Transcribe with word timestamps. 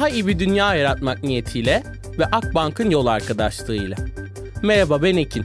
daha 0.00 0.08
iyi 0.08 0.26
bir 0.26 0.38
dünya 0.38 0.74
yaratmak 0.74 1.22
niyetiyle 1.22 1.82
ve 2.18 2.24
Akbank'ın 2.24 2.90
yol 2.90 3.06
arkadaşlığıyla. 3.06 3.96
Merhaba 4.62 5.02
ben 5.02 5.16
Ekin. 5.16 5.44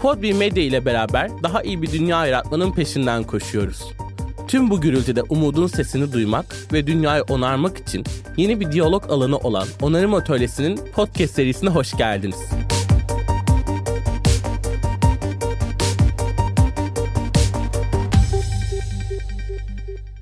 Podbi 0.00 0.34
Medya 0.34 0.62
ile 0.62 0.84
beraber 0.84 1.30
daha 1.42 1.62
iyi 1.62 1.82
bir 1.82 1.92
dünya 1.92 2.26
yaratmanın 2.26 2.72
peşinden 2.72 3.22
koşuyoruz. 3.22 3.82
Tüm 4.48 4.70
bu 4.70 4.80
gürültüde 4.80 5.22
umudun 5.22 5.66
sesini 5.66 6.12
duymak 6.12 6.56
ve 6.72 6.86
dünyayı 6.86 7.22
onarmak 7.22 7.78
için 7.78 8.04
yeni 8.36 8.60
bir 8.60 8.72
diyalog 8.72 9.10
alanı 9.10 9.38
olan 9.38 9.66
Onarım 9.82 10.14
Atölyesi'nin 10.14 10.80
podcast 10.94 11.34
serisine 11.34 11.70
hoş 11.70 11.96
geldiniz. 11.96 12.40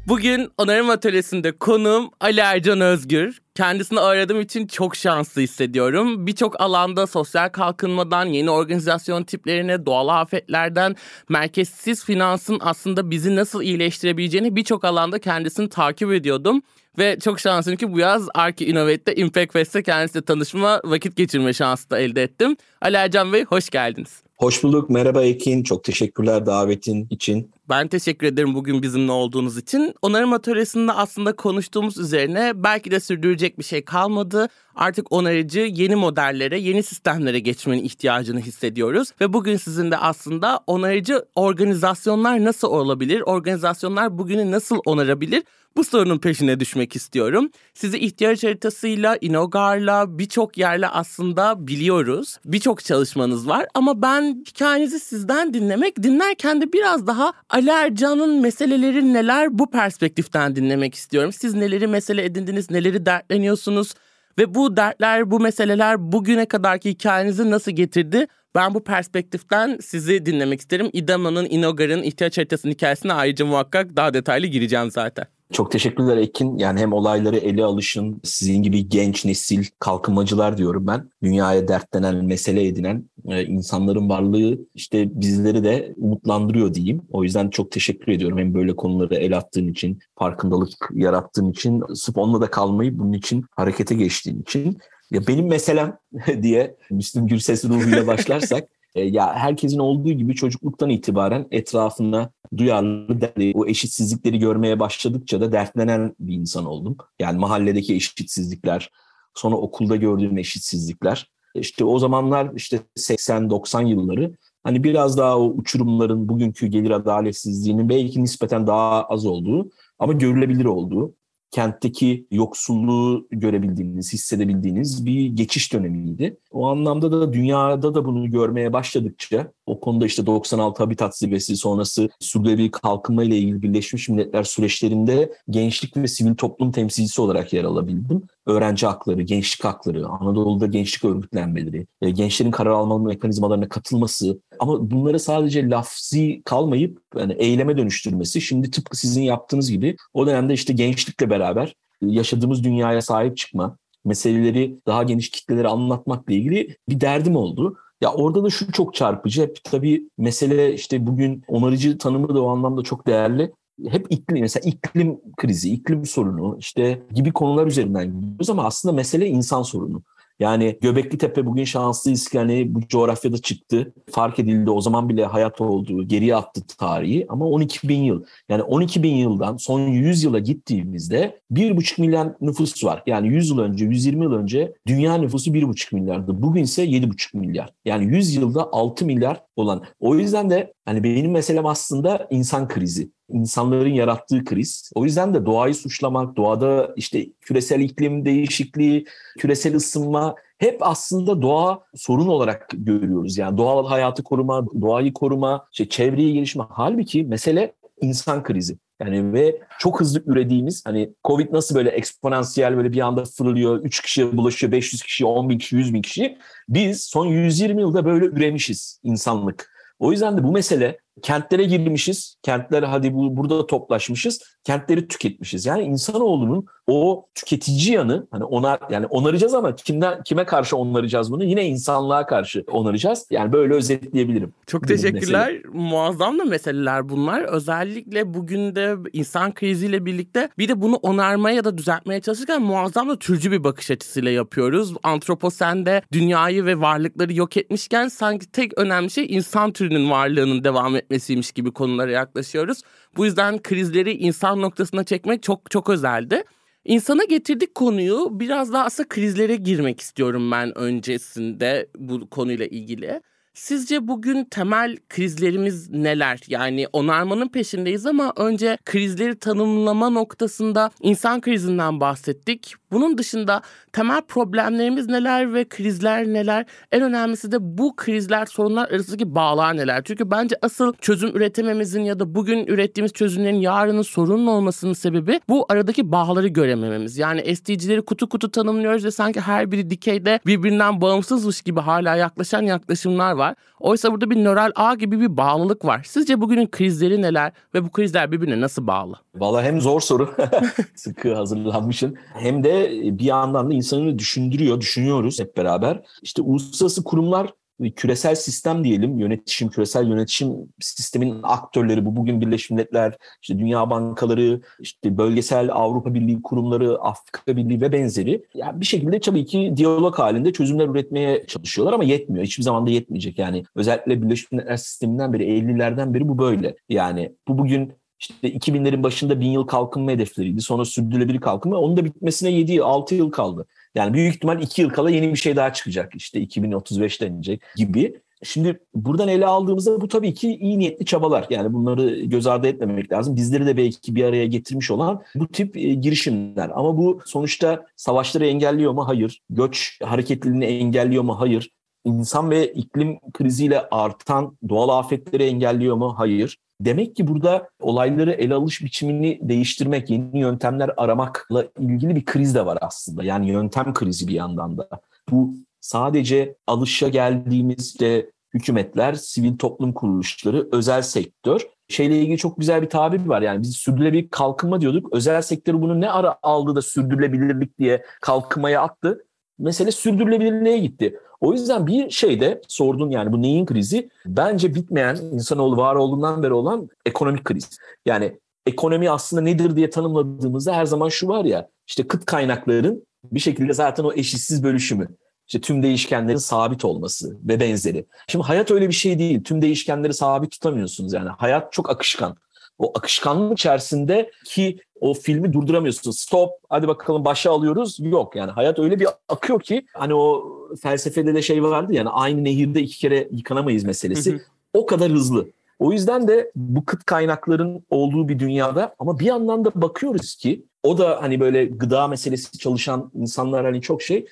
Bugün 0.09 0.53
Onarım 0.59 0.91
Atölyesi'nde 0.91 1.53
konuğum 1.53 2.11
Ali 2.21 2.41
Ercan 2.41 2.81
Özgür. 2.81 3.41
Kendisini 3.61 4.01
aradığım 4.01 4.41
için 4.41 4.67
çok 4.67 4.97
şanslı 4.97 5.41
hissediyorum. 5.41 6.27
Birçok 6.27 6.61
alanda 6.61 7.07
sosyal 7.07 7.49
kalkınmadan, 7.49 8.27
yeni 8.27 8.51
organizasyon 8.51 9.25
tiplerine, 9.25 9.87
doğal 9.87 10.09
afetlerden, 10.09 10.97
merkezsiz 11.29 12.05
finansın 12.05 12.59
aslında 12.61 13.11
bizi 13.11 13.37
nasıl 13.37 13.63
iyileştirebileceğini 13.63 14.57
birçok 14.57 14.85
alanda 14.85 15.19
kendisini 15.19 15.69
takip 15.69 16.13
ediyordum. 16.13 16.63
Ve 16.99 17.19
çok 17.25 17.41
şanslıyım 17.41 17.79
ki 17.79 17.93
bu 17.93 17.99
yaz 17.99 18.29
Arki 18.35 18.67
Innovate'de 18.67 19.15
Impact 19.15 19.53
Fest'te 19.53 19.83
kendisiyle 19.83 20.25
tanışma, 20.25 20.81
vakit 20.85 21.17
geçirme 21.17 21.53
şansı 21.53 21.91
da 21.91 21.99
elde 21.99 22.23
ettim. 22.23 22.57
Ali 22.83 22.97
Ercan 22.97 23.33
Bey 23.33 23.45
hoş 23.45 23.71
geldiniz. 23.71 24.23
Hoş 24.37 24.63
bulduk. 24.63 24.91
Merhaba 24.91 25.23
Ekin. 25.23 25.63
Çok 25.63 25.85
teşekkürler 25.85 26.47
davetin 26.47 27.07
için. 27.11 27.51
Ben 27.71 27.89
teşekkür 27.89 28.27
ederim 28.27 28.55
bugün 28.55 28.83
bizimle 28.83 29.13
olduğunuz 29.13 29.59
için. 29.59 29.95
Onarım 30.03 30.33
atölyesinde 30.33 30.93
aslında 30.93 31.37
konuştuğumuz 31.37 31.99
üzerine 31.99 32.53
belki 32.55 32.91
de 32.91 33.01
sürdürecek 33.01 33.59
bir 33.59 33.65
şey 33.65 33.85
kalmadı. 33.85 34.49
Artık 34.75 35.13
onarıcı 35.13 35.61
yeni 35.61 35.97
modellere, 35.97 36.59
yeni 36.61 36.83
sistemlere 36.83 37.39
geçmenin 37.39 37.85
ihtiyacını 37.85 38.41
hissediyoruz. 38.41 39.09
Ve 39.21 39.33
bugün 39.33 39.57
sizin 39.57 39.91
de 39.91 39.97
aslında 39.97 40.61
onarıcı 40.67 41.25
organizasyonlar 41.35 42.45
nasıl 42.45 42.69
olabilir? 42.69 43.21
Organizasyonlar 43.21 44.19
bugünü 44.19 44.51
nasıl 44.51 44.81
onarabilir? 44.85 45.43
Bu 45.77 45.85
sorunun 45.85 46.19
peşine 46.19 46.61
düşmek 46.61 46.97
istiyorum. 46.97 47.51
Sizi 47.75 47.99
ihtiyaç 47.99 48.45
haritasıyla, 48.45 49.19
Inogar'la, 49.21 50.19
birçok 50.19 50.59
yerle 50.59 50.89
aslında 50.89 51.67
biliyoruz. 51.67 52.37
Birçok 52.45 52.85
çalışmanız 52.85 53.49
var 53.49 53.67
ama 53.75 54.03
ben 54.03 54.45
hikayenizi 54.49 55.01
sizden 55.01 55.55
dinlemek, 55.55 56.03
dinlerken 56.03 56.61
de 56.61 56.73
biraz 56.73 57.07
daha 57.07 57.33
Ali 57.61 57.71
Ercan'ın 57.71 58.41
meseleleri 58.41 59.13
neler 59.13 59.59
bu 59.59 59.71
perspektiften 59.71 60.57
dinlemek 60.57 60.95
istiyorum. 60.95 61.33
Siz 61.33 61.55
neleri 61.55 61.87
mesele 61.87 62.25
edindiniz, 62.25 62.71
neleri 62.71 63.07
dertleniyorsunuz 63.07 63.95
ve 64.39 64.55
bu 64.55 64.77
dertler, 64.77 65.31
bu 65.31 65.41
meseleler 65.41 66.13
bugüne 66.13 66.47
kadarki 66.47 66.91
hikayenizi 66.91 67.51
nasıl 67.51 67.71
getirdi? 67.71 68.27
Ben 68.55 68.75
bu 68.75 68.85
perspektiften 68.85 69.79
sizi 69.81 70.27
dinlemek 70.27 70.61
isterim. 70.61 70.91
İdama'nın, 70.93 71.47
Inogar'ın 71.51 72.03
ihtiyaç 72.03 72.39
haritasının 72.39 72.73
hikayesine 72.73 73.13
ayrıca 73.13 73.47
muhakkak 73.47 73.97
daha 73.97 74.15
detaylı 74.15 74.47
gireceğim 74.47 74.91
zaten. 74.91 75.27
Çok 75.53 75.71
teşekkürler 75.71 76.17
Ekin. 76.17 76.59
Yani 76.59 76.81
hem 76.81 76.93
olayları 76.93 77.37
ele 77.37 77.65
alışın, 77.65 78.21
sizin 78.25 78.63
gibi 78.63 78.89
genç 78.89 79.25
nesil 79.25 79.65
kalkınmacılar 79.79 80.59
diyorum 80.59 80.87
ben. 80.87 81.11
Dünyaya 81.23 81.69
dertlenen, 81.69 82.25
mesele 82.25 82.67
edinen 82.67 83.11
e, 83.29 83.45
insanların 83.45 84.09
varlığı 84.09 84.59
işte 84.75 85.21
bizleri 85.21 85.65
de 85.65 85.95
umutlandırıyor 85.97 86.75
diyeyim. 86.75 87.03
O 87.11 87.25
yüzden 87.25 87.51
çok 87.51 87.73
teşekkür 87.73 88.13
ediyorum. 88.13 88.39
Hem 88.39 88.55
böyle 88.55 88.77
konuları 88.77 89.15
el 89.15 89.37
attığın 89.37 89.69
için, 89.69 89.99
farkındalık 90.19 90.91
yarattığın 90.95 91.51
için, 91.51 91.83
sırf 91.95 92.17
onunla 92.17 92.41
da 92.41 92.51
kalmayı 92.51 92.99
bunun 92.99 93.13
için 93.13 93.45
harekete 93.57 93.95
geçtiğin 93.95 94.43
için. 94.43 94.79
Ya 95.11 95.27
benim 95.27 95.47
meselem 95.47 95.99
diye 96.43 96.77
Müslüm 96.91 97.27
Gürses 97.27 97.65
ruhuyla 97.65 98.07
başlarsak 98.07 98.69
e, 98.95 99.03
ya 99.03 99.35
herkesin 99.35 99.79
olduğu 99.79 100.13
gibi 100.13 100.35
çocukluktan 100.35 100.91
itibaren 100.91 101.47
etrafına 101.51 102.31
duyarlı, 102.57 103.53
o 103.55 103.67
eşitsizlikleri 103.67 104.39
görmeye 104.39 104.81
başladıkça 104.81 105.41
da 105.41 105.53
dertlenen 105.53 106.15
bir 106.21 106.35
insan 106.35 106.65
oldum. 106.65 106.97
Yani 107.21 107.39
mahalledeki 107.39 107.95
eşitsizlikler, 107.95 108.91
sonra 109.35 109.57
okulda 109.57 109.97
gördüğüm 109.97 110.39
eşitsizlikler. 110.39 111.31
İşte 111.55 111.85
o 111.85 111.99
zamanlar 111.99 112.51
işte 112.55 112.81
80-90 112.99 113.89
yılları 113.89 114.37
hani 114.63 114.85
biraz 114.85 115.19
daha 115.19 115.39
o 115.39 115.45
uçurumların 115.45 116.29
bugünkü 116.29 116.67
gelir 116.67 116.91
adaletsizliğinin 116.91 117.89
belki 117.89 118.23
nispeten 118.23 118.67
daha 118.67 119.05
az 119.05 119.27
olduğu 119.27 119.71
ama 119.99 120.13
görülebilir 120.13 120.65
olduğu 120.65 121.15
kentteki 121.51 122.27
yoksulluğu 122.31 123.29
görebildiğiniz, 123.31 124.13
hissedebildiğiniz 124.13 125.07
bir 125.07 125.27
geçiş 125.27 125.73
dönemiydi. 125.73 126.37
O 126.51 126.67
anlamda 126.67 127.13
da 127.13 127.33
dünyada 127.33 127.95
da 127.95 128.05
bunu 128.05 128.31
görmeye 128.31 128.73
başladıkça 128.73 129.53
o 129.67 129.81
konuda 129.81 130.07
işte 130.07 130.27
96 130.27 130.83
Habitat 130.83 131.19
Zirvesi 131.19 131.57
sonrası 131.57 132.09
sürdürülebilir 132.21 132.71
kalkınma 132.71 133.25
ile 133.25 133.39
ilgili 133.39 133.63
Birleşmiş 133.63 134.09
Milletler 134.09 134.43
süreçlerinde 134.43 135.33
gençlik 135.51 135.97
ve 135.97 136.09
sivil 136.09 136.35
toplum 136.35 136.73
temsilcisi 136.73 137.23
olarak 137.23 137.53
yer 137.53 137.65
alabildim. 137.65 138.23
Öğrenci 138.47 138.87
hakları, 138.87 139.23
gençlik 139.23 139.65
hakları, 139.65 140.07
Anadolu'da 140.07 140.67
gençlik 140.67 141.05
örgütlenmeleri, 141.05 141.87
e, 142.03 142.11
gençlerin 142.11 142.51
karar 142.51 142.71
alma 142.71 142.99
mekanizmalarına 142.99 143.69
katılması 143.69 144.41
ama 144.59 144.91
bunları 144.91 145.21
sadece 145.21 145.71
lafzi 145.71 146.43
kalmayıp 146.45 147.03
yani 147.19 147.33
eyleme 147.33 147.77
dönüştürmesi 147.77 148.41
şimdi 148.41 148.71
tıpkı 148.71 148.97
sizin 148.97 149.23
yaptığınız 149.23 149.71
gibi 149.71 149.97
o 150.15 150.27
dönemde 150.27 150.53
işte 150.53 150.73
gençlikle 150.73 151.31
beraber 151.31 151.75
yaşadığımız 152.03 152.65
dünyaya 152.65 153.03
sahip 153.03 153.37
çıkma, 153.37 153.77
meseleleri 154.05 154.77
daha 154.87 155.03
geniş 155.03 155.31
kitlelere 155.31 155.69
anlatmakla 155.69 156.35
ilgili 156.35 156.77
bir 156.89 157.01
derdim 157.01 157.37
oldu. 157.37 157.77
Ya 158.01 158.13
orada 158.13 158.45
da 158.45 158.51
şu 158.51 158.73
çok 158.73 158.95
çarpıcı. 158.95 159.43
Hep 159.43 159.65
tabii 159.65 160.09
mesele 160.19 160.75
işte 160.75 161.07
bugün 161.07 161.45
onarıcı 161.49 161.99
tanımı 161.99 162.35
da 162.35 162.43
o 162.43 162.49
anlamda 162.49 162.83
çok 162.83 163.07
değerli. 163.07 163.53
Hep 163.89 164.07
iklim 164.11 164.41
mesela 164.41 164.71
iklim 164.71 165.21
krizi, 165.37 165.71
iklim 165.73 166.07
sorunu 166.07 166.57
işte 166.59 167.03
gibi 167.15 167.33
konular 167.33 167.67
üzerinden 167.67 168.21
gidiyoruz 168.21 168.51
ama 168.51 168.65
aslında 168.65 168.95
mesele 168.95 169.27
insan 169.27 169.63
sorunu. 169.63 170.03
Yani 170.41 170.79
Göbekli 170.81 171.19
Tepe 171.19 171.47
bugün 171.47 171.65
şanslıyız 171.65 172.29
ki 172.29 172.39
hani 172.39 172.75
bu 172.75 172.81
coğrafyada 172.89 173.39
çıktı. 173.39 173.93
Fark 174.11 174.39
edildi 174.39 174.71
o 174.71 174.81
zaman 174.81 175.09
bile 175.09 175.25
hayat 175.25 175.61
olduğu 175.61 176.09
geriye 176.09 176.37
attı 176.37 176.61
tarihi 176.79 177.27
ama 177.29 177.47
12 177.47 177.89
bin 177.89 178.03
yıl. 178.03 178.25
Yani 178.49 178.63
12 178.63 179.03
bin 179.03 179.15
yıldan 179.15 179.57
son 179.57 179.81
100 179.81 180.25
yıla 180.25 180.39
gittiğimizde 180.39 181.41
1,5 181.53 182.01
milyar 182.01 182.29
nüfus 182.41 182.85
var. 182.85 183.03
Yani 183.07 183.29
100 183.29 183.51
yıl 183.51 183.59
önce, 183.59 183.85
120 183.85 184.25
yıl 184.25 184.33
önce 184.33 184.73
dünya 184.87 185.15
nüfusu 185.15 185.51
1,5 185.51 185.95
milyardı. 185.95 186.43
Bugün 186.43 186.63
ise 186.63 186.85
7,5 186.85 187.37
milyar. 187.37 187.71
Yani 187.85 188.05
100 188.17 188.37
yılda 188.37 188.73
6 188.73 189.05
milyar 189.07 189.43
olan. 189.57 189.83
O 190.01 190.17
yüzden 190.17 190.51
de 190.51 190.73
hani 190.85 191.05
benim 191.05 191.31
meselem 191.31 191.67
aslında 191.67 192.27
insan 192.31 192.69
krizi 192.69 193.11
insanların 193.33 193.93
yarattığı 193.93 194.45
kriz. 194.45 194.91
O 194.95 195.05
yüzden 195.05 195.35
de 195.35 195.47
doğayı 195.47 195.75
suçlamak, 195.75 196.37
doğada 196.37 196.93
işte 196.97 197.27
küresel 197.41 197.81
iklim 197.81 198.25
değişikliği, 198.25 199.05
küresel 199.39 199.77
ısınma 199.77 200.35
hep 200.59 200.79
aslında 200.81 201.43
doğa 201.43 201.85
sorun 201.95 202.29
olarak 202.29 202.69
görüyoruz. 202.73 203.39
Yani 203.39 203.59
doğal 203.59 203.87
hayatı 203.87 204.23
koruma, 204.23 204.67
doğayı 204.81 205.13
koruma, 205.13 205.67
işte 205.73 205.89
çevreyi 205.89 206.33
gelişme. 206.33 206.65
Halbuki 206.69 207.23
mesele 207.25 207.75
insan 208.01 208.43
krizi. 208.43 208.77
Yani 209.01 209.33
ve 209.33 209.61
çok 209.79 210.01
hızlı 210.01 210.23
ürediğimiz 210.27 210.87
hani 210.87 211.11
Covid 211.25 211.53
nasıl 211.53 211.75
böyle 211.75 211.91
eksponansiyel 211.91 212.77
böyle 212.77 212.93
bir 212.93 213.01
anda 213.01 213.25
fırlıyor. 213.25 213.81
3 213.85 214.03
kişiye 214.03 214.37
bulaşıyor, 214.37 214.73
500 214.73 215.03
kişi, 215.03 215.27
10 215.27 215.49
bin 215.49 215.59
kişi, 215.59 215.77
100 215.77 215.95
bin 215.95 216.03
kişi. 216.03 216.39
Biz 216.69 217.03
son 217.03 217.27
120 217.27 217.81
yılda 217.81 218.05
böyle 218.05 218.25
üremişiz 218.25 219.01
insanlık. 219.03 219.71
O 219.99 220.13
yüzden 220.13 220.39
de 220.39 220.45
bu 220.45 220.53
mesele 220.53 220.99
kentlere 221.21 221.65
girmişiz. 221.65 222.37
Kentler 222.43 222.83
hadi 222.83 223.15
bu, 223.15 223.37
burada 223.37 223.67
toplaşmışız. 223.67 224.43
Kentleri 224.65 225.09
tüketmişiz. 225.09 225.67
Yani 225.67 225.83
insanoğlunun 225.83 226.67
o 226.91 227.27
tüketici 227.35 227.93
yanı 227.93 228.27
hani 228.31 228.45
ona 228.45 228.79
yani 228.91 229.07
onaracağız 229.07 229.55
ama 229.55 229.77
kimden 229.77 230.23
kime 230.23 230.45
karşı 230.45 230.77
onaracağız 230.77 231.33
bunu? 231.33 231.45
Yine 231.45 231.67
insanlığa 231.67 232.27
karşı 232.27 232.65
onaracağız. 232.73 233.27
Yani 233.31 233.53
böyle 233.53 233.75
özetleyebilirim. 233.75 234.53
Çok 234.67 234.89
teşekkürler. 234.89 235.53
Mesele. 235.53 235.63
Muazzam 235.73 236.39
da 236.39 236.45
meseleler 236.45 237.09
bunlar. 237.09 237.43
Özellikle 237.43 238.35
bugün 238.35 238.75
de 238.75 238.97
insan 239.13 239.55
kriziyle 239.55 240.07
birlikte 240.07 240.49
bir 240.59 240.69
de 240.69 240.81
bunu 240.81 240.97
onarmaya 240.97 241.57
ya 241.57 241.65
da 241.65 241.79
düzeltmeye 241.79 242.21
çalışırken 242.21 242.63
muazzam 242.63 243.09
da 243.09 243.19
türcü 243.19 243.53
bir 243.53 243.65
bakış 243.65 243.91
açısıyla 243.91 244.31
yapıyoruz. 244.31 244.95
Antroposende 245.03 246.03
dünyayı 246.13 246.65
ve 246.65 246.81
varlıkları 246.81 247.33
yok 247.33 247.57
etmişken 247.57 248.09
sanki 248.09 248.53
tek 248.53 248.79
önemli 248.79 249.11
şey 249.11 249.27
insan 249.29 249.73
türünün 249.73 250.11
varlığının 250.11 250.65
devam 250.65 250.97
etmesiymiş 250.97 251.53
gibi 251.53 251.73
konulara 251.73 252.11
yaklaşıyoruz. 252.11 252.83
Bu 253.17 253.25
yüzden 253.25 253.63
krizleri 253.63 254.13
insan 254.13 254.63
noktasına 254.63 255.05
çekmek 255.05 255.43
çok 255.43 255.71
çok 255.71 255.91
özeldi. 255.91 256.45
İnsana 256.85 257.25
getirdik 257.25 257.75
konuyu 257.75 258.29
biraz 258.31 258.73
daha 258.73 258.85
aslında 258.85 259.09
krizlere 259.09 259.57
girmek 259.57 260.01
istiyorum 260.01 260.51
ben 260.51 260.79
öncesinde 260.79 261.89
bu 261.99 262.31
konuyla 262.31 262.67
ilgili. 262.67 263.21
Sizce 263.55 264.09
bugün 264.09 264.45
temel 264.45 264.97
krizlerimiz 265.09 265.91
neler? 265.91 266.41
Yani 266.49 266.87
onarmanın 266.93 267.49
peşindeyiz 267.49 268.07
ama 268.07 268.33
önce 268.37 268.79
krizleri 268.85 269.39
tanımlama 269.39 270.11
noktasında 270.11 270.91
insan 271.01 271.41
krizinden 271.41 272.01
bahsettik. 272.01 272.75
Bunun 272.93 273.19
dışında 273.19 273.63
temel 273.93 274.23
problemlerimiz 274.23 275.09
neler 275.09 275.55
ve 275.55 275.69
krizler 275.69 276.27
neler? 276.27 276.67
En 276.93 277.03
önemlisi 277.03 277.53
de 277.53 277.57
bu 277.61 277.97
krizler, 277.97 278.47
sorunlar 278.47 278.91
arasındaki 278.91 279.35
bağlar 279.35 279.77
neler? 279.77 280.03
Çünkü 280.05 280.31
bence 280.31 280.57
asıl 280.63 280.93
çözüm 281.01 281.37
üretememizin 281.37 282.05
ya 282.05 282.19
da 282.19 282.35
bugün 282.35 282.67
ürettiğimiz 282.67 283.13
çözümlerin 283.13 283.61
yarının 283.61 284.03
sorunun 284.03 284.47
olmasının 284.47 284.93
sebebi 284.93 285.41
bu 285.49 285.67
aradaki 285.69 286.13
bağları 286.13 286.49
göremememiz. 286.49 287.19
Yani 287.19 287.57
SDG'leri 287.57 288.03
kutu 288.03 288.29
kutu 288.29 288.51
tanımlıyoruz 288.51 289.05
ve 289.05 289.11
sanki 289.11 289.41
her 289.41 289.71
biri 289.73 289.91
dikeyde 289.91 290.41
birbirinden 290.47 291.01
bağımsızmış 291.01 291.63
gibi 291.63 291.81
hala 291.81 292.17
yaklaşan 292.17 292.63
yaklaşımlar 292.63 293.33
var. 293.33 293.55
Oysa 293.81 294.13
burada 294.13 294.31
bir 294.31 294.37
nöral 294.37 294.71
ağ 294.75 294.95
gibi 294.95 295.21
bir 295.21 295.37
bağlılık 295.37 295.85
var. 295.85 296.03
Sizce 296.07 296.41
bugünün 296.41 296.67
krizleri 296.67 297.23
neler 297.23 297.53
ve 297.75 297.85
bu 297.85 297.91
krizler 297.91 298.33
birbirine 298.33 298.61
nasıl 298.61 298.87
bağlı? 298.87 299.17
Valla 299.35 299.63
hem 299.63 299.81
zor 299.81 300.01
soru, 300.01 300.35
sıkı 300.95 301.35
hazırlanmışım. 301.35 302.15
Hem 302.35 302.65
de 302.65 302.80
bir 302.91 303.25
yandan 303.25 303.71
da 303.71 303.75
insanı 303.75 304.19
düşündürüyor, 304.19 304.81
düşünüyoruz 304.81 305.41
hep 305.41 305.57
beraber. 305.57 306.03
İşte 306.23 306.43
uluslararası 306.43 307.05
kurumlar 307.05 307.53
küresel 307.97 308.35
sistem 308.35 308.85
diyelim, 308.85 309.19
yönetişim, 309.19 309.69
küresel 309.69 310.09
yönetişim 310.09 310.53
sistemin 310.81 311.41
aktörleri 311.43 312.05
bu 312.05 312.17
bugün 312.17 312.41
Birleşmiş 312.41 312.71
Milletler, 312.71 313.17
işte 313.43 313.59
Dünya 313.59 313.91
Bankaları, 313.91 314.61
işte 314.81 315.19
bölgesel 315.19 315.73
Avrupa 315.73 316.15
Birliği 316.15 316.43
kurumları, 316.43 316.99
Afrika 316.99 317.57
Birliği 317.57 317.81
ve 317.81 317.93
benzeri. 317.93 318.45
Yani 318.55 318.81
bir 318.81 318.87
şekilde 318.87 319.21
tabii 319.21 319.45
ki 319.45 319.73
diyalog 319.77 320.19
halinde 320.19 320.53
çözümler 320.53 320.89
üretmeye 320.89 321.47
çalışıyorlar 321.47 321.93
ama 321.93 322.05
yetmiyor. 322.05 322.45
Hiçbir 322.45 322.63
zaman 322.63 322.87
da 322.87 322.91
yetmeyecek. 322.91 323.39
Yani 323.39 323.65
özellikle 323.75 324.23
Birleşmiş 324.23 324.53
Milletler 324.53 324.77
sisteminden 324.77 325.33
beri, 325.33 325.45
50'lerden 325.45 326.15
beri 326.15 326.29
bu 326.29 326.39
böyle. 326.39 326.75
Yani 326.89 327.33
bu 327.49 327.59
bugün 327.59 327.93
işte 328.21 328.49
2000'lerin 328.49 329.03
başında 329.03 329.41
bin 329.41 329.51
yıl 329.51 329.67
kalkınma 329.67 330.11
hedefleriydi. 330.11 330.61
Sonra 330.63 330.85
sürdürülebilir 330.85 331.41
kalkınma. 331.41 331.77
Onun 331.77 331.97
da 331.97 332.05
bitmesine 332.05 332.51
7 332.51 332.73
yıl, 332.73 332.85
6 332.85 333.15
yıl 333.15 333.31
kaldı. 333.31 333.67
Yani 333.95 334.15
büyük 334.15 334.35
ihtimal 334.35 334.63
2 334.63 334.83
yıl 334.83 334.91
kala 334.91 335.11
yeni 335.11 335.31
bir 335.31 335.37
şey 335.37 335.57
daha 335.57 335.73
çıkacak. 335.73 336.15
İşte 336.15 336.41
2035 336.41 337.21
denecek 337.21 337.63
gibi. 337.77 338.21
Şimdi 338.43 338.81
buradan 338.95 339.29
ele 339.29 339.47
aldığımızda 339.47 340.01
bu 340.01 340.09
tabii 340.09 340.35
ki 340.35 340.57
iyi 340.57 340.79
niyetli 340.79 341.05
çabalar. 341.05 341.47
Yani 341.51 341.73
bunları 341.73 342.21
göz 342.21 342.47
ardı 342.47 342.69
etmemek 342.69 343.13
lazım. 343.13 343.37
Bizleri 343.37 343.67
de 343.67 343.77
belki 343.77 344.15
bir 344.15 344.25
araya 344.25 344.47
getirmiş 344.47 344.91
olan 344.91 345.23
bu 345.35 345.49
tip 345.49 345.77
e, 345.77 345.95
girişimler. 345.95 346.71
Ama 346.75 346.99
bu 346.99 347.21
sonuçta 347.27 347.87
savaşları 347.97 348.47
engelliyor 348.47 348.93
mu? 348.93 349.09
Hayır. 349.09 349.43
Göç 349.51 349.99
hareketliliğini 350.03 350.65
engelliyor 350.65 351.23
mu? 351.23 351.41
Hayır. 351.41 351.71
İnsan 352.05 352.51
ve 352.51 352.73
iklim 352.73 353.19
kriziyle 353.33 353.89
artan 353.91 354.59
doğal 354.69 354.89
afetleri 354.89 355.43
engelliyor 355.43 355.97
mu? 355.97 356.15
Hayır. 356.17 356.59
Demek 356.81 357.17
ki 357.17 357.27
burada 357.27 357.69
olayları 357.81 358.33
ele 358.33 358.55
alış 358.55 358.83
biçimini 358.83 359.39
değiştirmek, 359.43 360.11
yeni 360.11 360.41
yöntemler 360.41 360.91
aramakla 360.97 361.67
ilgili 361.79 362.17
bir 362.17 362.25
kriz 362.25 362.55
de 362.55 362.67
var 362.67 362.79
aslında. 362.81 363.25
Yani 363.25 363.49
yöntem 363.49 363.95
krizi 363.95 364.29
bir 364.29 364.35
yandan 364.35 364.79
da. 364.79 364.89
Bu 365.31 365.55
sadece 365.81 366.57
alışa 366.67 367.09
geldiğimiz 367.09 368.01
de 368.01 368.31
hükümetler, 368.55 369.15
sivil 369.15 369.59
toplum 369.59 369.93
kuruluşları, 369.93 370.69
özel 370.73 371.03
sektör. 371.03 371.67
Şeyle 371.89 372.19
ilgili 372.21 372.39
çok 372.39 372.59
güzel 372.59 372.83
bir 372.83 372.91
tabir 372.91 373.27
var. 373.27 373.43
Yani 373.43 373.63
biz 373.63 373.77
sürdürülebilir 373.77 374.29
kalkınma 374.29 374.81
diyorduk. 374.81 375.09
Özel 375.13 375.43
sektör 375.43 375.75
bunu 375.83 376.01
ne 376.01 376.11
ara 376.11 376.39
aldı 376.43 376.77
da 376.77 376.83
sürdürülebilirlik 376.83 377.79
diye 377.79 378.05
kalkınmaya 378.21 378.83
attı. 378.83 379.25
Mesele 379.59 379.93
sürdürülebilirliğe 379.93 380.79
gitti. 380.79 381.19
O 381.41 381.53
yüzden 381.53 381.87
bir 381.87 382.11
şeyde 382.11 382.61
sordun 382.69 383.11
yani 383.11 383.33
bu 383.33 383.43
neyin 383.43 383.67
krizi? 383.67 384.11
Bence 384.27 384.75
bitmeyen 384.75 385.17
insanoğlu 385.17 385.77
var 385.77 385.95
olduğundan 385.95 386.43
beri 386.43 386.53
olan 386.53 386.89
ekonomik 387.07 387.45
kriz. 387.45 387.79
Yani 388.07 388.39
ekonomi 388.67 389.11
aslında 389.11 389.43
nedir 389.43 389.77
diye 389.77 389.91
tanımladığımızda 389.91 390.77
her 390.77 390.85
zaman 390.85 391.09
şu 391.09 391.29
var 391.29 391.45
ya 391.45 391.69
işte 391.87 392.09
kıt 392.09 392.25
kaynakların 392.25 393.07
bir 393.25 393.41
şekilde 393.41 393.73
zaten 393.73 394.05
o 394.05 394.13
eşitsiz 394.13 394.63
bölüşümü. 394.63 395.09
İşte 395.47 395.61
tüm 395.61 395.83
değişkenlerin 395.83 396.39
sabit 396.39 396.85
olması 396.85 397.39
ve 397.49 397.61
benzeri. 397.61 398.07
Şimdi 398.29 398.45
hayat 398.45 398.71
öyle 398.71 398.89
bir 398.89 398.95
şey 398.95 399.19
değil. 399.19 399.45
Tüm 399.45 399.63
değişkenleri 399.63 400.15
sabit 400.15 400.51
tutamıyorsunuz 400.51 401.13
yani. 401.13 401.29
Hayat 401.29 401.73
çok 401.73 401.91
akışkan. 401.91 402.37
O 402.81 402.93
akışkanlık 402.99 403.59
içerisinde 403.59 404.31
ki 404.45 404.79
o 405.01 405.15
filmi 405.15 405.53
durduramıyorsun. 405.53 406.11
Stop 406.11 406.51
hadi 406.69 406.89
bakalım 406.89 407.25
başa 407.25 407.51
alıyoruz. 407.51 407.97
Yok 408.01 408.37
yani 408.37 408.51
hayat 408.51 408.79
öyle 408.79 409.01
bir 409.01 409.07
akıyor 409.29 409.61
ki 409.61 409.87
hani 409.95 410.15
o 410.15 410.45
felsefede 410.83 411.35
de 411.35 411.43
şey 411.43 411.63
vardı 411.63 411.95
yani 411.95 412.09
aynı 412.09 412.45
nehirde 412.45 412.83
iki 412.83 412.99
kere 412.99 413.29
yıkanamayız 413.31 413.85
meselesi. 413.85 414.41
o 414.75 414.87
kadar 414.87 415.11
hızlı. 415.11 415.47
O 415.79 415.93
yüzden 415.93 416.29
de 416.29 416.53
bu 416.57 416.85
kıt 416.85 417.05
kaynakların 417.05 417.85
olduğu 417.91 418.29
bir 418.29 418.39
dünyada 418.39 418.95
ama 418.99 419.19
bir 419.19 419.25
yandan 419.25 419.65
da 419.65 419.71
bakıyoruz 419.75 420.37
ki 420.37 420.65
o 420.83 420.99
da 420.99 421.23
hani 421.23 421.41
böyle 421.41 421.65
gıda 421.65 422.09
meselesi 422.09 422.59
çalışan 422.59 423.11
insanlar 423.15 423.65
hani 423.65 423.81
çok 423.81 424.03
şey 424.03 424.27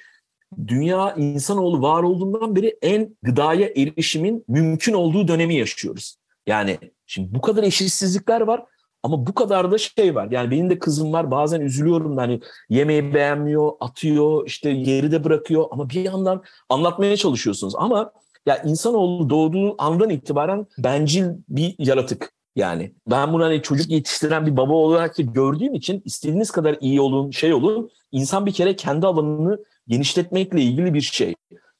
dünya 0.67 1.15
insanoğlu 1.15 1.83
var 1.83 2.03
olduğundan 2.03 2.57
beri 2.57 2.79
en 2.83 3.17
gıdaya 3.23 3.69
erişimin 3.69 4.45
mümkün 4.49 4.93
olduğu 4.93 5.29
dönemi 5.29 5.55
yaşıyoruz. 5.55 6.17
Yani 6.47 6.79
şimdi 7.09 7.35
bu 7.35 7.41
kadar 7.41 7.63
eşitsizlikler 7.63 8.41
var 8.41 8.65
ama 9.03 9.27
bu 9.27 9.35
kadar 9.35 9.71
da 9.71 9.79
şey 9.79 10.15
var. 10.15 10.29
Yani 10.31 10.51
benim 10.51 10.71
de 10.71 10.79
kızım 10.79 11.13
var. 11.13 11.31
Bazen 11.31 11.61
üzülüyorum 11.61 12.17
da 12.17 12.23
hani 12.23 12.41
yemeği 12.69 13.15
beğenmiyor, 13.15 13.73
atıyor, 13.81 14.47
işte 14.47 14.73
geride 14.73 15.25
bırakıyor 15.25 15.67
ama 15.71 15.91
bir 15.91 16.05
yandan 16.05 16.43
anlatmaya 16.69 17.17
çalışıyorsunuz. 17.17 17.75
Ama 17.77 18.13
ya 18.47 18.63
insanoğlu 18.63 19.31
doğduğu 19.31 19.83
andan 19.83 20.11
itibaren 20.11 20.67
bencil 20.79 21.25
bir 21.49 21.75
yaratık. 21.79 22.33
Yani 22.57 22.95
ben 23.07 23.33
bunu 23.33 23.45
hani 23.45 23.63
çocuk 23.63 23.91
yetiştiren 23.91 24.47
bir 24.47 24.57
baba 24.57 24.75
olarak 24.75 25.19
da 25.19 25.23
gördüğüm 25.23 25.75
için 25.75 26.03
istediğiniz 26.05 26.51
kadar 26.51 26.77
iyi 26.81 27.01
olun, 27.01 27.31
şey 27.31 27.55
olun. 27.55 27.91
insan 28.13 28.47
bir 28.47 28.53
kere 28.53 28.77
kendi 28.77 29.07
alanını 29.07 29.59
genişletmekle 29.89 30.61
ilgili 30.61 30.95
bir 30.95 31.01
şey. 31.01 31.35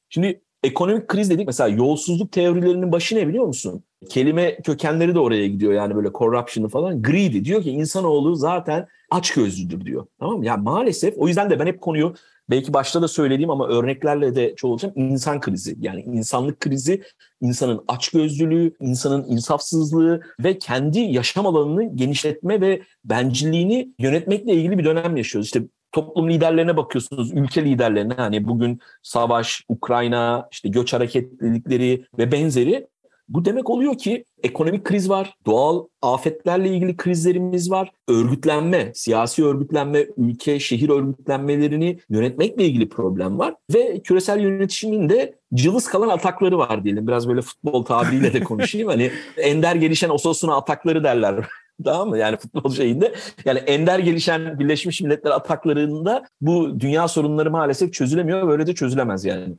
Şimdi 0.09 0.41
ekonomik 0.63 1.07
kriz 1.07 1.29
dedik 1.29 1.47
mesela 1.47 1.67
yolsuzluk 1.69 2.31
teorilerinin 2.31 2.91
başı 2.91 3.15
ne 3.15 3.27
biliyor 3.27 3.45
musun? 3.45 3.83
Kelime 4.09 4.55
kökenleri 4.55 5.15
de 5.15 5.19
oraya 5.19 5.47
gidiyor 5.47 5.73
yani 5.73 5.95
böyle 5.95 6.09
corruption'ı 6.13 6.69
falan. 6.69 7.01
Greedy 7.01 7.43
diyor 7.43 7.63
ki 7.63 7.71
insanoğlu 7.71 8.35
zaten 8.35 8.87
aç 9.11 9.33
gözlüdür 9.33 9.85
diyor. 9.85 10.05
Tamam 10.19 10.37
mı? 10.37 10.45
Yani 10.45 10.63
maalesef 10.63 11.13
o 11.17 11.27
yüzden 11.27 11.49
de 11.49 11.59
ben 11.59 11.67
hep 11.67 11.81
konuyu 11.81 12.13
belki 12.49 12.73
başta 12.73 13.01
da 13.01 13.07
söylediğim 13.07 13.49
ama 13.49 13.67
örneklerle 13.67 14.35
de 14.35 14.55
çoğalacağım 14.55 14.93
insan 14.97 15.39
krizi. 15.39 15.75
Yani 15.79 16.01
insanlık 16.01 16.59
krizi, 16.59 17.03
insanın 17.41 17.83
açgözlülüğü, 17.87 18.73
insanın 18.79 19.25
insafsızlığı 19.29 20.21
ve 20.43 20.59
kendi 20.59 20.99
yaşam 20.99 21.47
alanını 21.47 21.95
genişletme 21.95 22.61
ve 22.61 22.81
bencilliğini 23.05 23.93
yönetmekle 23.99 24.53
ilgili 24.53 24.77
bir 24.77 24.85
dönem 24.85 25.17
yaşıyoruz. 25.17 25.47
İşte 25.47 25.61
toplum 25.91 26.29
liderlerine 26.29 26.77
bakıyorsunuz, 26.77 27.31
ülke 27.33 27.65
liderlerine 27.65 28.13
hani 28.13 28.47
bugün 28.47 28.79
savaş, 29.03 29.63
Ukrayna, 29.69 30.47
işte 30.51 30.69
göç 30.69 30.93
hareketlilikleri 30.93 32.05
ve 32.17 32.31
benzeri 32.31 32.87
bu 33.29 33.45
demek 33.45 33.69
oluyor 33.69 33.97
ki 33.97 34.25
ekonomik 34.43 34.83
kriz 34.83 35.09
var, 35.09 35.33
doğal 35.45 35.85
afetlerle 36.01 36.69
ilgili 36.69 36.97
krizlerimiz 36.97 37.71
var, 37.71 37.91
örgütlenme, 38.07 38.91
siyasi 38.95 39.45
örgütlenme, 39.45 40.05
ülke, 40.17 40.59
şehir 40.59 40.89
örgütlenmelerini 40.89 41.99
yönetmekle 42.09 42.65
ilgili 42.65 42.89
problem 42.89 43.39
var 43.39 43.55
ve 43.73 43.99
küresel 43.99 44.39
yönetişimin 44.39 45.09
de 45.09 45.35
cılız 45.53 45.87
kalan 45.87 46.09
atakları 46.09 46.57
var 46.57 46.83
diyelim. 46.83 47.07
Biraz 47.07 47.27
böyle 47.27 47.41
futbol 47.41 47.83
tabiriyle 47.83 48.33
de 48.33 48.43
konuşayım. 48.43 48.87
hani 48.87 49.11
ender 49.37 49.75
gelişen 49.75 50.09
Osasuna 50.09 50.55
atakları 50.55 51.03
derler 51.03 51.45
Tamam 51.83 52.09
mı? 52.09 52.17
Yani 52.17 52.37
futbol 52.37 52.73
şeyinde. 52.73 53.13
Yani 53.45 53.59
ender 53.59 53.99
gelişen 53.99 54.59
Birleşmiş 54.59 55.01
Milletler 55.01 55.31
ataklarında 55.31 56.25
bu 56.41 56.79
dünya 56.79 57.07
sorunları 57.07 57.51
maalesef 57.51 57.93
çözülemiyor. 57.93 58.47
Böyle 58.47 58.67
de 58.67 58.75
çözülemez 58.75 59.25
yani. 59.25 59.55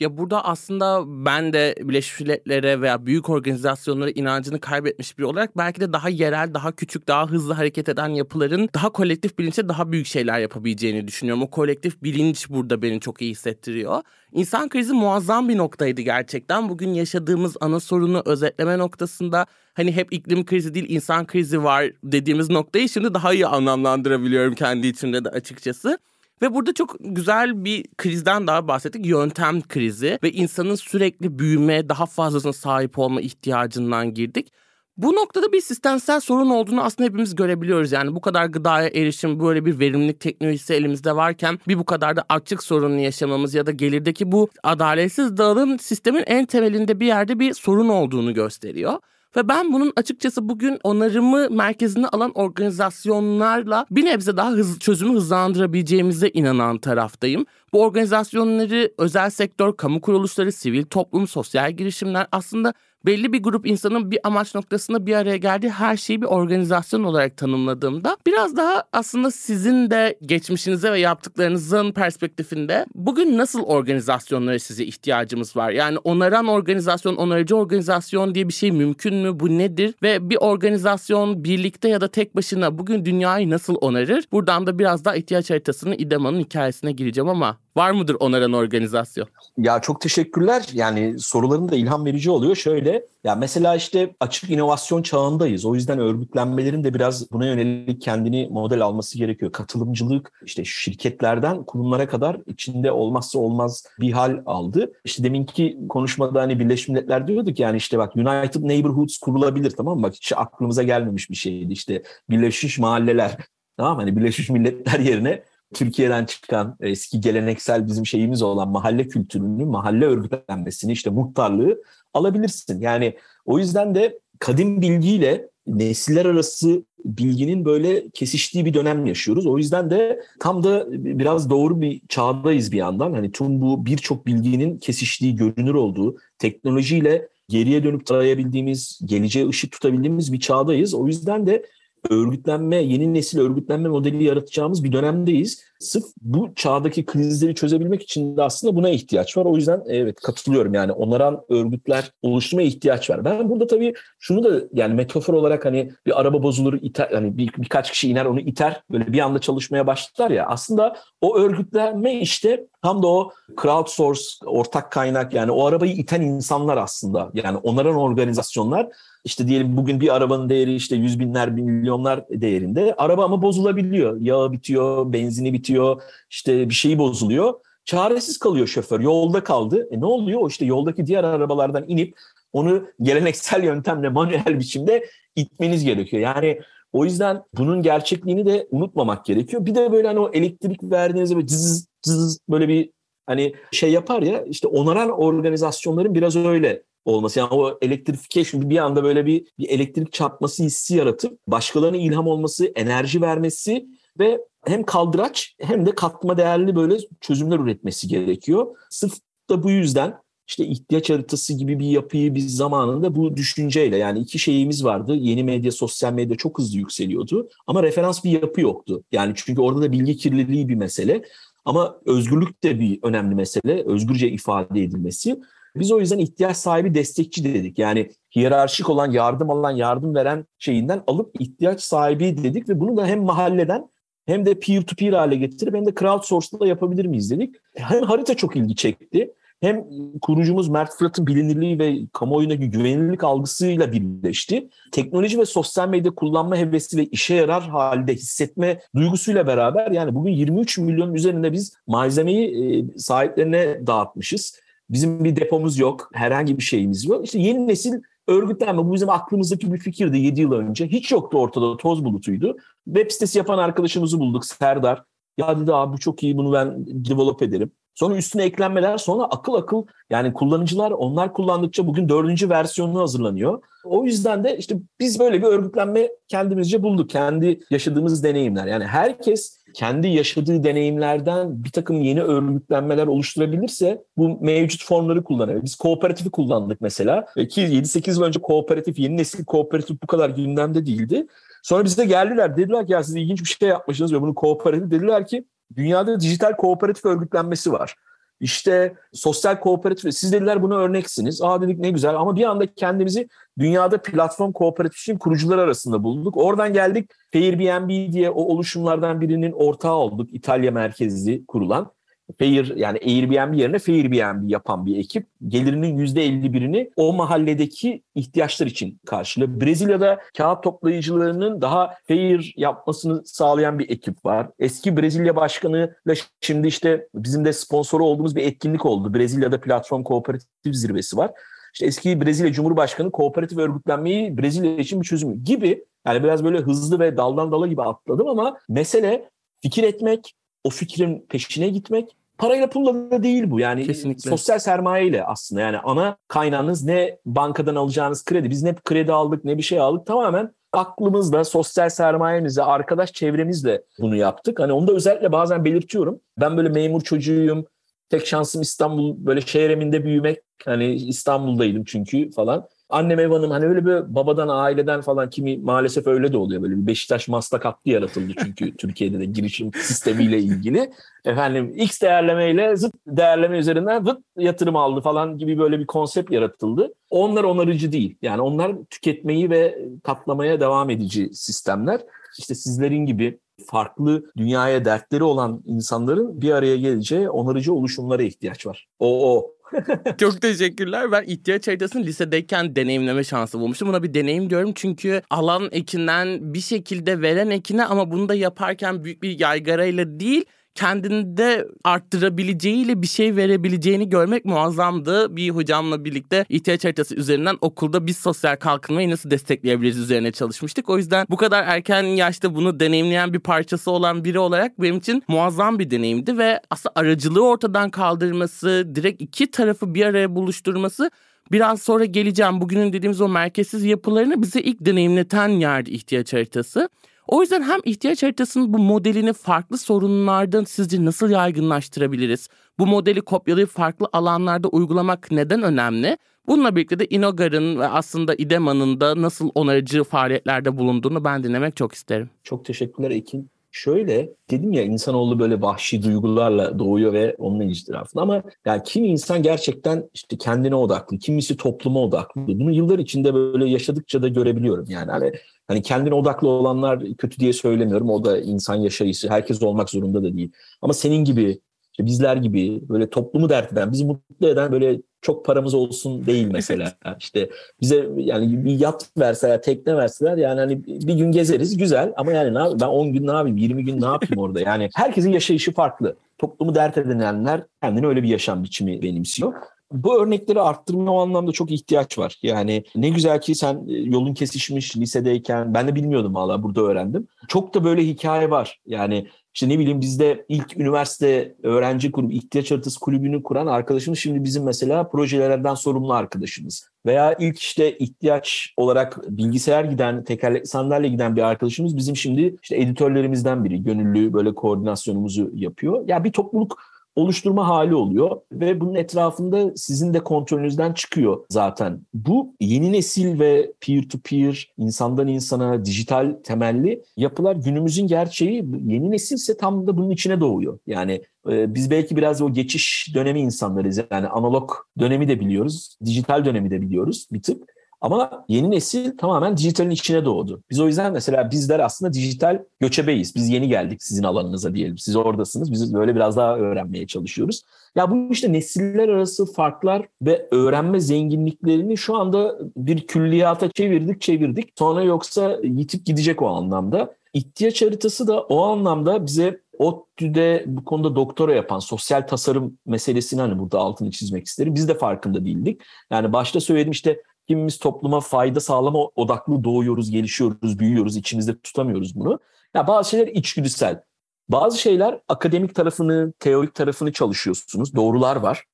Ya 0.00 0.16
burada 0.18 0.44
aslında 0.44 1.02
ben 1.06 1.52
de 1.52 1.74
Birleşmiş 1.82 2.20
Milletler'e 2.20 2.80
veya 2.80 3.06
büyük 3.06 3.28
organizasyonlara 3.30 4.10
inancını 4.10 4.60
kaybetmiş 4.60 5.18
biri 5.18 5.26
olarak 5.26 5.56
belki 5.56 5.80
de 5.80 5.92
daha 5.92 6.08
yerel, 6.08 6.54
daha 6.54 6.72
küçük, 6.72 7.08
daha 7.08 7.26
hızlı 7.30 7.52
hareket 7.52 7.88
eden 7.88 8.08
yapıların 8.08 8.68
daha 8.74 8.90
kolektif 8.90 9.38
bilinçle 9.38 9.68
daha 9.68 9.92
büyük 9.92 10.06
şeyler 10.06 10.38
yapabileceğini 10.38 11.08
düşünüyorum. 11.08 11.42
O 11.42 11.50
kolektif 11.50 12.02
bilinç 12.02 12.50
burada 12.50 12.82
beni 12.82 13.00
çok 13.00 13.22
iyi 13.22 13.30
hissettiriyor. 13.30 14.02
İnsan 14.32 14.68
krizi 14.68 14.92
muazzam 14.92 15.48
bir 15.48 15.56
noktaydı 15.56 16.00
gerçekten. 16.00 16.68
Bugün 16.68 16.94
yaşadığımız 16.94 17.56
ana 17.60 17.80
sorunu 17.80 18.22
özetleme 18.26 18.78
noktasında 18.78 19.46
hani 19.74 19.92
hep 19.92 20.12
iklim 20.12 20.44
krizi 20.44 20.74
değil 20.74 20.86
insan 20.88 21.26
krizi 21.26 21.64
var 21.64 21.86
dediğimiz 22.04 22.50
noktayı 22.50 22.88
şimdi 22.88 23.14
daha 23.14 23.34
iyi 23.34 23.46
anlamlandırabiliyorum 23.46 24.54
kendi 24.54 24.86
içimde 24.86 25.24
de 25.24 25.28
açıkçası. 25.28 25.98
Ve 26.42 26.54
burada 26.54 26.74
çok 26.74 26.96
güzel 27.00 27.64
bir 27.64 27.84
krizden 27.98 28.46
daha 28.46 28.68
bahsettik. 28.68 29.06
Yöntem 29.06 29.62
krizi 29.62 30.18
ve 30.22 30.32
insanın 30.32 30.74
sürekli 30.74 31.38
büyüme, 31.38 31.88
daha 31.88 32.06
fazlasına 32.06 32.52
sahip 32.52 32.98
olma 32.98 33.20
ihtiyacından 33.20 34.14
girdik. 34.14 34.52
Bu 34.96 35.14
noktada 35.14 35.52
bir 35.52 35.60
sistemsel 35.60 36.20
sorun 36.20 36.50
olduğunu 36.50 36.82
aslında 36.82 37.08
hepimiz 37.08 37.34
görebiliyoruz. 37.34 37.92
Yani 37.92 38.14
bu 38.14 38.20
kadar 38.20 38.46
gıdaya 38.46 38.88
erişim, 38.88 39.40
böyle 39.40 39.64
bir 39.64 39.78
verimlilik 39.78 40.20
teknolojisi 40.20 40.74
elimizde 40.74 41.16
varken 41.16 41.58
bir 41.68 41.78
bu 41.78 41.84
kadar 41.84 42.16
da 42.16 42.24
açlık 42.28 42.62
sorununu 42.62 43.00
yaşamamız 43.00 43.54
ya 43.54 43.66
da 43.66 43.70
gelirdeki 43.70 44.32
bu 44.32 44.48
adaletsiz 44.62 45.36
dağılım 45.36 45.78
sistemin 45.78 46.24
en 46.26 46.46
temelinde 46.46 47.00
bir 47.00 47.06
yerde 47.06 47.38
bir 47.38 47.54
sorun 47.54 47.88
olduğunu 47.88 48.34
gösteriyor. 48.34 48.98
Ve 49.36 49.48
ben 49.48 49.72
bunun 49.72 49.92
açıkçası 49.96 50.48
bugün 50.48 50.78
onarımı 50.84 51.50
merkezine 51.50 52.06
alan 52.08 52.30
organizasyonlarla 52.30 53.86
bir 53.90 54.04
nebze 54.04 54.36
daha 54.36 54.50
hız, 54.50 54.78
çözümü 54.78 55.14
hızlandırabileceğimize 55.14 56.28
inanan 56.28 56.78
taraftayım. 56.78 57.46
Bu 57.72 57.82
organizasyonları 57.82 58.92
özel 58.98 59.30
sektör, 59.30 59.76
kamu 59.76 60.00
kuruluşları, 60.00 60.52
sivil 60.52 60.84
toplum, 60.84 61.26
sosyal 61.26 61.72
girişimler 61.72 62.26
aslında 62.32 62.74
belli 63.06 63.32
bir 63.32 63.42
grup 63.42 63.66
insanın 63.66 64.10
bir 64.10 64.18
amaç 64.24 64.54
noktasında 64.54 65.06
bir 65.06 65.14
araya 65.14 65.36
geldiği 65.36 65.70
her 65.70 65.96
şeyi 65.96 66.22
bir 66.22 66.26
organizasyon 66.26 67.04
olarak 67.04 67.36
tanımladığımda 67.36 68.16
biraz 68.26 68.56
daha 68.56 68.84
aslında 68.92 69.30
sizin 69.30 69.90
de 69.90 70.18
geçmişinize 70.22 70.92
ve 70.92 71.00
yaptıklarınızın 71.00 71.92
perspektifinde 71.92 72.86
bugün 72.94 73.38
nasıl 73.38 73.62
organizasyonlara 73.62 74.58
size 74.58 74.84
ihtiyacımız 74.84 75.56
var? 75.56 75.70
Yani 75.70 75.98
onaran 75.98 76.46
organizasyon, 76.46 77.16
onarıcı 77.16 77.56
organizasyon 77.56 78.34
diye 78.34 78.48
bir 78.48 78.52
şey 78.52 78.70
mümkün 78.70 79.14
mü? 79.14 79.40
Bu 79.40 79.58
nedir? 79.58 79.94
Ve 80.02 80.30
bir 80.30 80.36
organizasyon 80.36 81.44
birlikte 81.44 81.88
ya 81.88 82.00
da 82.00 82.08
tek 82.08 82.36
başına 82.36 82.78
bugün 82.78 83.04
dünyayı 83.04 83.50
nasıl 83.50 83.74
onarır? 83.80 84.24
Buradan 84.32 84.66
da 84.66 84.78
biraz 84.78 85.04
daha 85.04 85.16
ihtiyaç 85.16 85.50
haritasının 85.50 85.94
İdema'nın 85.98 86.40
hikayesine 86.40 86.92
gireceğim 86.92 87.28
ama 87.28 87.58
Var 87.76 87.90
mıdır 87.90 88.16
onaran 88.20 88.52
organizasyon? 88.52 89.28
Ya 89.58 89.80
çok 89.80 90.00
teşekkürler. 90.00 90.66
Yani 90.72 91.18
soruların 91.18 91.68
da 91.68 91.76
ilham 91.76 92.04
verici 92.04 92.30
oluyor. 92.30 92.56
Şöyle 92.56 93.06
ya 93.24 93.34
mesela 93.34 93.76
işte 93.76 94.14
açık 94.20 94.50
inovasyon 94.50 95.02
çağındayız. 95.02 95.64
O 95.64 95.74
yüzden 95.74 95.98
örgütlenmelerin 95.98 96.84
de 96.84 96.94
biraz 96.94 97.32
buna 97.32 97.46
yönelik 97.46 98.02
kendini 98.02 98.48
model 98.50 98.82
alması 98.82 99.18
gerekiyor. 99.18 99.52
Katılımcılık 99.52 100.42
işte 100.46 100.64
şirketlerden 100.64 101.64
kurumlara 101.64 102.08
kadar 102.08 102.36
içinde 102.46 102.92
olmazsa 102.92 103.38
olmaz 103.38 103.86
bir 104.00 104.12
hal 104.12 104.42
aldı. 104.46 104.92
İşte 105.04 105.24
deminki 105.24 105.78
konuşmada 105.88 106.40
hani 106.40 106.60
Birleşmiş 106.60 106.88
Milletler 106.88 107.28
diyorduk 107.28 107.58
yani 107.58 107.76
işte 107.76 107.98
bak 107.98 108.16
United 108.16 108.62
Neighborhoods 108.62 109.18
kurulabilir 109.18 109.70
tamam 109.70 109.96
mı? 109.96 110.02
Bak 110.02 110.14
hiç 110.14 110.32
aklımıza 110.36 110.82
gelmemiş 110.82 111.30
bir 111.30 111.36
şeydi 111.36 111.72
işte 111.72 112.02
Birleşmiş 112.30 112.78
Mahalleler 112.78 113.36
Tamam 113.80 113.98
hani 113.98 114.16
Birleşmiş 114.16 114.50
Milletler 114.50 115.00
yerine 115.00 115.42
Türkiye'den 115.74 116.24
çıkan 116.24 116.76
eski 116.80 117.20
geleneksel 117.20 117.86
bizim 117.86 118.06
şeyimiz 118.06 118.42
olan 118.42 118.68
mahalle 118.68 119.08
kültürünü, 119.08 119.64
mahalle 119.64 120.04
örgütlenmesini, 120.04 120.92
işte 120.92 121.10
muhtarlığı 121.10 121.82
alabilirsin. 122.14 122.80
Yani 122.80 123.16
o 123.46 123.58
yüzden 123.58 123.94
de 123.94 124.18
kadim 124.38 124.82
bilgiyle 124.82 125.48
nesiller 125.66 126.26
arası 126.26 126.82
bilginin 127.04 127.64
böyle 127.64 128.10
kesiştiği 128.10 128.64
bir 128.64 128.74
dönem 128.74 129.06
yaşıyoruz. 129.06 129.46
O 129.46 129.58
yüzden 129.58 129.90
de 129.90 130.22
tam 130.40 130.64
da 130.64 130.86
biraz 130.92 131.50
doğru 131.50 131.80
bir 131.80 132.02
çağdayız 132.08 132.72
bir 132.72 132.76
yandan. 132.76 133.12
Hani 133.12 133.32
tüm 133.32 133.60
bu 133.60 133.86
birçok 133.86 134.26
bilginin 134.26 134.78
kesiştiği, 134.78 135.36
görünür 135.36 135.74
olduğu, 135.74 136.16
teknolojiyle 136.38 137.28
geriye 137.48 137.84
dönüp 137.84 138.06
tarayabildiğimiz, 138.06 139.00
geleceğe 139.04 139.48
ışık 139.48 139.72
tutabildiğimiz 139.72 140.32
bir 140.32 140.40
çağdayız. 140.40 140.94
O 140.94 141.06
yüzden 141.06 141.46
de 141.46 141.66
örgütlenme, 142.10 142.76
yeni 142.76 143.14
nesil 143.14 143.38
örgütlenme 143.38 143.88
modeli 143.88 144.24
yaratacağımız 144.24 144.84
bir 144.84 144.92
dönemdeyiz. 144.92 145.62
Sırf 145.78 146.04
bu 146.22 146.54
çağdaki 146.56 147.06
krizleri 147.06 147.54
çözebilmek 147.54 148.02
için 148.02 148.36
de 148.36 148.42
aslında 148.42 148.76
buna 148.76 148.88
ihtiyaç 148.88 149.36
var. 149.36 149.44
O 149.44 149.56
yüzden 149.56 149.82
evet 149.86 150.20
katılıyorum 150.20 150.74
yani 150.74 150.92
onaran 150.92 151.40
örgütler 151.48 152.12
oluşturmaya 152.22 152.68
ihtiyaç 152.68 153.10
var. 153.10 153.24
Ben 153.24 153.50
burada 153.50 153.66
tabii 153.66 153.94
şunu 154.18 154.44
da 154.44 154.64
yani 154.72 154.94
metafor 154.94 155.34
olarak 155.34 155.64
hani 155.64 155.92
bir 156.06 156.20
araba 156.20 156.42
bozulur 156.42 156.78
iter 156.82 157.08
hani 157.12 157.38
bir, 157.38 157.52
birkaç 157.58 157.90
kişi 157.90 158.10
iner 158.10 158.24
onu 158.24 158.40
iter 158.40 158.82
böyle 158.90 159.12
bir 159.12 159.18
anda 159.18 159.38
çalışmaya 159.38 159.86
başlar 159.86 160.30
ya 160.30 160.46
aslında 160.46 160.96
o 161.20 161.38
örgütlenme 161.38 162.20
işte 162.20 162.66
tam 162.82 163.02
da 163.02 163.06
o 163.06 163.30
crowdsource 163.62 164.22
ortak 164.46 164.92
kaynak 164.92 165.34
yani 165.34 165.50
o 165.50 165.66
arabayı 165.66 165.92
iten 165.92 166.20
insanlar 166.20 166.76
aslında 166.76 167.30
yani 167.34 167.56
onaran 167.56 167.96
organizasyonlar 167.96 168.88
işte 169.24 169.48
diyelim 169.48 169.76
bugün 169.76 170.00
bir 170.00 170.14
arabanın 170.16 170.48
değeri 170.48 170.74
işte 170.74 170.96
yüz 170.96 171.20
binler, 171.20 171.50
milyonlar 171.50 172.24
değerinde. 172.28 172.94
Araba 172.98 173.24
ama 173.24 173.42
bozulabiliyor. 173.42 174.20
Yağı 174.20 174.52
bitiyor, 174.52 175.12
benzini 175.12 175.52
bitiyor, 175.52 176.02
işte 176.30 176.68
bir 176.68 176.74
şeyi 176.74 176.98
bozuluyor. 176.98 177.54
Çaresiz 177.84 178.38
kalıyor 178.38 178.66
şoför. 178.66 179.00
Yolda 179.00 179.44
kaldı. 179.44 179.88
E 179.90 180.00
ne 180.00 180.06
oluyor? 180.06 180.40
O 180.40 180.48
işte 180.48 180.64
yoldaki 180.64 181.06
diğer 181.06 181.24
arabalardan 181.24 181.84
inip 181.88 182.14
onu 182.52 182.86
geleneksel 183.02 183.64
yöntemle 183.64 184.08
manuel 184.08 184.58
biçimde 184.58 185.04
itmeniz 185.36 185.84
gerekiyor. 185.84 186.22
Yani 186.22 186.60
o 186.92 187.04
yüzden 187.04 187.42
bunun 187.54 187.82
gerçekliğini 187.82 188.46
de 188.46 188.68
unutmamak 188.70 189.24
gerekiyor. 189.24 189.66
Bir 189.66 189.74
de 189.74 189.92
böyle 189.92 190.08
hani 190.08 190.18
o 190.18 190.30
elektrik 190.32 190.82
verdiğinizde 190.82 191.36
böyle 191.36 191.46
cız 191.46 191.88
cız 192.02 192.38
böyle 192.48 192.68
bir 192.68 192.90
hani 193.26 193.54
şey 193.72 193.92
yapar 193.92 194.22
ya 194.22 194.42
işte 194.42 194.68
onaran 194.68 195.10
organizasyonların 195.10 196.14
biraz 196.14 196.36
öyle 196.36 196.82
olması. 197.04 197.38
Yani 197.38 197.48
o 197.50 197.78
elektrification 197.82 198.70
bir 198.70 198.78
anda 198.78 199.04
böyle 199.04 199.26
bir, 199.26 199.46
bir 199.58 199.68
elektrik 199.68 200.12
çarpması 200.12 200.62
hissi 200.62 200.96
yaratıp 200.96 201.38
başkalarına 201.46 201.96
ilham 201.96 202.26
olması, 202.26 202.66
enerji 202.66 203.20
vermesi 203.20 203.86
ve 204.18 204.40
hem 204.66 204.82
kaldıraç 204.82 205.54
hem 205.60 205.86
de 205.86 205.94
katma 205.94 206.36
değerli 206.36 206.76
böyle 206.76 206.96
çözümler 207.20 207.58
üretmesi 207.58 208.08
gerekiyor. 208.08 208.76
Sırf 208.90 209.14
da 209.50 209.62
bu 209.62 209.70
yüzden 209.70 210.14
işte 210.50 210.66
ihtiyaç 210.66 211.10
haritası 211.10 211.54
gibi 211.54 211.78
bir 211.78 211.86
yapıyı 211.86 212.34
biz 212.34 212.56
zamanında 212.56 213.16
bu 213.16 213.36
düşünceyle 213.36 213.96
yani 213.96 214.18
iki 214.18 214.38
şeyimiz 214.38 214.84
vardı. 214.84 215.14
Yeni 215.14 215.44
medya, 215.44 215.72
sosyal 215.72 216.12
medya 216.12 216.36
çok 216.36 216.58
hızlı 216.58 216.78
yükseliyordu 216.78 217.48
ama 217.66 217.82
referans 217.82 218.24
bir 218.24 218.30
yapı 218.30 218.60
yoktu. 218.60 219.02
Yani 219.12 219.32
çünkü 219.36 219.60
orada 219.60 219.82
da 219.82 219.92
bilgi 219.92 220.16
kirliliği 220.16 220.68
bir 220.68 220.74
mesele 220.74 221.22
ama 221.64 221.96
özgürlük 222.06 222.62
de 222.64 222.80
bir 222.80 222.98
önemli 223.02 223.34
mesele. 223.34 223.82
Özgürce 223.86 224.28
ifade 224.28 224.82
edilmesi. 224.82 225.40
Biz 225.76 225.92
o 225.92 226.00
yüzden 226.00 226.18
ihtiyaç 226.18 226.56
sahibi 226.56 226.94
destekçi 226.94 227.44
dedik. 227.44 227.78
Yani 227.78 228.10
hiyerarşik 228.36 228.90
olan 228.90 229.10
yardım 229.10 229.50
alan 229.50 229.70
yardım 229.70 230.14
veren 230.14 230.46
şeyinden 230.58 231.02
alıp 231.06 231.40
ihtiyaç 231.40 231.80
sahibi 231.80 232.42
dedik 232.42 232.68
ve 232.68 232.80
bunu 232.80 232.96
da 232.96 233.06
hem 233.06 233.22
mahalleden 233.22 233.90
hem 234.26 234.46
de 234.46 234.60
peer 234.60 234.82
to 234.82 234.96
peer 234.96 235.12
hale 235.12 235.36
getirip 235.36 235.74
hem 235.74 235.86
de 235.86 235.94
crowdsource'da 235.94 236.66
yapabilir 236.66 237.04
miyiz 237.04 237.30
dedik. 237.30 237.54
Hem 237.74 238.02
harita 238.02 238.34
çok 238.36 238.56
ilgi 238.56 238.74
çekti 238.74 239.34
hem 239.60 239.84
kurucumuz 240.22 240.68
Mert 240.68 240.94
Fırat'ın 240.98 241.26
bilinirliği 241.26 241.78
ve 241.78 241.98
kamuoyundaki 242.12 242.70
güvenilirlik 242.70 243.24
algısıyla 243.24 243.92
birleşti. 243.92 244.68
Teknoloji 244.92 245.38
ve 245.38 245.46
sosyal 245.46 245.88
medya 245.88 246.14
kullanma 246.14 246.56
hevesi 246.56 246.96
ve 246.96 247.06
işe 247.06 247.34
yarar 247.34 247.68
halde 247.68 248.14
hissetme 248.14 248.80
duygusuyla 248.94 249.46
beraber 249.46 249.90
yani 249.90 250.14
bugün 250.14 250.32
23 250.32 250.78
milyon 250.78 251.14
üzerinde 251.14 251.52
biz 251.52 251.74
malzemeyi 251.86 252.86
sahiplerine 252.96 253.86
dağıtmışız. 253.86 254.60
Bizim 254.90 255.24
bir 255.24 255.36
depomuz 255.36 255.78
yok, 255.78 256.10
herhangi 256.12 256.58
bir 256.58 256.62
şeyimiz 256.62 257.04
yok. 257.04 257.24
İşte 257.24 257.38
yeni 257.38 257.68
nesil 257.68 257.92
örgütlenme 258.28 258.84
bu 258.84 258.94
bizim 258.94 259.10
aklımızdaki 259.10 259.72
bir 259.72 259.78
fikirdi 259.78 260.18
7 260.18 260.40
yıl 260.40 260.52
önce. 260.52 260.86
Hiç 260.86 261.12
yoktu 261.12 261.38
ortada 261.38 261.76
toz 261.76 262.04
bulutuydu. 262.04 262.56
Web 262.84 263.10
sitesi 263.10 263.38
yapan 263.38 263.58
arkadaşımızı 263.58 264.18
bulduk 264.18 264.44
Serdar. 264.44 265.04
Ya 265.38 265.60
dedi 265.60 265.74
abi 265.74 265.92
bu 265.92 265.98
çok 265.98 266.22
iyi 266.22 266.36
bunu 266.36 266.52
ben 266.52 266.86
develop 266.86 267.42
ederim. 267.42 267.72
Sonra 268.00 268.16
üstüne 268.16 268.44
eklenmeler 268.44 268.98
sonra 268.98 269.24
akıl 269.24 269.54
akıl 269.54 269.82
yani 270.10 270.32
kullanıcılar 270.32 270.90
onlar 270.90 271.32
kullandıkça 271.32 271.86
bugün 271.86 272.08
dördüncü 272.08 272.50
versiyonu 272.50 273.00
hazırlanıyor. 273.00 273.62
O 273.84 274.04
yüzden 274.04 274.44
de 274.44 274.56
işte 274.58 274.76
biz 275.00 275.18
böyle 275.18 275.42
bir 275.42 275.46
örgütlenme 275.46 276.08
kendimizce 276.28 276.82
bulduk. 276.82 277.10
Kendi 277.10 277.60
yaşadığımız 277.70 278.24
deneyimler. 278.24 278.66
Yani 278.66 278.84
herkes 278.84 279.64
kendi 279.74 280.08
yaşadığı 280.08 280.64
deneyimlerden 280.64 281.64
bir 281.64 281.70
takım 281.70 282.02
yeni 282.02 282.22
örgütlenmeler 282.22 283.06
oluşturabilirse 283.06 284.04
bu 284.16 284.38
mevcut 284.40 284.84
formları 284.84 285.24
kullanıyor. 285.24 285.62
Biz 285.62 285.74
kooperatifi 285.74 286.30
kullandık 286.30 286.80
mesela. 286.80 287.26
Ki 287.34 287.60
7-8 287.60 288.10
yıl 288.10 288.22
önce 288.22 288.40
kooperatif, 288.40 288.98
yeni 288.98 289.16
nesil 289.16 289.44
kooperatif 289.44 290.02
bu 290.02 290.06
kadar 290.06 290.30
gündemde 290.30 290.86
değildi. 290.86 291.26
Sonra 291.62 291.84
bize 291.84 292.04
geldiler 292.04 292.56
dediler 292.56 292.86
ki 292.86 292.92
ya 292.92 293.02
siz 293.02 293.14
ilginç 293.14 293.40
bir 293.40 293.48
şey 293.60 293.68
yapmışsınız 293.68 294.12
ve 294.12 294.20
bunu 294.20 294.34
kooperatif 294.34 294.90
dediler 294.90 295.26
ki 295.26 295.44
dünyada 295.76 296.20
dijital 296.20 296.56
kooperatif 296.56 297.04
örgütlenmesi 297.04 297.72
var. 297.72 297.94
İşte 298.40 298.94
sosyal 299.12 299.60
kooperatif. 299.60 300.14
Siz 300.14 300.32
dediler 300.32 300.62
buna 300.62 300.76
örneksiniz. 300.76 301.42
Aa 301.42 301.62
dedik 301.62 301.78
ne 301.78 301.90
güzel 301.90 302.14
ama 302.14 302.36
bir 302.36 302.44
anda 302.44 302.74
kendimizi 302.74 303.28
dünyada 303.58 304.02
platform 304.02 304.52
kooperatifin 304.52 305.18
kurucuları 305.18 305.60
arasında 305.60 306.02
bulduk. 306.02 306.36
Oradan 306.36 306.72
geldik 306.72 307.10
Airbnb 307.34 308.12
diye 308.12 308.30
o 308.30 308.42
oluşumlardan 308.42 309.20
birinin 309.20 309.52
ortağı 309.52 309.94
olduk. 309.94 310.34
İtalya 310.34 310.70
merkezli 310.70 311.46
kurulan. 311.46 311.92
Fair 312.38 312.76
yani 312.76 312.98
Airbnb 312.98 313.54
yerine 313.54 313.78
Fairbnb 313.78 314.50
yapan 314.50 314.86
bir 314.86 314.96
ekip 314.96 315.26
gelirinin 315.48 315.98
%51'ini 315.98 316.90
o 316.96 317.12
mahalledeki 317.12 318.02
ihtiyaçlar 318.14 318.66
için 318.66 319.00
karşılıyor. 319.06 319.60
Brezilya'da 319.60 320.20
kağıt 320.36 320.62
toplayıcılarının 320.62 321.60
daha 321.60 321.94
fair 322.08 322.54
yapmasını 322.56 323.22
sağlayan 323.24 323.78
bir 323.78 323.90
ekip 323.90 324.24
var. 324.24 324.48
Eski 324.58 324.96
Brezilya 324.96 325.36
başkanıyla 325.36 326.14
şimdi 326.40 326.68
işte 326.68 327.08
bizim 327.14 327.44
de 327.44 327.52
sponsoru 327.52 328.04
olduğumuz 328.04 328.36
bir 328.36 328.42
etkinlik 328.42 328.86
oldu. 328.86 329.14
Brezilya'da 329.14 329.60
platform 329.60 330.02
kooperatif 330.02 330.74
zirvesi 330.74 331.16
var. 331.16 331.30
İşte 331.74 331.86
eski 331.86 332.20
Brezilya 332.20 332.52
Cumhurbaşkanı 332.52 333.10
kooperatif 333.10 333.58
örgütlenmeyi 333.58 334.38
Brezilya 334.38 334.76
için 334.76 335.00
bir 335.00 335.06
çözümü 335.06 335.44
gibi. 335.44 335.84
Yani 336.06 336.22
biraz 336.22 336.44
böyle 336.44 336.58
hızlı 336.58 337.00
ve 337.00 337.16
daldan 337.16 337.52
dala 337.52 337.66
gibi 337.66 337.82
atladım 337.82 338.28
ama 338.28 338.58
mesele 338.68 339.30
fikir 339.62 339.82
etmek, 339.82 340.34
o 340.64 340.70
fikrin 340.70 341.26
peşine 341.28 341.68
gitmek 341.68 342.16
parayla 342.40 342.70
pulla 342.70 343.10
da 343.10 343.22
değil 343.22 343.50
bu. 343.50 343.60
Yani 343.60 343.86
Kesinlikle. 343.86 344.30
sosyal 344.30 344.58
sermayeyle 344.58 345.24
aslında 345.24 345.60
yani 345.60 345.78
ana 345.78 346.16
kaynağınız 346.28 346.84
ne 346.84 347.18
bankadan 347.26 347.74
alacağınız 347.74 348.24
kredi. 348.24 348.50
Biz 348.50 348.62
ne 348.62 348.74
kredi 348.74 349.12
aldık 349.12 349.44
ne 349.44 349.58
bir 349.58 349.62
şey 349.62 349.80
aldık. 349.80 350.06
Tamamen 350.06 350.54
aklımızla, 350.72 351.44
sosyal 351.44 351.88
sermayemizle, 351.88 352.62
arkadaş 352.62 353.12
çevremizle 353.12 353.82
bunu 353.98 354.16
yaptık. 354.16 354.60
Hani 354.60 354.72
onu 354.72 354.88
da 354.88 354.92
özellikle 354.92 355.32
bazen 355.32 355.64
belirtiyorum. 355.64 356.20
Ben 356.40 356.56
böyle 356.56 356.68
memur 356.68 357.00
çocuğuyum. 357.00 357.66
Tek 358.10 358.26
şansım 358.26 358.62
İstanbul 358.62 359.26
böyle 359.26 359.40
şehir 359.40 359.70
eminde 359.70 360.04
büyümek. 360.04 360.38
Hani 360.64 360.94
İstanbul'daydım 360.94 361.84
çünkü 361.84 362.30
falan. 362.30 362.68
Annem 362.90 363.18
ev 363.18 363.30
hanım 363.30 363.50
hani 363.50 363.66
öyle 363.66 363.86
bir 363.86 364.14
babadan 364.14 364.48
aileden 364.48 365.00
falan 365.00 365.30
kimi 365.30 365.58
maalesef 365.58 366.06
öyle 366.06 366.32
de 366.32 366.36
oluyor. 366.36 366.62
Böyle 366.62 366.76
bir 366.76 366.86
Beşiktaş 366.86 367.28
maslak 367.28 367.64
hattı 367.64 367.90
yaratıldı 367.90 368.32
çünkü 368.42 368.76
Türkiye'de 368.78 369.20
de 369.20 369.24
girişim 369.24 369.70
sistemiyle 369.74 370.38
ilgili. 370.38 370.90
Efendim 371.24 371.72
X 371.76 372.00
değerlemeyle 372.02 372.76
zıt 372.76 372.94
değerleme 373.06 373.58
üzerinden 373.58 374.04
zıt 374.04 374.18
yatırım 374.36 374.76
aldı 374.76 375.00
falan 375.00 375.38
gibi 375.38 375.58
böyle 375.58 375.78
bir 375.78 375.86
konsept 375.86 376.30
yaratıldı. 376.30 376.94
Onlar 377.10 377.44
onarıcı 377.44 377.92
değil. 377.92 378.16
Yani 378.22 378.42
onlar 378.42 378.72
tüketmeyi 378.90 379.50
ve 379.50 379.78
katlamaya 380.02 380.60
devam 380.60 380.90
edici 380.90 381.34
sistemler. 381.34 382.00
İşte 382.38 382.54
sizlerin 382.54 383.06
gibi 383.06 383.38
farklı 383.66 384.24
dünyaya 384.36 384.84
dertleri 384.84 385.24
olan 385.24 385.62
insanların 385.66 386.40
bir 386.40 386.50
araya 386.50 386.76
geleceği 386.76 387.30
onarıcı 387.30 387.74
oluşumlara 387.74 388.22
ihtiyaç 388.22 388.66
var. 388.66 388.88
O 388.98 389.36
o. 389.36 389.54
Çok 390.18 390.42
teşekkürler. 390.42 391.12
Ben 391.12 391.22
ihtiyaç 391.22 391.68
haritasını 391.68 392.02
lisedeyken 392.02 392.76
deneyimleme 392.76 393.24
şansı 393.24 393.60
bulmuştum. 393.60 393.88
Buna 393.88 394.02
bir 394.02 394.14
deneyim 394.14 394.50
diyorum 394.50 394.72
çünkü 394.74 395.22
alan 395.30 395.68
ekinden 395.72 396.54
bir 396.54 396.60
şekilde 396.60 397.22
veren 397.22 397.50
ekine 397.50 397.84
ama 397.84 398.10
bunu 398.10 398.28
da 398.28 398.34
yaparken 398.34 399.04
büyük 399.04 399.22
bir 399.22 399.38
yaygarayla 399.38 400.20
değil 400.20 400.44
kendinde 400.80 401.68
arttırabileceğiyle 401.84 403.02
bir 403.02 403.06
şey 403.06 403.36
verebileceğini 403.36 404.08
görmek 404.08 404.44
muazzamdı. 404.44 405.36
Bir 405.36 405.50
hocamla 405.50 406.04
birlikte 406.04 406.44
ihtiyaç 406.48 406.84
haritası 406.84 407.14
üzerinden 407.14 407.56
okulda 407.60 408.06
biz 408.06 408.16
sosyal 408.16 408.56
kalkınmayı 408.56 409.10
nasıl 409.10 409.30
destekleyebiliriz 409.30 409.98
üzerine 409.98 410.32
çalışmıştık. 410.32 410.88
O 410.88 410.96
yüzden 410.96 411.26
bu 411.30 411.36
kadar 411.36 411.64
erken 411.66 412.02
yaşta 412.02 412.54
bunu 412.54 412.80
deneyimleyen 412.80 413.32
bir 413.32 413.38
parçası 413.38 413.90
olan 413.90 414.24
biri 414.24 414.38
olarak 414.38 414.82
benim 414.82 414.96
için 414.96 415.22
muazzam 415.28 415.78
bir 415.78 415.90
deneyimdi 415.90 416.38
ve 416.38 416.60
aslında 416.70 416.92
aracılığı 416.94 417.46
ortadan 417.46 417.90
kaldırması, 417.90 418.92
direkt 418.94 419.22
iki 419.22 419.50
tarafı 419.50 419.94
bir 419.94 420.06
araya 420.06 420.34
buluşturması 420.34 421.10
Biraz 421.52 421.82
sonra 421.82 422.04
geleceğim. 422.04 422.60
Bugünün 422.60 422.92
dediğimiz 422.92 423.20
o 423.20 423.28
merkezsiz 423.28 423.84
yapılarını 423.84 424.42
bize 424.42 424.60
ilk 424.60 424.80
deneyimleten 424.80 425.48
yerdi 425.48 425.90
ihtiyaç 425.90 426.32
haritası. 426.32 426.88
O 427.28 427.40
yüzden 427.40 427.62
hem 427.62 427.80
ihtiyaç 427.84 428.22
haritasının 428.22 428.74
bu 428.74 428.78
modelini 428.78 429.32
farklı 429.32 429.78
sorunlardan 429.78 430.64
sizce 430.64 431.04
nasıl 431.04 431.30
yaygınlaştırabiliriz? 431.30 432.48
Bu 432.78 432.86
modeli 432.86 433.20
kopyalayıp 433.20 433.70
farklı 433.70 434.08
alanlarda 434.12 434.68
uygulamak 434.68 435.30
neden 435.30 435.62
önemli? 435.62 436.18
Bununla 436.46 436.76
birlikte 436.76 436.98
de 436.98 437.06
Inogar'ın 437.06 437.78
ve 437.78 437.88
aslında 437.88 438.34
İDEMA'nın 438.34 439.00
da 439.00 439.22
nasıl 439.22 439.50
onarıcı 439.54 440.04
faaliyetlerde 440.04 440.76
bulunduğunu 440.76 441.24
ben 441.24 441.44
dinlemek 441.44 441.76
çok 441.76 441.92
isterim. 441.92 442.30
Çok 442.42 442.64
teşekkürler 442.64 443.10
Ekin. 443.10 443.50
Şöyle 443.72 444.30
dedim 444.50 444.72
ya 444.72 444.82
insanoğlu 444.82 445.38
böyle 445.38 445.60
vahşi 445.60 446.02
duygularla 446.02 446.78
doğuyor 446.78 447.12
ve 447.12 447.34
onun 447.38 447.60
etrafında 447.60 448.22
ama 448.22 448.42
yani 448.66 448.82
kimi 448.84 449.08
insan 449.08 449.42
gerçekten 449.42 450.10
işte 450.14 450.38
kendine 450.38 450.74
odaklı, 450.74 451.18
kimisi 451.18 451.56
topluma 451.56 452.00
odaklı. 452.00 452.46
Bunu 452.46 452.72
yıllar 452.72 452.98
içinde 452.98 453.34
böyle 453.34 453.68
yaşadıkça 453.70 454.22
da 454.22 454.28
görebiliyorum. 454.28 454.86
Yani 454.88 455.10
hani, 455.10 455.32
hani 455.68 455.82
kendine 455.82 456.14
odaklı 456.14 456.48
olanlar 456.48 457.04
kötü 457.18 457.38
diye 457.40 457.52
söylemiyorum. 457.52 458.10
O 458.10 458.24
da 458.24 458.40
insan 458.40 458.74
yaşayışı. 458.74 459.30
Herkes 459.30 459.62
olmak 459.62 459.90
zorunda 459.90 460.22
da 460.22 460.36
değil. 460.36 460.52
Ama 460.82 460.92
senin 460.92 461.24
gibi 461.24 461.60
işte 462.00 462.06
bizler 462.06 462.36
gibi 462.36 462.80
böyle 462.88 463.10
toplumu 463.10 463.48
dert 463.48 463.72
eden, 463.72 463.92
bizi 463.92 464.04
mutlu 464.04 464.48
eden 464.48 464.72
böyle 464.72 465.00
çok 465.22 465.44
paramız 465.44 465.74
olsun 465.74 466.26
değil 466.26 466.48
mesela. 466.52 466.92
işte 467.18 467.50
bize 467.80 468.08
yani 468.16 468.64
bir 468.64 468.80
yat 468.80 469.08
verseler, 469.18 469.62
tekne 469.62 469.96
verseler 469.96 470.36
yani 470.36 470.60
hani 470.60 470.84
bir 470.86 471.14
gün 471.14 471.32
gezeriz 471.32 471.76
güzel 471.76 472.12
ama 472.16 472.32
yani 472.32 472.54
ne 472.54 472.80
ben 472.80 472.86
10 472.86 473.12
gün 473.12 473.26
ne 473.26 473.32
yapayım, 473.32 473.56
20 473.56 473.84
gün 473.84 474.00
ne 474.00 474.06
yapayım 474.06 474.38
orada? 474.38 474.60
Yani 474.60 474.88
herkesin 474.94 475.30
yaşayışı 475.32 475.72
farklı. 475.72 476.16
Toplumu 476.38 476.74
dert 476.74 476.98
edenler 476.98 477.62
kendine 477.82 478.06
öyle 478.06 478.22
bir 478.22 478.28
yaşam 478.28 478.64
biçimi 478.64 479.02
benimsiyor 479.02 479.52
bu 479.92 480.22
örnekleri 480.22 480.60
arttırma 480.60 481.12
o 481.12 481.20
anlamda 481.20 481.52
çok 481.52 481.70
ihtiyaç 481.70 482.18
var. 482.18 482.38
Yani 482.42 482.84
ne 482.94 483.08
güzel 483.08 483.40
ki 483.40 483.54
sen 483.54 483.84
yolun 483.86 484.34
kesişmiş 484.34 484.96
lisedeyken 484.96 485.74
ben 485.74 485.88
de 485.88 485.94
bilmiyordum 485.94 486.34
valla 486.34 486.62
burada 486.62 486.80
öğrendim. 486.80 487.28
Çok 487.48 487.74
da 487.74 487.84
böyle 487.84 488.06
hikaye 488.06 488.50
var. 488.50 488.80
Yani 488.86 489.26
işte 489.54 489.68
ne 489.68 489.78
bileyim 489.78 490.00
bizde 490.00 490.44
ilk 490.48 490.76
üniversite 490.76 491.54
öğrenci 491.62 492.10
grubu, 492.10 492.32
ihtiyaç 492.32 492.70
haritası 492.70 493.00
kulübünü 493.00 493.42
kuran 493.42 493.66
arkadaşımız 493.66 494.18
şimdi 494.18 494.44
bizim 494.44 494.64
mesela 494.64 495.08
projelerden 495.08 495.74
sorumlu 495.74 496.12
arkadaşımız. 496.12 496.90
Veya 497.06 497.34
ilk 497.38 497.58
işte 497.58 497.98
ihtiyaç 497.98 498.74
olarak 498.76 499.18
bilgisayar 499.28 499.84
giden, 499.84 500.24
tekerlekli 500.24 500.66
sandalye 500.66 501.08
giden 501.08 501.36
bir 501.36 501.42
arkadaşımız 501.42 501.96
bizim 501.96 502.16
şimdi 502.16 502.56
işte 502.62 502.76
editörlerimizden 502.76 503.64
biri. 503.64 503.82
Gönüllü 503.82 504.32
böyle 504.32 504.54
koordinasyonumuzu 504.54 505.50
yapıyor. 505.54 506.08
Ya 506.08 506.24
bir 506.24 506.32
topluluk 506.32 506.89
oluşturma 507.20 507.68
hali 507.68 507.94
oluyor 507.94 508.40
ve 508.52 508.80
bunun 508.80 508.94
etrafında 508.94 509.76
sizin 509.76 510.14
de 510.14 510.20
kontrolünüzden 510.20 510.92
çıkıyor 510.92 511.44
zaten. 511.50 512.00
Bu 512.14 512.54
yeni 512.60 512.92
nesil 512.92 513.40
ve 513.40 513.72
peer-to-peer, 513.80 514.72
insandan 514.78 515.28
insana, 515.28 515.84
dijital 515.84 516.36
temelli 516.44 517.02
yapılar 517.16 517.56
günümüzün 517.56 518.06
gerçeği. 518.06 518.64
Yeni 518.86 519.10
nesil 519.10 519.36
ise 519.36 519.56
tam 519.56 519.86
da 519.86 519.96
bunun 519.96 520.10
içine 520.10 520.40
doğuyor. 520.40 520.78
Yani 520.86 521.22
e, 521.50 521.74
biz 521.74 521.90
belki 521.90 522.16
biraz 522.16 522.42
o 522.42 522.52
geçiş 522.52 523.14
dönemi 523.14 523.40
insanlarız. 523.40 524.00
Yani 524.10 524.28
analog 524.28 524.70
dönemi 524.98 525.28
de 525.28 525.40
biliyoruz, 525.40 525.96
dijital 526.04 526.44
dönemi 526.44 526.70
de 526.70 526.80
biliyoruz 526.82 527.26
bir 527.32 527.42
tık. 527.42 527.79
Ama 528.00 528.44
yeni 528.48 528.70
nesil 528.70 529.18
tamamen 529.18 529.56
dijitalin 529.56 529.90
içine 529.90 530.24
doğdu. 530.24 530.62
Biz 530.70 530.80
o 530.80 530.86
yüzden 530.86 531.12
mesela 531.12 531.50
bizler 531.50 531.80
aslında 531.80 532.12
dijital 532.12 532.58
göçebeyiz. 532.80 533.34
Biz 533.34 533.48
yeni 533.48 533.68
geldik 533.68 534.02
sizin 534.02 534.22
alanınıza 534.22 534.74
diyelim. 534.74 534.98
Siz 534.98 535.16
oradasınız. 535.16 535.72
Biz 535.72 535.94
böyle 535.94 536.14
biraz 536.14 536.36
daha 536.36 536.56
öğrenmeye 536.56 537.06
çalışıyoruz. 537.06 537.62
Ya 537.96 538.10
bu 538.10 538.32
işte 538.32 538.52
nesiller 538.52 539.08
arası 539.08 539.52
farklar 539.52 540.08
ve 540.22 540.48
öğrenme 540.50 541.00
zenginliklerini 541.00 541.96
şu 541.96 542.16
anda 542.16 542.58
bir 542.76 543.06
külliyata 543.06 543.70
çevirdik 543.70 544.20
çevirdik. 544.20 544.72
Sonra 544.78 545.02
yoksa 545.02 545.58
yitip 545.62 546.06
gidecek 546.06 546.42
o 546.42 546.46
anlamda. 546.46 547.14
İhtiyaç 547.34 547.82
haritası 547.82 548.26
da 548.26 548.40
o 548.40 548.62
anlamda 548.62 549.26
bize 549.26 549.60
ODTÜ'de 549.78 550.64
bu 550.66 550.84
konuda 550.84 551.16
doktora 551.16 551.54
yapan 551.54 551.78
sosyal 551.78 552.26
tasarım 552.26 552.78
meselesini 552.86 553.40
hani 553.40 553.58
burada 553.58 553.78
altını 553.78 554.10
çizmek 554.10 554.46
isterim. 554.46 554.74
Biz 554.74 554.88
de 554.88 554.94
farkında 554.94 555.44
değildik. 555.44 555.80
Yani 556.10 556.32
başta 556.32 556.60
söyledim 556.60 556.90
işte 556.90 557.22
Kimimiz 557.50 557.78
topluma 557.78 558.20
fayda 558.20 558.60
sağlama 558.60 558.98
odaklı 558.98 559.64
doğuyoruz, 559.64 560.10
gelişiyoruz, 560.10 560.78
büyüyoruz, 560.78 561.16
içimizde 561.16 561.60
tutamıyoruz 561.60 562.16
bunu. 562.16 562.40
Ya 562.74 562.86
bazı 562.86 563.10
şeyler 563.10 563.26
içgüdüsel. 563.26 564.02
Bazı 564.48 564.78
şeyler 564.78 565.20
akademik 565.28 565.74
tarafını, 565.74 566.32
teorik 566.38 566.74
tarafını 566.74 567.12
çalışıyorsunuz. 567.12 567.94
Doğrular 567.94 568.36
var. 568.36 568.64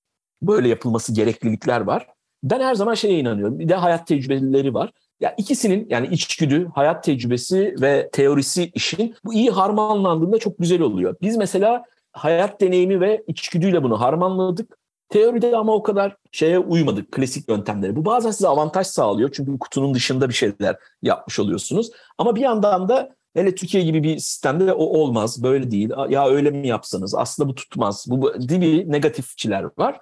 Böyle 0.42 0.68
yapılması 0.68 1.14
gereklilikler 1.14 1.80
var. 1.80 2.06
Ben 2.42 2.60
her 2.60 2.74
zaman 2.74 2.94
şeye 2.94 3.18
inanıyorum. 3.18 3.58
Bir 3.58 3.68
de 3.68 3.74
hayat 3.74 4.06
tecrübeleri 4.06 4.74
var. 4.74 4.92
Ya 5.20 5.34
ikisinin 5.38 5.86
yani 5.90 6.06
içgüdü, 6.06 6.70
hayat 6.74 7.04
tecrübesi 7.04 7.74
ve 7.80 8.10
teorisi 8.12 8.70
işin 8.74 9.14
bu 9.24 9.34
iyi 9.34 9.50
harmanlandığında 9.50 10.38
çok 10.38 10.58
güzel 10.58 10.80
oluyor. 10.80 11.16
Biz 11.22 11.36
mesela 11.36 11.84
hayat 12.12 12.60
deneyimi 12.60 13.00
ve 13.00 13.24
içgüdüyle 13.26 13.82
bunu 13.82 14.00
harmanladık. 14.00 14.78
Teoride 15.08 15.56
ama 15.56 15.74
o 15.74 15.82
kadar 15.82 16.16
şeye 16.32 16.58
uymadık 16.58 17.12
klasik 17.12 17.48
yöntemlere. 17.48 17.96
Bu 17.96 18.04
bazen 18.04 18.30
size 18.30 18.48
avantaj 18.48 18.86
sağlıyor 18.86 19.30
çünkü 19.32 19.58
kutunun 19.58 19.94
dışında 19.94 20.28
bir 20.28 20.34
şeyler 20.34 20.76
yapmış 21.02 21.38
oluyorsunuz. 21.38 21.90
Ama 22.18 22.36
bir 22.36 22.40
yandan 22.40 22.88
da 22.88 23.16
hele 23.34 23.54
Türkiye 23.54 23.82
gibi 23.82 24.02
bir 24.02 24.18
sistemde 24.18 24.72
o 24.72 24.84
olmaz, 24.84 25.42
böyle 25.42 25.70
değil. 25.70 25.90
Ya 26.08 26.28
öyle 26.28 26.50
mi 26.50 26.68
yapsanız 26.68 27.14
aslında 27.14 27.48
bu 27.48 27.54
tutmaz. 27.54 28.04
Bu 28.08 28.38
gibi 28.38 28.92
negatifçiler 28.92 29.66
var. 29.78 30.00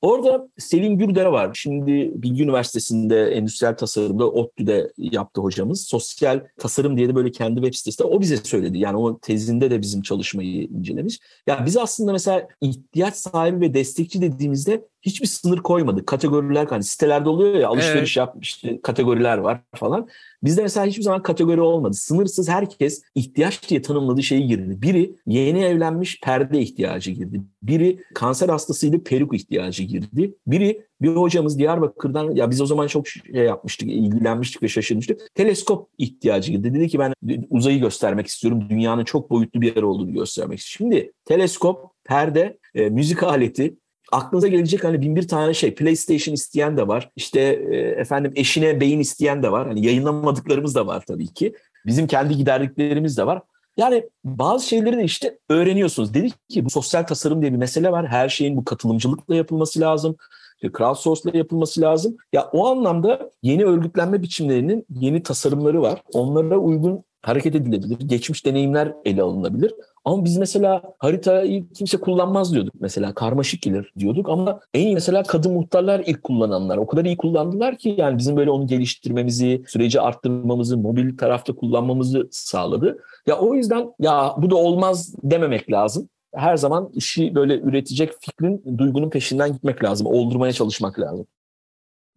Orada 0.00 0.48
Selin 0.58 0.98
Gürdere 0.98 1.32
var. 1.32 1.50
Şimdi 1.54 2.12
Bilgi 2.14 2.42
Üniversitesi'nde 2.42 3.30
endüstriyel 3.30 3.76
tasarımda 3.76 4.30
ODTÜ'de 4.30 4.92
yaptı 4.98 5.40
hocamız. 5.40 5.86
Sosyal 5.86 6.40
tasarım 6.58 6.96
diye 6.96 7.08
de 7.08 7.14
böyle 7.14 7.30
kendi 7.30 7.60
web 7.60 7.74
sitesinde 7.74 8.08
o 8.08 8.20
bize 8.20 8.36
söyledi. 8.36 8.78
Yani 8.78 8.96
o 8.96 9.18
tezinde 9.18 9.70
de 9.70 9.82
bizim 9.82 10.02
çalışmayı 10.02 10.62
incelemiş. 10.64 11.18
Ya 11.46 11.54
yani 11.54 11.66
biz 11.66 11.76
aslında 11.76 12.12
mesela 12.12 12.48
ihtiyaç 12.60 13.14
sahibi 13.14 13.60
ve 13.60 13.74
destekçi 13.74 14.20
dediğimizde 14.20 14.84
hiçbir 15.06 15.26
sınır 15.26 15.58
koymadık. 15.58 16.06
Kategoriler 16.06 16.66
hani 16.66 16.84
sitelerde 16.84 17.28
oluyor 17.28 17.54
ya 17.54 17.68
alışveriş 17.68 18.16
evet. 18.16 18.28
yap 18.28 18.36
işte 18.40 18.80
kategoriler 18.82 19.38
var 19.38 19.60
falan. 19.74 20.08
Bizde 20.44 20.62
mesela 20.62 20.86
hiçbir 20.86 21.02
zaman 21.02 21.22
kategori 21.22 21.60
olmadı. 21.60 21.94
Sınırsız 21.94 22.48
herkes 22.48 23.02
ihtiyaç 23.14 23.70
diye 23.70 23.82
tanımladığı 23.82 24.22
şeyi 24.22 24.46
girdi. 24.46 24.82
Biri 24.82 25.16
yeni 25.26 25.64
evlenmiş 25.64 26.20
perde 26.20 26.60
ihtiyacı 26.60 27.10
girdi. 27.10 27.42
Biri 27.62 28.04
kanser 28.14 28.48
hastasıydı 28.48 29.04
peruk 29.04 29.34
ihtiyacı 29.34 29.82
girdi. 29.82 30.34
Biri 30.46 30.86
bir 31.00 31.08
hocamız 31.08 31.58
Diyarbakır'dan 31.58 32.30
ya 32.30 32.50
biz 32.50 32.60
o 32.60 32.66
zaman 32.66 32.86
çok 32.86 33.08
şey 33.08 33.22
yapmıştık, 33.34 33.88
ilgilenmiştik 33.88 34.62
ve 34.62 34.68
şaşırmıştık. 34.68 35.20
Teleskop 35.34 35.88
ihtiyacı 35.98 36.52
girdi. 36.52 36.74
Dedi 36.74 36.88
ki 36.88 36.98
ben 36.98 37.14
uzayı 37.50 37.80
göstermek 37.80 38.26
istiyorum. 38.26 38.66
Dünyanın 38.70 39.04
çok 39.04 39.30
boyutlu 39.30 39.60
bir 39.60 39.76
yer 39.76 39.82
olduğunu 39.82 40.12
göstermek 40.12 40.58
istiyorum. 40.58 40.96
Şimdi 40.96 41.12
teleskop, 41.24 41.90
perde 42.04 42.58
e, 42.74 42.88
müzik 42.88 43.22
aleti 43.22 43.76
aklınıza 44.12 44.48
gelecek 44.48 44.84
hani 44.84 45.02
bin 45.02 45.16
bir 45.16 45.28
tane 45.28 45.54
şey 45.54 45.74
PlayStation 45.74 46.34
isteyen 46.34 46.76
de 46.76 46.88
var. 46.88 47.10
İşte 47.16 47.40
e, 47.40 47.76
efendim 47.76 48.32
eşine 48.36 48.80
beyin 48.80 49.00
isteyen 49.00 49.42
de 49.42 49.52
var. 49.52 49.68
Hani 49.68 49.86
yayınlamadıklarımız 49.86 50.74
da 50.74 50.86
var 50.86 51.04
tabii 51.06 51.26
ki. 51.26 51.54
Bizim 51.86 52.06
kendi 52.06 52.36
giderliklerimiz 52.36 53.18
de 53.18 53.26
var. 53.26 53.42
Yani 53.76 54.08
bazı 54.24 54.66
şeyleri 54.66 54.96
de 54.96 55.04
işte 55.04 55.38
öğreniyorsunuz. 55.48 56.14
Dedik 56.14 56.48
ki 56.48 56.64
bu 56.64 56.70
sosyal 56.70 57.02
tasarım 57.02 57.42
diye 57.42 57.52
bir 57.52 57.58
mesele 57.58 57.92
var. 57.92 58.06
Her 58.08 58.28
şeyin 58.28 58.56
bu 58.56 58.64
katılımcılıkla 58.64 59.34
yapılması 59.34 59.80
lazım. 59.80 60.16
Crowdsource'la 60.62 61.38
yapılması 61.38 61.80
lazım. 61.80 62.16
Ya 62.32 62.48
o 62.52 62.66
anlamda 62.66 63.30
yeni 63.42 63.64
örgütlenme 63.64 64.22
biçimlerinin 64.22 64.86
yeni 64.90 65.22
tasarımları 65.22 65.82
var. 65.82 66.02
Onlara 66.12 66.58
uygun 66.58 67.04
hareket 67.22 67.54
edilebilir. 67.54 67.98
Geçmiş 68.08 68.46
deneyimler 68.46 68.92
ele 69.04 69.22
alınabilir. 69.22 69.74
Ama 70.06 70.24
biz 70.24 70.36
mesela 70.36 70.82
haritayı 70.98 71.68
kimse 71.68 71.96
kullanmaz 71.96 72.52
diyorduk 72.52 72.74
mesela. 72.80 73.14
Karmaşık 73.14 73.62
gelir 73.62 73.92
diyorduk 73.98 74.28
ama 74.28 74.60
en 74.74 74.80
iyi 74.80 74.94
mesela 74.94 75.22
kadın 75.22 75.52
muhtarlar 75.52 76.02
ilk 76.06 76.22
kullananlar. 76.22 76.76
O 76.76 76.86
kadar 76.86 77.04
iyi 77.04 77.16
kullandılar 77.16 77.76
ki 77.76 77.94
yani 77.98 78.18
bizim 78.18 78.36
böyle 78.36 78.50
onu 78.50 78.66
geliştirmemizi, 78.66 79.62
süreci 79.66 80.00
arttırmamızı, 80.00 80.78
mobil 80.78 81.16
tarafta 81.16 81.52
kullanmamızı 81.52 82.28
sağladı. 82.30 82.98
Ya 83.26 83.38
o 83.38 83.54
yüzden 83.54 83.94
ya 84.00 84.34
bu 84.38 84.50
da 84.50 84.56
olmaz 84.56 85.14
dememek 85.22 85.72
lazım. 85.72 86.08
Her 86.34 86.56
zaman 86.56 86.90
işi 86.92 87.34
böyle 87.34 87.60
üretecek 87.60 88.12
fikrin, 88.20 88.78
duygunun 88.78 89.10
peşinden 89.10 89.52
gitmek 89.52 89.84
lazım. 89.84 90.06
Oldurmaya 90.06 90.52
çalışmak 90.52 91.00
lazım. 91.00 91.26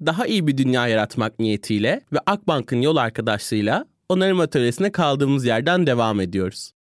Daha 0.06 0.26
iyi 0.26 0.48
bir 0.48 0.58
dünya 0.58 0.88
yaratmak 0.88 1.40
niyetiyle 1.40 2.02
ve 2.14 2.18
Akbank'ın 2.26 2.82
yol 2.82 2.96
arkadaşlığıyla 2.96 3.86
onarım 4.10 4.40
atölyesine 4.40 4.92
kaldığımız 4.92 5.46
yerden 5.46 5.88
devam 5.88 6.22
ediyoruz. 6.22 6.72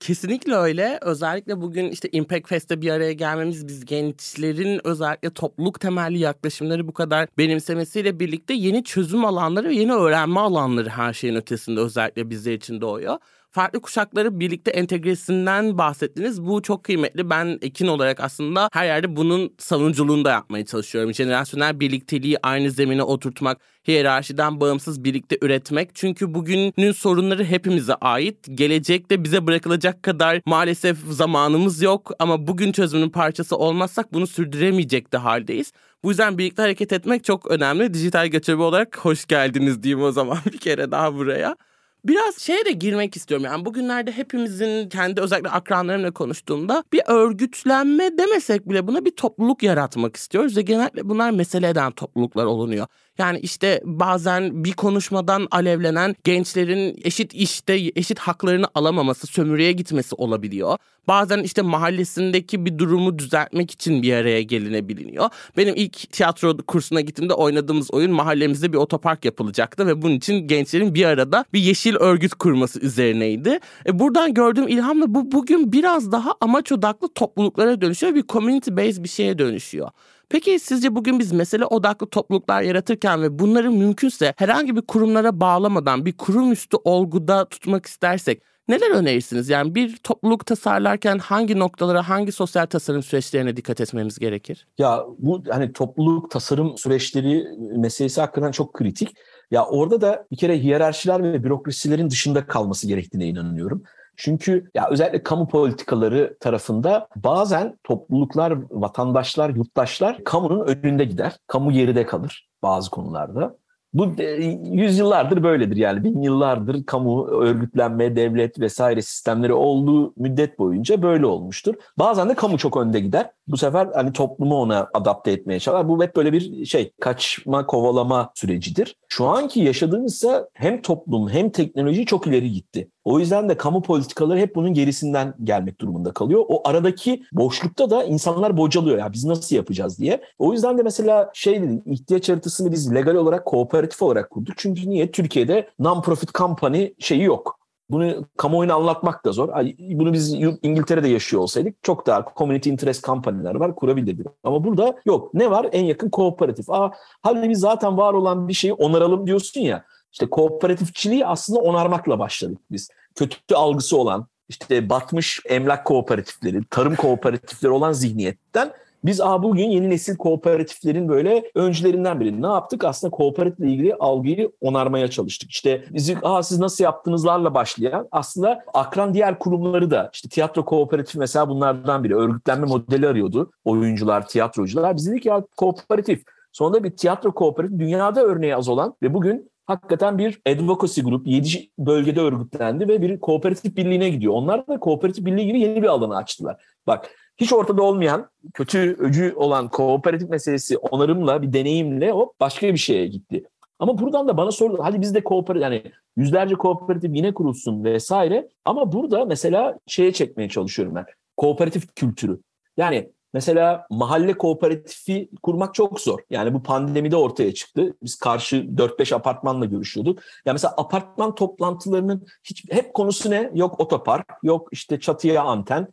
Kesinlikle 0.00 0.54
öyle. 0.54 0.98
Özellikle 1.02 1.60
bugün 1.60 1.90
işte 1.90 2.08
Impact 2.12 2.48
Fest'te 2.48 2.80
bir 2.82 2.90
araya 2.90 3.12
gelmemiz 3.12 3.68
biz 3.68 3.84
gençlerin 3.84 4.86
özellikle 4.86 5.30
topluluk 5.30 5.80
temelli 5.80 6.18
yaklaşımları 6.18 6.88
bu 6.88 6.92
kadar 6.92 7.28
benimsemesiyle 7.38 8.20
birlikte 8.20 8.54
yeni 8.54 8.84
çözüm 8.84 9.24
alanları 9.24 9.68
ve 9.68 9.74
yeni 9.74 9.92
öğrenme 9.92 10.40
alanları 10.40 10.88
her 10.88 11.12
şeyin 11.12 11.34
ötesinde 11.34 11.80
özellikle 11.80 12.30
bizler 12.30 12.52
için 12.52 12.80
doğuyor 12.80 13.18
farklı 13.56 13.80
kuşakları 13.80 14.40
birlikte 14.40 14.70
entegresinden 14.70 15.78
bahsettiniz. 15.78 16.46
Bu 16.46 16.62
çok 16.62 16.84
kıymetli. 16.84 17.30
Ben 17.30 17.58
Ekin 17.62 17.86
olarak 17.86 18.20
aslında 18.20 18.68
her 18.72 18.86
yerde 18.86 19.16
bunun 19.16 19.54
savunuculuğunu 19.58 20.24
da 20.24 20.30
yapmaya 20.30 20.64
çalışıyorum. 20.64 21.14
Jenerasyonel 21.14 21.80
birlikteliği 21.80 22.38
aynı 22.42 22.70
zemine 22.70 23.02
oturtmak, 23.02 23.58
hiyerarşiden 23.88 24.60
bağımsız 24.60 25.04
birlikte 25.04 25.38
üretmek. 25.42 25.90
Çünkü 25.94 26.34
bugünün 26.34 26.92
sorunları 26.92 27.44
hepimize 27.44 27.94
ait. 27.94 28.36
Gelecekte 28.54 29.24
bize 29.24 29.46
bırakılacak 29.46 30.02
kadar 30.02 30.40
maalesef 30.46 30.98
zamanımız 31.10 31.82
yok 31.82 32.12
ama 32.18 32.46
bugün 32.46 32.72
çözümün 32.72 33.10
parçası 33.10 33.56
olmazsak 33.56 34.12
bunu 34.12 34.26
sürdüremeyecek 34.26 35.12
de 35.12 35.16
haldeyiz. 35.16 35.72
Bu 36.02 36.08
yüzden 36.08 36.38
birlikte 36.38 36.62
hareket 36.62 36.92
etmek 36.92 37.24
çok 37.24 37.50
önemli. 37.50 37.94
Dijital 37.94 38.26
göçebe 38.26 38.62
olarak 38.62 38.98
hoş 38.98 39.26
geldiniz 39.26 39.82
diyeyim 39.82 40.02
o 40.02 40.12
zaman 40.12 40.38
bir 40.52 40.58
kere 40.58 40.90
daha 40.90 41.14
buraya. 41.14 41.56
Biraz 42.04 42.38
şeye 42.38 42.64
de 42.64 42.72
girmek 42.72 43.16
istiyorum. 43.16 43.44
Yani 43.44 43.64
bugünlerde 43.64 44.12
hepimizin 44.12 44.88
kendi 44.88 45.20
özellikle 45.20 45.50
akranlarımla 45.50 46.12
konuştuğumda 46.12 46.84
bir 46.92 47.02
örgütlenme 47.06 48.18
demesek 48.18 48.68
bile 48.68 48.86
buna 48.86 49.04
bir 49.04 49.16
topluluk 49.16 49.62
yaratmak 49.62 50.16
istiyoruz 50.16 50.56
ve 50.56 50.62
genellikle 50.62 51.08
bunlar 51.08 51.30
mesele 51.30 51.68
eden 51.68 51.92
topluluklar 51.92 52.44
olunuyor. 52.44 52.86
Yani 53.18 53.38
işte 53.38 53.80
bazen 53.84 54.64
bir 54.64 54.72
konuşmadan 54.72 55.48
alevlenen 55.50 56.14
gençlerin 56.24 57.00
eşit 57.04 57.34
işte 57.34 57.80
eşit 57.96 58.18
haklarını 58.18 58.66
alamaması, 58.74 59.26
sömürüye 59.26 59.72
gitmesi 59.72 60.14
olabiliyor. 60.14 60.78
Bazen 61.08 61.38
işte 61.42 61.62
mahallesindeki 61.62 62.64
bir 62.64 62.78
durumu 62.78 63.18
düzeltmek 63.18 63.70
için 63.70 64.02
bir 64.02 64.12
araya 64.12 64.42
gelinebiliyor. 64.42 65.28
Benim 65.56 65.74
ilk 65.76 66.12
tiyatro 66.12 66.56
kursuna 66.56 67.00
gittiğimde 67.00 67.34
oynadığımız 67.34 67.90
oyun 67.90 68.12
mahallemizde 68.12 68.72
bir 68.72 68.78
otopark 68.78 69.24
yapılacaktı 69.24 69.86
ve 69.86 70.02
bunun 70.02 70.14
için 70.14 70.48
gençlerin 70.48 70.94
bir 70.94 71.04
arada 71.04 71.44
bir 71.52 71.60
yeşil 71.60 71.96
örgüt 71.96 72.34
kurması 72.34 72.80
üzerineydi. 72.80 73.58
E 73.86 73.98
buradan 73.98 74.34
gördüğüm 74.34 74.68
ilhamla 74.68 75.14
bu 75.14 75.32
bugün 75.32 75.72
biraz 75.72 76.12
daha 76.12 76.34
amaç 76.40 76.72
odaklı 76.72 77.08
topluluklara 77.14 77.80
dönüşüyor. 77.80 78.14
Bir 78.14 78.26
community 78.26 78.70
based 78.70 79.04
bir 79.04 79.08
şeye 79.08 79.38
dönüşüyor. 79.38 79.90
Peki 80.28 80.58
sizce 80.58 80.94
bugün 80.94 81.18
biz 81.18 81.32
mesele 81.32 81.64
odaklı 81.64 82.06
topluluklar 82.06 82.62
yaratırken 82.62 83.22
ve 83.22 83.38
bunları 83.38 83.70
mümkünse 83.70 84.34
herhangi 84.36 84.76
bir 84.76 84.82
kurumlara 84.82 85.40
bağlamadan 85.40 86.06
bir 86.06 86.12
kurum 86.12 86.52
üstü 86.52 86.76
olguda 86.84 87.48
tutmak 87.48 87.86
istersek 87.86 88.42
neler 88.68 88.90
önerirsiniz? 88.90 89.48
Yani 89.48 89.74
bir 89.74 89.96
topluluk 89.96 90.46
tasarlarken 90.46 91.18
hangi 91.18 91.58
noktalara, 91.58 92.08
hangi 92.08 92.32
sosyal 92.32 92.66
tasarım 92.66 93.02
süreçlerine 93.02 93.56
dikkat 93.56 93.80
etmemiz 93.80 94.18
gerekir? 94.18 94.66
Ya 94.78 95.04
bu 95.18 95.42
hani 95.50 95.72
topluluk 95.72 96.30
tasarım 96.30 96.78
süreçleri 96.78 97.44
meselesi 97.76 98.20
hakikaten 98.20 98.50
çok 98.50 98.74
kritik. 98.74 99.14
Ya 99.50 99.64
orada 99.64 100.00
da 100.00 100.26
bir 100.30 100.36
kere 100.36 100.58
hiyerarşiler 100.58 101.22
ve 101.22 101.44
bürokrasilerin 101.44 102.10
dışında 102.10 102.46
kalması 102.46 102.88
gerektiğine 102.88 103.26
inanıyorum. 103.26 103.82
Çünkü 104.16 104.70
ya 104.74 104.88
özellikle 104.90 105.22
kamu 105.22 105.48
politikaları 105.48 106.36
tarafında 106.40 107.08
bazen 107.16 107.78
topluluklar, 107.84 108.58
vatandaşlar, 108.70 109.50
yurttaşlar 109.50 110.24
kamunun 110.24 110.66
önünde 110.66 111.04
gider. 111.04 111.36
Kamu 111.46 111.72
geride 111.72 112.06
kalır 112.06 112.48
bazı 112.62 112.90
konularda. 112.90 113.56
Bu 113.96 114.06
e, 114.18 114.24
yüzyıllardır 114.70 115.42
böyledir 115.42 115.76
yani 115.76 116.04
bin 116.04 116.22
yıllardır 116.22 116.86
kamu 116.86 117.26
örgütlenme, 117.26 118.16
devlet 118.16 118.60
vesaire 118.60 119.02
sistemleri 119.02 119.52
olduğu 119.52 120.12
müddet 120.16 120.58
boyunca 120.58 121.02
böyle 121.02 121.26
olmuştur. 121.26 121.74
Bazen 121.98 122.28
de 122.28 122.34
kamu 122.34 122.58
çok 122.58 122.76
önde 122.76 123.00
gider. 123.00 123.30
Bu 123.48 123.56
sefer 123.56 123.88
hani 123.94 124.12
toplumu 124.12 124.56
ona 124.56 124.88
adapte 124.94 125.30
etmeye 125.30 125.60
çalışır. 125.60 125.88
Bu 125.88 126.02
hep 126.02 126.16
böyle 126.16 126.32
bir 126.32 126.64
şey 126.64 126.92
kaçma 127.00 127.66
kovalama 127.66 128.30
sürecidir. 128.34 128.96
Şu 129.08 129.26
anki 129.26 129.60
yaşadığımızsa 129.60 130.48
hem 130.54 130.82
toplum 130.82 131.28
hem 131.28 131.50
teknoloji 131.50 132.06
çok 132.06 132.26
ileri 132.26 132.52
gitti. 132.52 132.90
O 133.06 133.18
yüzden 133.18 133.48
de 133.48 133.56
kamu 133.56 133.82
politikaları 133.82 134.38
hep 134.38 134.54
bunun 134.54 134.74
gerisinden 134.74 135.34
gelmek 135.44 135.80
durumunda 135.80 136.12
kalıyor. 136.12 136.44
O 136.48 136.68
aradaki 136.68 137.22
boşlukta 137.32 137.90
da 137.90 138.04
insanlar 138.04 138.56
bocalıyor 138.56 138.98
ya 138.98 139.12
biz 139.12 139.24
nasıl 139.24 139.56
yapacağız 139.56 139.98
diye. 139.98 140.20
O 140.38 140.52
yüzden 140.52 140.78
de 140.78 140.82
mesela 140.82 141.30
şey 141.34 141.62
dedim 141.62 141.82
ihtiyaç 141.86 142.28
haritasını 142.28 142.72
biz 142.72 142.94
legal 142.94 143.14
olarak 143.14 143.44
kooperatif 143.44 144.02
olarak 144.02 144.30
kurduk. 144.30 144.54
Çünkü 144.56 144.90
niye? 144.90 145.10
Türkiye'de 145.10 145.68
non-profit 145.78 146.38
company 146.38 146.94
şeyi 146.98 147.22
yok. 147.22 147.58
Bunu 147.90 148.24
kamuoyuna 148.36 148.74
anlatmak 148.74 149.24
da 149.24 149.32
zor. 149.32 149.48
Bunu 149.78 150.12
biz 150.12 150.34
İngiltere'de 150.62 151.08
yaşıyor 151.08 151.42
olsaydık 151.42 151.82
çok 151.82 152.06
daha 152.06 152.24
community 152.36 152.70
interest 152.70 153.04
company'ler 153.04 153.54
var 153.54 153.74
kurabilirdik. 153.74 154.26
Ama 154.44 154.64
burada 154.64 154.96
yok. 155.04 155.34
Ne 155.34 155.50
var? 155.50 155.66
En 155.72 155.84
yakın 155.84 156.10
kooperatif. 156.10 156.70
Aa, 156.70 156.90
hadi 157.22 157.48
biz 157.48 157.60
zaten 157.60 157.96
var 157.96 158.14
olan 158.14 158.48
bir 158.48 158.52
şeyi 158.52 158.72
onaralım 158.72 159.26
diyorsun 159.26 159.60
ya. 159.60 159.84
İşte 160.16 160.30
kooperatifçiliği 160.30 161.26
aslında 161.26 161.60
onarmakla 161.60 162.18
başladık 162.18 162.58
biz. 162.70 162.88
Kötü 163.14 163.54
algısı 163.54 163.96
olan, 163.96 164.26
işte 164.48 164.88
batmış 164.88 165.40
emlak 165.48 165.84
kooperatifleri, 165.84 166.60
tarım 166.70 166.96
kooperatifleri 166.96 167.72
olan 167.72 167.92
zihniyetten 167.92 168.72
biz 169.04 169.20
Aa, 169.20 169.42
bugün 169.42 169.70
yeni 169.70 169.90
nesil 169.90 170.16
kooperatiflerin 170.16 171.08
böyle 171.08 171.50
öncülerinden 171.54 172.20
biri. 172.20 172.42
Ne 172.42 172.46
yaptık? 172.46 172.84
Aslında 172.84 173.10
kooperatifle 173.10 173.70
ilgili 173.70 173.94
algıyı 173.94 174.52
onarmaya 174.60 175.08
çalıştık. 175.10 175.50
İşte 175.50 175.84
bizi 175.90 176.18
Aa, 176.22 176.42
siz 176.42 176.58
nasıl 176.58 176.84
yaptığınızlarla 176.84 177.54
başlayan 177.54 178.08
aslında 178.12 178.64
akran 178.74 179.14
diğer 179.14 179.38
kurumları 179.38 179.90
da 179.90 180.10
işte 180.12 180.28
tiyatro 180.28 180.64
kooperatif 180.64 181.14
mesela 181.14 181.48
bunlardan 181.48 182.04
biri. 182.04 182.16
Örgütlenme 182.16 182.66
modeli 182.66 183.08
arıyordu 183.08 183.50
oyuncular, 183.64 184.28
tiyatrocular. 184.28 184.96
Biz 184.96 185.10
dedik 185.10 185.26
ya 185.26 185.44
kooperatif. 185.56 186.22
Sonunda 186.52 186.84
bir 186.84 186.90
tiyatro 186.90 187.34
kooperatif 187.34 187.78
dünyada 187.78 188.22
örneği 188.22 188.56
az 188.56 188.68
olan 188.68 188.94
ve 189.02 189.14
bugün 189.14 189.50
hakikaten 189.66 190.18
bir 190.18 190.40
advocacy 190.48 191.00
grup 191.00 191.26
7 191.26 191.70
bölgede 191.78 192.20
örgütlendi 192.20 192.88
ve 192.88 193.02
bir 193.02 193.20
kooperatif 193.20 193.76
birliğine 193.76 194.10
gidiyor. 194.10 194.32
Onlar 194.32 194.66
da 194.66 194.80
kooperatif 194.80 195.24
birliği 195.24 195.46
gibi 195.46 195.60
yeni 195.60 195.82
bir 195.82 195.88
alanı 195.88 196.16
açtılar. 196.16 196.64
Bak 196.86 197.10
hiç 197.36 197.52
ortada 197.52 197.82
olmayan, 197.82 198.30
kötü 198.54 198.96
öcü 198.98 199.34
olan 199.36 199.68
kooperatif 199.68 200.28
meselesi 200.28 200.78
onarımla, 200.78 201.42
bir 201.42 201.52
deneyimle 201.52 202.12
o 202.12 202.32
başka 202.40 202.66
bir 202.66 202.78
şeye 202.78 203.06
gitti. 203.06 203.44
Ama 203.78 203.98
buradan 203.98 204.28
da 204.28 204.36
bana 204.36 204.50
sordu. 204.50 204.78
Hadi 204.82 205.00
biz 205.00 205.14
de 205.14 205.24
kooperatif 205.24 205.62
yani 205.62 205.82
yüzlerce 206.16 206.54
kooperatif 206.54 207.10
yine 207.14 207.34
kurulsun 207.34 207.84
vesaire. 207.84 208.48
Ama 208.64 208.92
burada 208.92 209.24
mesela 209.24 209.78
şeye 209.86 210.12
çekmeye 210.12 210.48
çalışıyorum 210.48 210.94
ben. 210.94 211.04
Kooperatif 211.36 211.94
kültürü. 211.94 212.40
Yani 212.76 213.10
Mesela 213.34 213.86
mahalle 213.90 214.38
kooperatifi 214.38 215.28
kurmak 215.42 215.74
çok 215.74 216.00
zor. 216.00 216.18
Yani 216.30 216.54
bu 216.54 216.62
pandemide 216.62 217.16
ortaya 217.16 217.54
çıktı. 217.54 217.94
Biz 218.02 218.16
karşı 218.16 218.56
4-5 218.56 219.14
apartmanla 219.14 219.64
görüşüyorduk. 219.64 220.18
Ya 220.46 220.52
mesela 220.52 220.74
apartman 220.76 221.34
toplantılarının 221.34 222.26
hiç 222.44 222.64
hep 222.70 222.94
konusu 222.94 223.30
ne? 223.30 223.50
Yok 223.54 223.80
otopark, 223.80 224.26
yok 224.42 224.68
işte 224.72 225.00
çatıya 225.00 225.42
anten. 225.42 225.88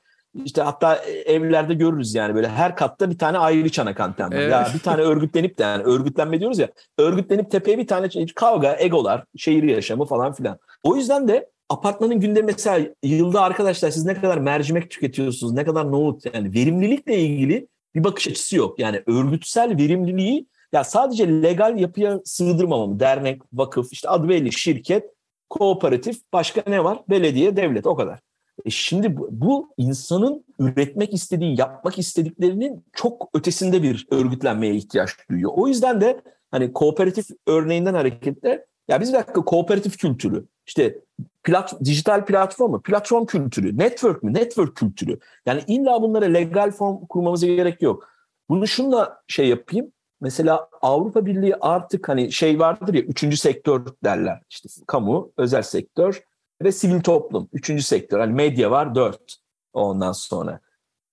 İşte 0.45 0.61
hatta 0.61 0.95
evlerde 1.25 1.73
görürüz 1.73 2.15
yani 2.15 2.35
böyle 2.35 2.47
her 2.47 2.75
katta 2.75 3.09
bir 3.09 3.17
tane 3.17 3.37
ayrı 3.37 3.69
çanak 3.69 3.99
anten 3.99 4.31
var. 4.31 4.35
Evet. 4.35 4.51
Ya 4.51 4.67
bir 4.73 4.79
tane 4.79 5.01
örgütlenip 5.01 5.57
de 5.57 5.63
yani 5.63 5.83
örgütlenme 5.83 6.39
diyoruz 6.39 6.59
ya. 6.59 6.69
Örgütlenip 6.97 7.51
tepeye 7.51 7.77
bir 7.77 7.87
tane 7.87 8.09
kavga, 8.35 8.75
egolar, 8.79 9.23
şehir 9.37 9.63
yaşamı 9.63 10.05
falan 10.05 10.33
filan. 10.33 10.57
O 10.83 10.95
yüzden 10.95 11.27
de 11.27 11.49
apartmanın 11.73 12.19
günde 12.19 12.41
mesela 12.41 12.88
yılda 13.03 13.41
arkadaşlar 13.41 13.89
siz 13.89 14.05
ne 14.05 14.13
kadar 14.13 14.38
mercimek 14.38 14.91
tüketiyorsunuz, 14.91 15.53
ne 15.53 15.65
kadar 15.65 15.91
nohut 15.91 16.33
yani 16.33 16.53
verimlilikle 16.53 17.19
ilgili 17.19 17.67
bir 17.95 18.03
bakış 18.03 18.27
açısı 18.27 18.55
yok. 18.55 18.79
Yani 18.79 19.03
örgütsel 19.07 19.77
verimliliği 19.77 20.47
ya 20.73 20.83
sadece 20.83 21.27
legal 21.27 21.79
yapıya 21.79 22.19
sığdırmamam. 22.25 22.99
Dernek, 22.99 23.41
vakıf, 23.53 23.93
işte 23.93 24.09
adı 24.09 24.29
belli 24.29 24.51
şirket, 24.51 25.03
kooperatif, 25.49 26.21
başka 26.33 26.63
ne 26.67 26.83
var? 26.83 26.99
Belediye, 27.09 27.55
devlet 27.55 27.88
o 27.88 27.95
kadar. 27.95 28.19
E 28.65 28.69
şimdi 28.69 29.17
bu, 29.17 29.29
bu 29.31 29.73
insanın 29.77 30.45
üretmek 30.59 31.13
istediği, 31.13 31.59
yapmak 31.59 31.99
istediklerinin 31.99 32.86
çok 32.93 33.29
ötesinde 33.33 33.83
bir 33.83 34.07
örgütlenmeye 34.12 34.75
ihtiyaç 34.75 35.09
duyuyor. 35.29 35.51
O 35.55 35.67
yüzden 35.67 36.01
de 36.01 36.21
hani 36.51 36.73
kooperatif 36.73 37.25
örneğinden 37.47 37.93
hareketle 37.93 38.65
ya 38.87 39.01
biz 39.01 39.13
bir 39.13 39.17
dakika 39.17 39.45
kooperatif 39.45 39.97
kültürü, 39.97 40.45
işte 40.65 40.99
plat, 41.43 41.73
dijital 41.85 42.25
platform 42.25 42.71
mu, 42.71 42.81
platform 42.81 43.25
kültürü, 43.25 43.77
network 43.77 44.23
mü, 44.23 44.33
network 44.33 44.75
kültürü. 44.75 45.19
Yani 45.45 45.61
illa 45.67 46.01
bunlara 46.01 46.25
legal 46.25 46.71
form 46.71 47.05
kurmamıza 47.05 47.47
gerek 47.47 47.81
yok. 47.81 48.09
Bunu 48.49 48.67
şunla 48.67 49.21
şey 49.27 49.47
yapayım. 49.47 49.91
Mesela 50.21 50.69
Avrupa 50.81 51.25
Birliği 51.25 51.55
artık 51.55 52.09
hani 52.09 52.31
şey 52.31 52.59
vardır 52.59 52.93
ya 52.93 53.01
üçüncü 53.01 53.37
sektör 53.37 53.85
derler. 54.03 54.41
İşte 54.49 54.69
kamu, 54.87 55.31
özel 55.37 55.61
sektör 55.61 56.23
ve 56.61 56.71
sivil 56.71 57.01
toplum. 57.01 57.49
Üçüncü 57.53 57.83
sektör. 57.83 58.19
Hani 58.19 58.33
medya 58.33 58.71
var 58.71 58.95
dört 58.95 59.35
ondan 59.73 60.11
sonra. 60.11 60.59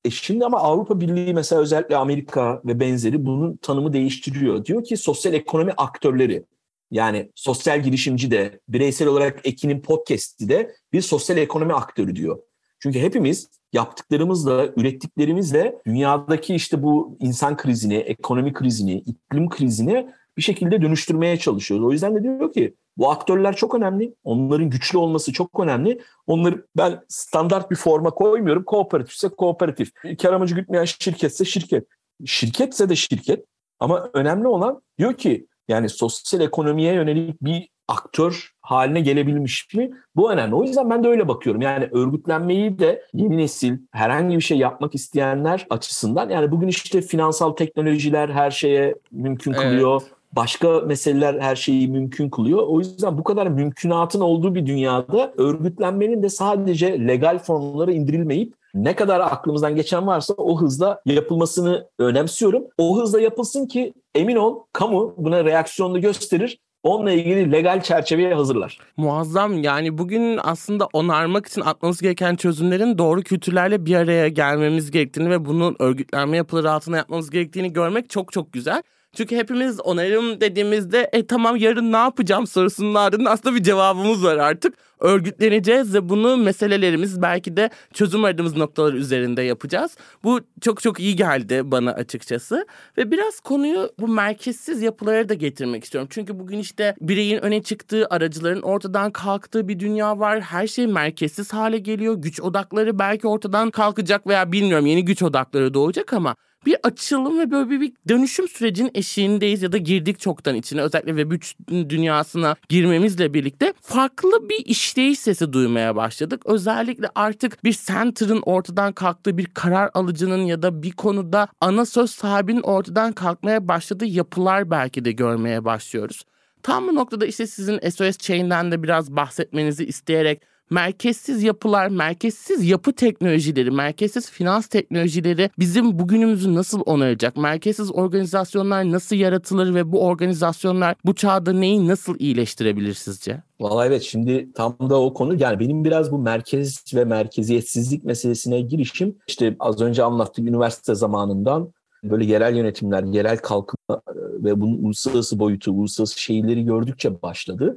E 0.05 0.11
şimdi 0.11 0.45
ama 0.45 0.59
Avrupa 0.59 1.01
Birliği 1.01 1.35
mesela 1.35 1.63
özellikle 1.63 1.97
Amerika 1.97 2.61
ve 2.65 2.81
benzeri 2.81 3.27
bunun 3.27 3.57
tanımı 3.57 3.93
değiştiriyor. 3.93 4.65
Diyor 4.65 4.85
ki 4.85 4.97
sosyal 4.97 5.35
ekonomi 5.35 5.73
aktörleri. 5.77 6.45
Yani 6.91 7.31
sosyal 7.35 7.83
girişimci 7.83 8.31
de, 8.31 8.61
bireysel 8.69 9.09
olarak 9.09 9.41
Ekin'in 9.45 9.81
podcast'i 9.81 10.49
de 10.49 10.75
bir 10.93 11.01
sosyal 11.01 11.39
ekonomi 11.39 11.75
aktörü 11.75 12.17
diyor. 12.17 12.39
Çünkü 12.79 13.01
hepimiz 13.01 13.49
yaptıklarımızla, 13.73 14.67
ürettiklerimizle 14.77 15.79
dünyadaki 15.87 16.55
işte 16.55 16.83
bu 16.83 17.17
insan 17.21 17.57
krizini, 17.57 17.97
ekonomi 17.97 18.53
krizini, 18.53 18.99
iklim 18.99 19.49
krizini 19.49 20.11
bir 20.37 20.43
şekilde 20.43 20.83
dönüştürmeye 20.83 21.37
çalışıyoruz. 21.37 21.87
O 21.87 21.93
yüzden 21.93 22.15
de 22.15 22.23
diyor 22.23 22.53
ki 22.53 22.75
bu 22.97 23.11
aktörler 23.11 23.57
çok 23.57 23.75
önemli. 23.75 24.15
Onların 24.25 24.71
güçlü 24.71 24.99
olması 24.99 25.33
çok 25.33 25.61
önemli. 25.61 26.01
Onları 26.27 26.67
ben 26.77 27.01
standart 27.09 27.71
bir 27.71 27.77
forma 27.77 28.11
koymuyorum. 28.11 28.65
Kooperatifse 28.65 29.29
kooperatif. 29.29 29.93
Kar 30.23 30.33
amacı 30.33 30.55
gütmeyen 30.55 30.85
şirketse 30.85 31.45
şirket. 31.45 31.87
Şirketse 32.27 32.89
de 32.89 32.97
şirket. 32.97 33.45
Ama 33.81 34.11
önemli 34.15 34.49
olan 34.49 34.83
diyor 34.99 35.15
ki 35.15 35.47
yani 35.71 35.89
sosyal 35.89 36.41
ekonomiye 36.41 36.93
yönelik 36.95 37.43
bir 37.43 37.69
aktör 37.89 38.51
haline 38.61 39.01
gelebilmiş 39.01 39.75
mi? 39.75 39.91
Bu 40.17 40.33
önemli. 40.33 40.55
O 40.55 40.63
yüzden 40.63 40.91
ben 40.91 41.05
de 41.05 41.09
öyle 41.09 41.29
bakıyorum. 41.29 41.63
Yani 41.63 41.89
örgütlenmeyi 41.93 42.79
de 42.79 43.03
yeni 43.15 43.39
nesil, 43.39 43.79
herhangi 43.93 44.37
bir 44.37 44.43
şey 44.43 44.59
yapmak 44.59 44.95
isteyenler 44.95 45.67
açısından 45.71 46.31
yani 46.31 46.51
bugün 46.51 46.69
işte 46.69 47.01
finansal 47.01 47.51
teknolojiler 47.51 48.29
her 48.29 48.51
şeye 48.51 48.95
mümkün 49.11 49.53
kılıyor. 49.53 50.03
Evet. 50.03 50.13
Başka 50.33 50.81
meseleler 50.81 51.41
her 51.41 51.57
şeyi 51.57 51.89
mümkün 51.89 52.31
kılıyor. 52.31 52.63
O 52.67 52.79
yüzden 52.79 53.19
bu 53.19 53.25
kadar 53.25 53.47
mümkünatın 53.47 54.21
olduğu 54.21 54.55
bir 54.55 54.67
dünyada 54.67 55.33
örgütlenmenin 55.37 56.23
de 56.23 56.29
sadece 56.29 57.07
legal 57.09 57.39
formlara 57.39 57.93
indirilmeyip 57.93 58.55
ne 58.75 58.97
kadar 58.97 59.21
aklımızdan 59.21 59.77
geçen 59.77 60.07
varsa 60.07 60.35
o 60.35 60.61
hızla 60.61 61.01
yapılmasını 61.07 61.87
önemsiyorum. 61.99 62.65
O 62.79 63.01
hızla 63.01 63.21
yapılsın 63.21 63.67
ki 63.67 63.95
emin 64.15 64.37
ol 64.37 64.59
kamu 64.73 65.15
buna 65.17 65.45
reaksiyonunu 65.45 66.01
gösterir 66.01 66.59
onunla 66.83 67.13
ilgili 67.13 67.53
legal 67.53 67.83
çerçeveye 67.83 68.35
hazırlar. 68.35 68.79
Muazzam 68.97 69.63
yani 69.63 69.99
bugün 69.99 70.39
aslında 70.43 70.89
onarmak 70.93 71.47
için 71.47 71.61
atmamız 71.61 72.01
gereken 72.01 72.37
çözümlerin 72.37 72.99
doğru 72.99 73.23
kültürlerle 73.23 73.87
bir 73.87 73.95
araya 73.95 74.29
gelmemiz 74.29 74.91
gerektiğini 74.91 75.31
ve 75.31 75.45
bunun 75.45 75.77
örgütlenme 75.79 76.37
yapıları 76.37 76.71
altına 76.71 76.97
yapmamız 76.97 77.31
gerektiğini 77.31 77.73
görmek 77.73 78.11
çok 78.11 78.33
çok 78.33 78.53
güzel. 78.53 78.83
Çünkü 79.17 79.37
hepimiz 79.37 79.81
onarım 79.81 80.41
dediğimizde 80.41 81.11
e 81.13 81.27
tamam 81.27 81.57
yarın 81.57 81.93
ne 81.93 81.97
yapacağım 81.97 82.47
sorusunun 82.47 82.95
ardından 82.95 83.33
aslında 83.33 83.55
bir 83.55 83.63
cevabımız 83.63 84.25
var 84.25 84.37
artık. 84.37 84.75
Örgütleneceğiz 85.01 85.95
ve 85.95 86.09
bunu 86.09 86.37
meselelerimiz 86.37 87.23
belki 87.23 87.57
de 87.57 87.71
çözüm 87.95 88.25
aradığımız 88.25 88.57
noktalar 88.57 88.93
üzerinde 88.93 89.43
yapacağız. 89.43 89.97
Bu 90.25 90.41
çok 90.61 90.83
çok 90.83 91.01
iyi 91.01 91.17
geldi 91.17 91.63
bana 91.65 91.93
açıkçası. 91.93 92.67
Ve 92.99 93.11
biraz 93.11 93.41
konuyu 93.41 93.91
bu 93.99 94.09
merkezsiz 94.09 94.83
yapılara 94.83 95.29
da 95.29 95.35
getirmek 95.35 95.85
istiyorum. 95.85 96.09
Çünkü 96.13 96.39
bugün 96.39 96.59
işte 96.59 96.95
bireyin 97.01 97.39
öne 97.43 97.63
çıktığı, 97.63 98.07
aracıların 98.11 98.63
ortadan 98.63 99.11
kalktığı 99.11 99.69
bir 99.69 99.81
dünya 99.81 100.19
var. 100.19 100.41
Her 100.41 100.67
şey 100.67 100.87
merkezsiz 100.87 101.53
hale 101.53 101.79
geliyor. 101.79 102.15
Güç 102.15 102.41
odakları 102.41 102.99
belki 102.99 103.29
ortadan 103.29 103.71
kalkacak 103.71 104.27
veya 104.27 104.53
bilmiyorum 104.53 104.87
yeni 104.87 105.05
güç 105.05 105.23
odakları 105.23 105.75
doğacak 105.75 106.13
ama 106.13 106.35
bir 106.67 106.77
açılım 106.83 107.39
ve 107.39 107.51
böyle 107.51 107.81
bir, 107.81 107.93
dönüşüm 108.09 108.49
sürecinin 108.49 108.91
eşiğindeyiz 108.95 109.63
ya 109.63 109.73
da 109.73 109.77
girdik 109.77 110.21
çoktan 110.21 110.55
içine. 110.55 110.83
Özellikle 110.83 111.13
Web3 111.13 111.89
dünyasına 111.89 112.57
girmemizle 112.69 113.35
birlikte 113.35 113.75
farklı 113.81 114.49
bir 114.49 114.67
işleyiş 114.67 115.19
sesi 115.19 115.53
duymaya 115.53 115.97
başladık. 115.97 116.43
Özellikle 116.45 117.09
artık 117.15 117.65
bir 117.65 117.73
center'ın 117.87 118.43
ortadan 118.47 118.93
kalktığı 118.93 119.39
bir 119.39 119.47
karar 119.47 119.91
alıcının 119.95 120.43
ya 120.43 120.63
da 120.63 120.83
bir 120.83 120.93
konuda 120.93 121.49
ana 121.61 121.87
söz 121.87 122.11
sahibinin 122.11 122.63
ortadan 122.63 123.13
kalkmaya 123.13 123.69
başladığı 123.69 124.07
yapılar 124.07 124.71
belki 124.71 125.05
de 125.05 125.13
görmeye 125.13 125.65
başlıyoruz. 125.65 126.25
Tam 126.63 126.89
bu 126.89 126.95
noktada 126.95 127.27
işte 127.27 127.47
sizin 127.47 127.91
SOS 127.91 128.19
Chain'den 128.19 128.73
de 128.73 128.83
biraz 128.83 129.17
bahsetmenizi 129.17 129.85
isteyerek 129.85 130.43
merkezsiz 130.71 131.43
yapılar, 131.43 131.89
merkezsiz 131.89 132.69
yapı 132.69 132.93
teknolojileri, 132.93 133.71
merkezsiz 133.71 134.31
finans 134.31 134.67
teknolojileri 134.67 135.51
bizim 135.59 135.99
bugünümüzü 135.99 136.55
nasıl 136.55 136.81
onaracak? 136.87 137.37
Merkezsiz 137.37 137.91
organizasyonlar 137.91 138.93
nasıl 138.93 139.17
yaratılır 139.17 139.75
ve 139.75 139.93
bu 139.93 140.05
organizasyonlar 140.07 140.95
bu 141.05 141.15
çağda 141.15 141.53
neyi 141.53 141.89
nasıl 141.89 142.17
iyileştirebilir 142.19 142.95
sizce? 142.95 143.43
Valla 143.61 143.87
evet 143.87 144.03
şimdi 144.03 144.53
tam 144.53 144.77
da 144.91 145.01
o 145.01 145.15
konu 145.15 145.43
yani 145.43 145.61
benim 145.61 145.85
biraz 145.85 146.13
bu 146.13 146.19
merkez 146.19 146.85
ve 146.95 147.05
merkeziyetsizlik 147.05 148.05
meselesine 148.05 148.61
girişim 148.61 149.17
işte 149.29 149.57
az 149.61 149.81
önce 149.81 150.03
anlattık 150.03 150.49
üniversite 150.49 150.95
zamanından 150.95 151.73
böyle 152.05 152.25
yerel 152.25 152.57
yönetimler, 152.57 153.03
yerel 153.03 153.39
kalkınma 153.39 154.03
ve 154.45 154.61
bunun 154.61 154.85
uluslararası 154.85 155.39
boyutu, 155.39 155.73
uluslararası 155.73 156.21
şehirleri 156.21 156.65
gördükçe 156.65 157.23
başladı. 157.23 157.77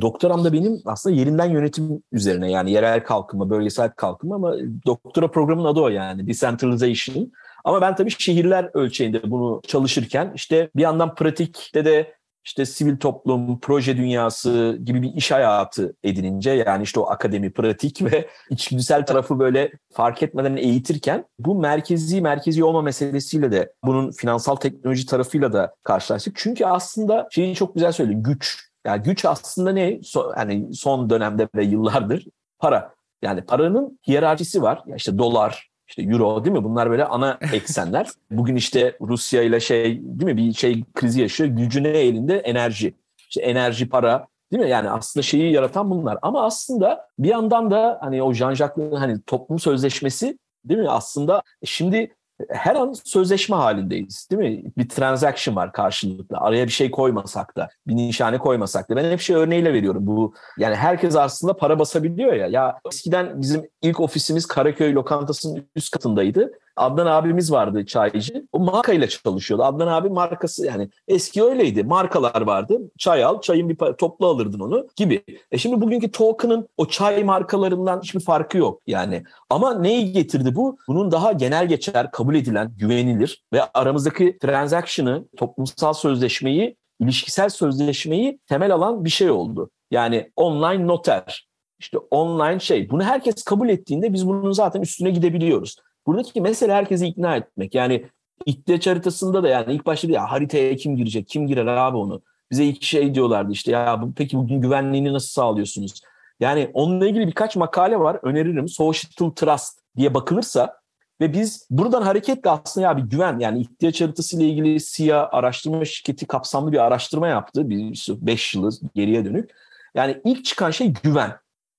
Doktoram 0.00 0.44
da 0.44 0.52
benim 0.52 0.82
aslında 0.84 1.16
yerinden 1.16 1.50
yönetim 1.50 2.02
üzerine 2.12 2.50
yani 2.50 2.70
yerel 2.70 3.04
kalkınma, 3.04 3.50
bölgesel 3.50 3.90
kalkınma 3.90 4.34
ama 4.34 4.54
doktora 4.86 5.30
programının 5.30 5.68
adı 5.68 5.80
o 5.80 5.88
yani 5.88 6.26
decentralization. 6.26 7.32
Ama 7.64 7.80
ben 7.80 7.96
tabii 7.96 8.10
şehirler 8.18 8.70
ölçeğinde 8.74 9.30
bunu 9.30 9.60
çalışırken 9.66 10.32
işte 10.34 10.70
bir 10.76 10.82
yandan 10.82 11.14
pratikte 11.14 11.84
de 11.84 12.18
işte 12.44 12.66
sivil 12.66 12.96
toplum, 12.96 13.60
proje 13.60 13.96
dünyası 13.96 14.78
gibi 14.84 15.02
bir 15.02 15.12
iş 15.14 15.30
hayatı 15.30 15.96
edinince 16.04 16.50
yani 16.50 16.82
işte 16.82 17.00
o 17.00 17.10
akademi, 17.10 17.52
pratik 17.52 18.02
ve 18.12 18.28
içgüdüsel 18.50 19.06
tarafı 19.06 19.38
böyle 19.38 19.72
fark 19.92 20.22
etmeden 20.22 20.56
eğitirken 20.56 21.24
bu 21.38 21.54
merkezi 21.54 22.20
merkezi 22.20 22.64
olma 22.64 22.82
meselesiyle 22.82 23.52
de 23.52 23.72
bunun 23.84 24.10
finansal 24.10 24.56
teknoloji 24.56 25.06
tarafıyla 25.06 25.52
da 25.52 25.74
karşılaştık. 25.82 26.36
Çünkü 26.36 26.64
aslında 26.64 27.28
şeyi 27.30 27.54
çok 27.54 27.74
güzel 27.74 27.92
söyledi 27.92 28.16
güç 28.16 28.67
yani 28.86 29.02
güç 29.02 29.24
aslında 29.24 29.72
ne? 29.72 30.02
So, 30.02 30.32
yani 30.36 30.74
son 30.74 31.10
dönemde 31.10 31.48
ve 31.54 31.64
yıllardır 31.64 32.26
para. 32.58 32.94
Yani 33.22 33.42
paranın 33.42 33.98
hiyerarşisi 34.08 34.62
var. 34.62 34.82
Ya 34.86 34.96
işte 34.96 35.18
dolar, 35.18 35.70
işte 35.88 36.02
euro 36.02 36.44
değil 36.44 36.56
mi? 36.56 36.64
Bunlar 36.64 36.90
böyle 36.90 37.04
ana 37.04 37.38
eksenler. 37.52 38.08
Bugün 38.30 38.56
işte 38.56 38.96
Rusya 39.00 39.42
ile 39.42 39.60
şey 39.60 39.84
değil 40.02 40.24
mi 40.24 40.36
bir 40.36 40.52
şey 40.52 40.84
krizi 40.94 41.20
yaşıyor. 41.20 41.50
Gücü 41.50 41.82
ne 41.82 41.88
elinde? 41.88 42.38
Enerji. 42.38 42.94
İşte 43.28 43.42
enerji, 43.42 43.88
para 43.88 44.26
değil 44.52 44.62
mi? 44.62 44.70
Yani 44.70 44.90
aslında 44.90 45.22
şeyi 45.22 45.52
yaratan 45.52 45.90
bunlar. 45.90 46.18
Ama 46.22 46.44
aslında 46.44 47.08
bir 47.18 47.28
yandan 47.28 47.70
da 47.70 47.98
hani 48.00 48.22
o 48.22 48.32
Jean-Jacques'ın 48.32 48.96
hani 48.96 49.22
toplum 49.22 49.58
sözleşmesi 49.58 50.38
değil 50.64 50.80
mi? 50.80 50.90
Aslında 50.90 51.42
şimdi 51.64 52.16
her 52.48 52.74
an 52.74 52.92
sözleşme 53.04 53.56
halindeyiz 53.56 54.28
değil 54.30 54.42
mi? 54.42 54.62
Bir 54.78 54.88
transaction 54.88 55.56
var 55.56 55.72
karşılıklı. 55.72 56.36
Araya 56.36 56.66
bir 56.66 56.72
şey 56.72 56.90
koymasak 56.90 57.56
da, 57.56 57.68
bir 57.86 57.96
nişane 57.96 58.38
koymasak 58.38 58.90
da. 58.90 58.96
Ben 58.96 59.10
hep 59.10 59.20
şey 59.20 59.36
örneğiyle 59.36 59.72
veriyorum. 59.72 60.06
Bu 60.06 60.34
yani 60.58 60.74
herkes 60.74 61.16
aslında 61.16 61.56
para 61.56 61.78
basabiliyor 61.78 62.32
ya. 62.32 62.46
Ya 62.46 62.78
eskiden 62.86 63.42
bizim 63.42 63.68
ilk 63.82 64.00
ofisimiz 64.00 64.46
Karaköy 64.46 64.94
lokantasının 64.94 65.66
üst 65.76 65.90
katındaydı. 65.90 66.52
Adnan 66.78 67.06
abimiz 67.06 67.52
vardı 67.52 67.86
çaycı. 67.86 68.46
O 68.52 68.58
markayla 68.58 69.08
çalışıyordu. 69.08 69.64
Adnan 69.64 69.86
abi 69.86 70.08
markası 70.08 70.66
yani 70.66 70.88
eski 71.08 71.44
öyleydi. 71.44 71.84
Markalar 71.84 72.40
vardı. 72.40 72.80
Çay 72.98 73.24
al, 73.24 73.40
çayın 73.40 73.68
bir 73.68 73.76
toplu 73.76 74.26
alırdın 74.26 74.60
onu 74.60 74.88
gibi. 74.96 75.24
E 75.52 75.58
şimdi 75.58 75.80
bugünkü 75.80 76.10
token'ın 76.10 76.68
o 76.76 76.86
çay 76.86 77.24
markalarından 77.24 78.00
hiçbir 78.00 78.20
farkı 78.20 78.58
yok 78.58 78.80
yani. 78.86 79.22
Ama 79.50 79.74
neyi 79.74 80.12
getirdi 80.12 80.54
bu? 80.54 80.78
Bunun 80.88 81.10
daha 81.10 81.32
genel 81.32 81.68
geçer, 81.68 82.10
kabul 82.10 82.34
edilen, 82.34 82.72
güvenilir 82.76 83.44
ve 83.52 83.62
aramızdaki 83.74 84.38
transaction'ı, 84.38 85.24
toplumsal 85.36 85.92
sözleşmeyi, 85.92 86.76
ilişkisel 87.00 87.48
sözleşmeyi 87.48 88.40
temel 88.46 88.74
alan 88.74 89.04
bir 89.04 89.10
şey 89.10 89.30
oldu. 89.30 89.70
Yani 89.90 90.30
online 90.36 90.86
noter 90.86 91.48
işte 91.78 91.98
online 91.98 92.60
şey. 92.60 92.90
Bunu 92.90 93.02
herkes 93.02 93.44
kabul 93.44 93.68
ettiğinde 93.68 94.12
biz 94.12 94.26
bunun 94.26 94.52
zaten 94.52 94.80
üstüne 94.80 95.10
gidebiliyoruz. 95.10 95.76
Buradaki 96.08 96.40
mesele 96.40 96.72
herkesi 96.72 97.06
ikna 97.06 97.36
etmek. 97.36 97.74
Yani 97.74 98.04
ihtiyaç 98.46 98.86
haritasında 98.86 99.42
da 99.42 99.48
yani 99.48 99.72
ilk 99.72 99.86
başta 99.86 100.08
ya 100.08 100.32
haritaya 100.32 100.76
kim 100.76 100.96
girecek, 100.96 101.28
kim 101.28 101.46
girer 101.46 101.66
abi 101.66 101.96
onu. 101.96 102.22
Bize 102.50 102.64
ilk 102.64 102.82
şey 102.82 103.14
diyorlardı 103.14 103.52
işte 103.52 103.70
ya 103.70 104.02
bu, 104.02 104.12
peki 104.16 104.36
bugün 104.36 104.60
güvenliğini 104.60 105.12
nasıl 105.12 105.28
sağlıyorsunuz? 105.28 106.02
Yani 106.40 106.70
onunla 106.74 107.06
ilgili 107.08 107.26
birkaç 107.26 107.56
makale 107.56 107.98
var 107.98 108.18
öneririm. 108.22 108.68
Social 108.68 109.30
Trust 109.30 109.78
diye 109.96 110.14
bakılırsa 110.14 110.80
ve 111.20 111.32
biz 111.32 111.66
buradan 111.70 112.02
hareketle 112.02 112.50
aslında 112.50 112.86
ya 112.86 112.96
bir 112.96 113.02
güven 113.02 113.38
yani 113.38 113.60
ihtiyaç 113.60 114.00
haritası 114.00 114.36
ile 114.36 114.48
ilgili 114.48 114.80
SİA 114.80 115.28
araştırma 115.28 115.84
şirketi 115.84 116.26
kapsamlı 116.26 116.72
bir 116.72 116.78
araştırma 116.78 117.28
yaptı. 117.28 117.70
Bir 117.70 118.06
5 118.08 118.54
yılı 118.54 118.70
geriye 118.94 119.24
dönük. 119.24 119.50
Yani 119.94 120.20
ilk 120.24 120.44
çıkan 120.44 120.70
şey 120.70 120.92
güven. 121.02 121.36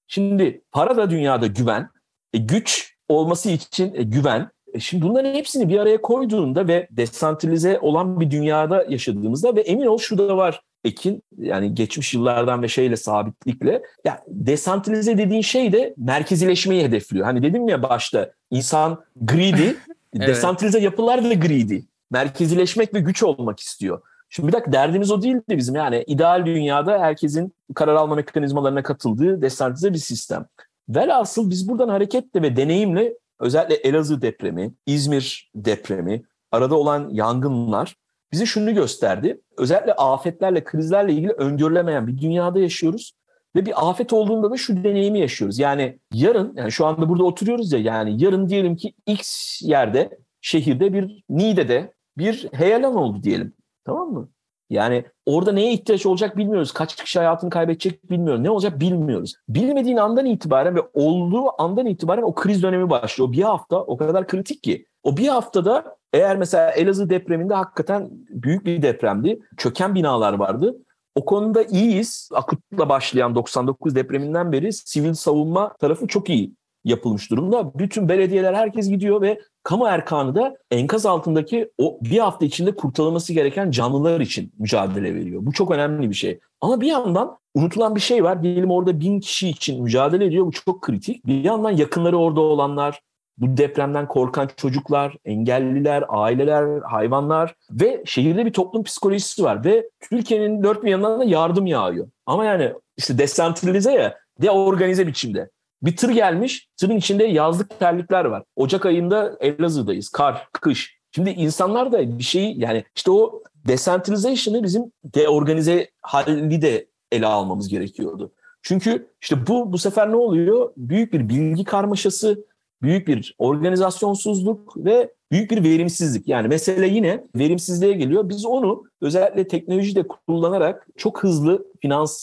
Şimdi 0.08 0.62
para 0.72 0.98
da 0.98 1.10
dünyada 1.10 1.48
güven. 1.48 1.90
E, 2.34 2.38
güç 2.38 2.99
olması 3.10 3.50
için 3.50 3.94
e, 3.96 4.04
güven. 4.04 4.50
E, 4.74 4.80
şimdi 4.80 5.04
bunların 5.04 5.34
hepsini 5.34 5.70
bir 5.70 5.80
araya 5.80 6.02
koyduğunda 6.02 6.68
ve 6.68 6.88
desantralize 6.92 7.80
olan 7.80 8.20
bir 8.20 8.32
dünyada 8.32 8.86
yaşadığımızda 8.90 9.56
ve 9.56 9.62
emin 9.62 9.86
ol 9.86 9.98
şu 9.98 10.18
da 10.18 10.38
var 10.38 10.62
Ekin 10.84 11.24
yani 11.38 11.76
geçmiş 11.76 12.14
yıllardan 12.14 12.62
ve 12.62 12.68
şeyle 12.68 12.98
sabitlikle 12.98 13.82
ya 14.06 14.24
desantralize 14.28 15.18
dediğin 15.18 15.42
şey 15.42 15.72
de 15.72 15.94
merkezileşmeyi 15.98 16.84
hedefliyor. 16.84 17.26
Hani 17.26 17.44
dedim 17.44 17.68
ya 17.68 17.84
başta 17.84 18.32
insan 18.52 19.04
greedy, 19.22 19.68
evet. 20.16 20.28
desantralize 20.28 20.80
yapılar 20.80 21.24
da 21.24 21.34
greedy. 21.34 21.80
Merkezileşmek 22.12 22.94
ve 22.94 23.00
güç 23.00 23.24
olmak 23.24 23.60
istiyor. 23.60 24.02
Şimdi 24.30 24.48
bir 24.48 24.54
dakika 24.54 24.72
derdimiz 24.72 25.12
o 25.12 25.22
değildi 25.22 25.58
bizim 25.58 25.76
yani 25.76 26.04
ideal 26.08 26.46
dünyada 26.46 27.00
herkesin 27.00 27.54
karar 27.76 27.96
alma 27.96 28.16
mekanizmalarına 28.16 28.84
katıldığı 28.84 29.42
desantralize 29.42 29.94
bir 29.94 29.98
sistem. 29.98 30.46
Velhasıl 30.90 31.50
biz 31.50 31.70
buradan 31.70 31.90
hareketle 31.90 32.42
ve 32.42 32.56
deneyimle 32.56 33.14
özellikle 33.40 33.76
Elazığ 33.76 34.22
depremi, 34.22 34.74
İzmir 34.86 35.52
depremi, 35.56 36.24
arada 36.52 36.76
olan 36.76 37.10
yangınlar 37.12 37.96
bize 38.32 38.46
şunu 38.46 38.74
gösterdi. 38.74 39.42
Özellikle 39.58 39.94
afetlerle, 39.94 40.64
krizlerle 40.64 41.14
ilgili 41.14 41.32
öngörülemeyen 41.32 42.08
bir 42.08 42.18
dünyada 42.18 42.60
yaşıyoruz. 42.60 43.14
Ve 43.56 43.66
bir 43.66 43.90
afet 43.90 44.14
olduğunda 44.14 44.52
da 44.52 44.58
şu 44.58 44.84
deneyimi 44.84 45.20
yaşıyoruz. 45.20 45.60
Yani 45.60 46.00
yarın, 46.14 46.54
yani 46.56 46.72
şu 46.72 46.86
anda 46.86 47.10
burada 47.10 47.24
oturuyoruz 47.24 47.72
ya 47.74 47.80
yani 47.80 48.24
yarın 48.24 48.50
diyelim 48.50 48.76
ki 48.76 48.94
X 49.06 49.60
yerde, 49.62 50.20
şehirde 50.42 50.94
bir 50.94 51.24
Niğde'de 51.30 51.94
bir 52.18 52.50
heyelan 52.52 52.96
oldu 52.96 53.24
diyelim. 53.24 53.54
Tamam 53.86 54.12
mı? 54.12 54.30
Yani 54.70 55.06
orada 55.26 55.52
neye 55.52 55.74
ihtiyaç 55.74 56.06
olacak 56.06 56.38
bilmiyoruz. 56.38 56.72
Kaç 56.72 56.96
kişi 56.96 57.20
hayatını 57.20 57.50
kaybedecek 57.50 58.12
bilmiyoruz. 58.12 58.42
Ne 58.42 58.50
olacak 58.50 58.80
bilmiyoruz. 58.80 59.36
Bilmediğin 59.50 59.98
andan 59.98 60.26
itibaren 60.26 60.76
ve 60.76 60.82
olduğu 60.94 61.62
andan 61.62 61.86
itibaren 61.86 62.22
o 62.22 62.36
kriz 62.36 62.64
dönemi 62.64 62.90
başlıyor. 62.90 63.30
O 63.30 63.32
bir 63.32 63.42
hafta 63.42 63.82
o 63.82 63.98
kadar 63.98 64.28
kritik 64.28 64.64
ki. 64.64 64.86
O 65.04 65.18
bir 65.18 65.28
haftada 65.28 65.98
eğer 66.14 66.38
mesela 66.38 66.72
Elazığ 66.72 67.10
depreminde 67.10 67.54
hakikaten 67.54 68.10
büyük 68.30 68.66
bir 68.66 68.82
depremdi. 68.82 69.40
Çöken 69.58 69.96
binalar 69.96 70.34
vardı. 70.34 70.76
O 71.16 71.26
konuda 71.26 71.64
iyiyiz. 71.64 72.30
Akut'la 72.34 72.90
başlayan 72.90 73.36
99 73.36 73.96
depreminden 73.96 74.52
beri 74.52 74.74
sivil 74.74 75.14
savunma 75.14 75.74
tarafı 75.74 76.08
çok 76.08 76.30
iyi 76.30 76.54
yapılmış 76.84 77.32
durumda. 77.32 77.80
Bütün 77.80 78.10
belediyeler 78.10 78.54
herkes 78.54 78.90
gidiyor 78.90 79.22
ve 79.22 79.40
kamu 79.70 79.88
erkanı 79.88 80.36
da 80.36 80.58
enkaz 80.72 81.06
altındaki 81.06 81.72
o 81.78 82.00
bir 82.02 82.20
hafta 82.20 82.46
içinde 82.46 82.76
kurtarılması 82.76 83.34
gereken 83.34 83.72
canlılar 83.72 84.20
için 84.20 84.52
mücadele 84.60 85.16
veriyor. 85.16 85.42
Bu 85.46 85.52
çok 85.52 85.72
önemli 85.72 86.10
bir 86.10 86.16
şey. 86.16 86.40
Ama 86.62 86.82
bir 86.82 86.88
yandan 86.88 87.38
unutulan 87.56 87.96
bir 87.96 88.00
şey 88.00 88.24
var. 88.24 88.44
Diyelim 88.44 88.72
orada 88.72 89.00
bin 89.00 89.20
kişi 89.20 89.50
için 89.50 89.84
mücadele 89.84 90.26
ediyor. 90.26 90.46
Bu 90.46 90.52
çok 90.52 90.82
kritik. 90.82 91.26
Bir 91.26 91.44
yandan 91.44 91.72
yakınları 91.72 92.18
orada 92.18 92.42
olanlar, 92.42 93.02
bu 93.38 93.58
depremden 93.58 94.08
korkan 94.08 94.50
çocuklar, 94.58 95.16
engelliler, 95.26 96.04
aileler, 96.10 96.82
hayvanlar 96.82 97.56
ve 97.72 98.04
şehirde 98.06 98.46
bir 98.46 98.54
toplum 98.54 98.84
psikolojisi 98.84 99.44
var 99.44 99.66
ve 99.66 99.90
Türkiye'nin 100.10 100.64
dört 100.64 100.84
bir 100.84 100.92
yanından 100.92 101.20
da 101.20 101.24
yardım 101.24 101.66
yağıyor. 101.66 102.08
Ama 102.26 102.46
yani 102.46 102.74
işte 102.98 103.18
desentralize 103.18 103.92
ya, 103.92 104.18
deorganize 104.42 105.08
biçimde. 105.08 105.50
Bir 105.82 105.98
tır 105.98 106.10
gelmiş, 106.10 106.70
tırın 106.78 106.98
içinde 106.98 107.24
yazlık 107.24 107.80
terlikler 107.80 108.26
var. 108.26 108.44
Ocak 108.56 108.86
ayında 108.86 109.38
Elazığ'dayız, 109.40 110.10
kar, 110.10 110.48
kış. 110.54 111.00
Şimdi 111.16 111.30
insanlar 111.30 111.92
da 111.92 112.18
bir 112.18 112.24
şeyi 112.24 112.60
yani 112.60 112.84
işte 112.96 113.12
o 113.12 113.44
decentralization'ı 113.68 114.64
bizim 114.64 114.92
deorganize 115.04 115.90
hali 116.02 116.62
de 116.62 116.88
ele 117.12 117.26
almamız 117.26 117.70
gerekiyordu. 117.70 118.32
Çünkü 118.62 119.12
işte 119.22 119.48
bu 119.48 119.74
bu 119.74 119.78
sefer 119.78 120.12
ne 120.12 120.16
oluyor? 120.16 120.74
Büyük 120.78 121.14
bir 121.14 121.30
bilgi 121.30 121.64
karmaşası, 121.64 122.46
büyük 122.82 123.08
bir 123.08 123.36
organizasyonsuzluk 123.38 124.78
ve 124.78 125.14
büyük 125.32 125.52
bir 125.52 125.64
verimsizlik. 125.64 126.28
Yani 126.28 126.48
mesele 126.48 126.88
yine 126.88 127.24
verimsizliğe 127.36 127.94
geliyor. 127.94 128.30
Biz 128.30 128.46
onu 128.46 128.84
özellikle 129.02 129.48
teknoloji 129.48 129.96
de 129.96 130.08
kullanarak 130.08 130.88
çok 130.98 131.24
hızlı 131.24 131.68
finans 131.82 132.18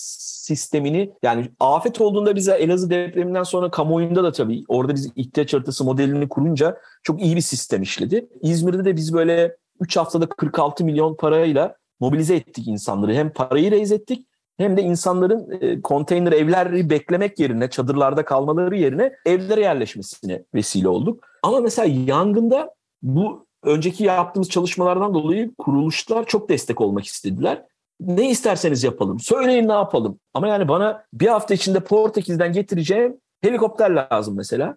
sistemini 0.47 1.13
yani 1.23 1.51
afet 1.61 2.01
olduğunda 2.01 2.37
bize 2.37 2.53
Elazığ 2.53 2.91
depreminden 2.91 3.43
sonra 3.43 3.71
kamuoyunda 3.71 4.25
da 4.25 4.33
tabii 4.33 4.65
orada 4.69 4.95
biz 4.95 5.13
ihtiyaç 5.17 5.55
haritası 5.55 5.85
modelini 5.85 6.29
kurunca 6.29 6.79
çok 7.03 7.23
iyi 7.23 7.37
bir 7.37 7.41
sistem 7.41 7.83
işledi. 7.83 8.29
İzmir'de 8.43 8.85
de 8.85 8.97
biz 8.97 9.15
böyle 9.15 9.57
3 9.81 9.97
haftada 9.97 10.27
46 10.27 10.85
milyon 10.85 11.17
parayla 11.17 11.77
mobilize 12.01 12.37
ettik 12.37 12.69
insanları. 12.69 13.15
Hem 13.15 13.31
parayı 13.31 13.71
reyiz 13.71 13.93
ettik 13.93 14.27
hem 14.59 14.77
de 14.77 14.83
insanların 14.83 15.59
e, 15.61 15.83
konteyner 15.83 16.33
evleri 16.33 16.91
beklemek 16.91 17.39
yerine, 17.39 17.71
çadırlarda 17.71 18.25
kalmaları 18.25 18.77
yerine 18.77 19.13
evlere 19.27 19.61
yerleşmesine 19.61 20.43
vesile 20.55 20.89
olduk. 20.89 21.25
Ama 21.43 21.61
mesela 21.61 22.03
yangında 22.07 22.76
bu 23.03 23.47
önceki 23.63 24.05
yaptığımız 24.05 24.51
çalışmalardan 24.51 25.15
dolayı 25.15 25.55
kuruluşlar 25.59 26.27
çok 26.27 26.49
destek 26.49 26.81
olmak 26.81 27.05
istediler. 27.05 27.65
Ne 28.01 28.31
isterseniz 28.31 28.85
yapalım, 28.85 29.21
söyleyin 29.21 29.69
ne 29.69 29.73
yapalım. 29.73 30.19
Ama 30.35 30.49
yani 30.49 30.69
bana 30.69 31.05
bir 31.13 31.27
hafta 31.27 31.55
içinde 31.55 31.81
Portekiz'den 31.81 32.53
getireceğim 32.53 33.17
helikopter 33.43 33.91
lazım 33.91 34.37
mesela. 34.37 34.77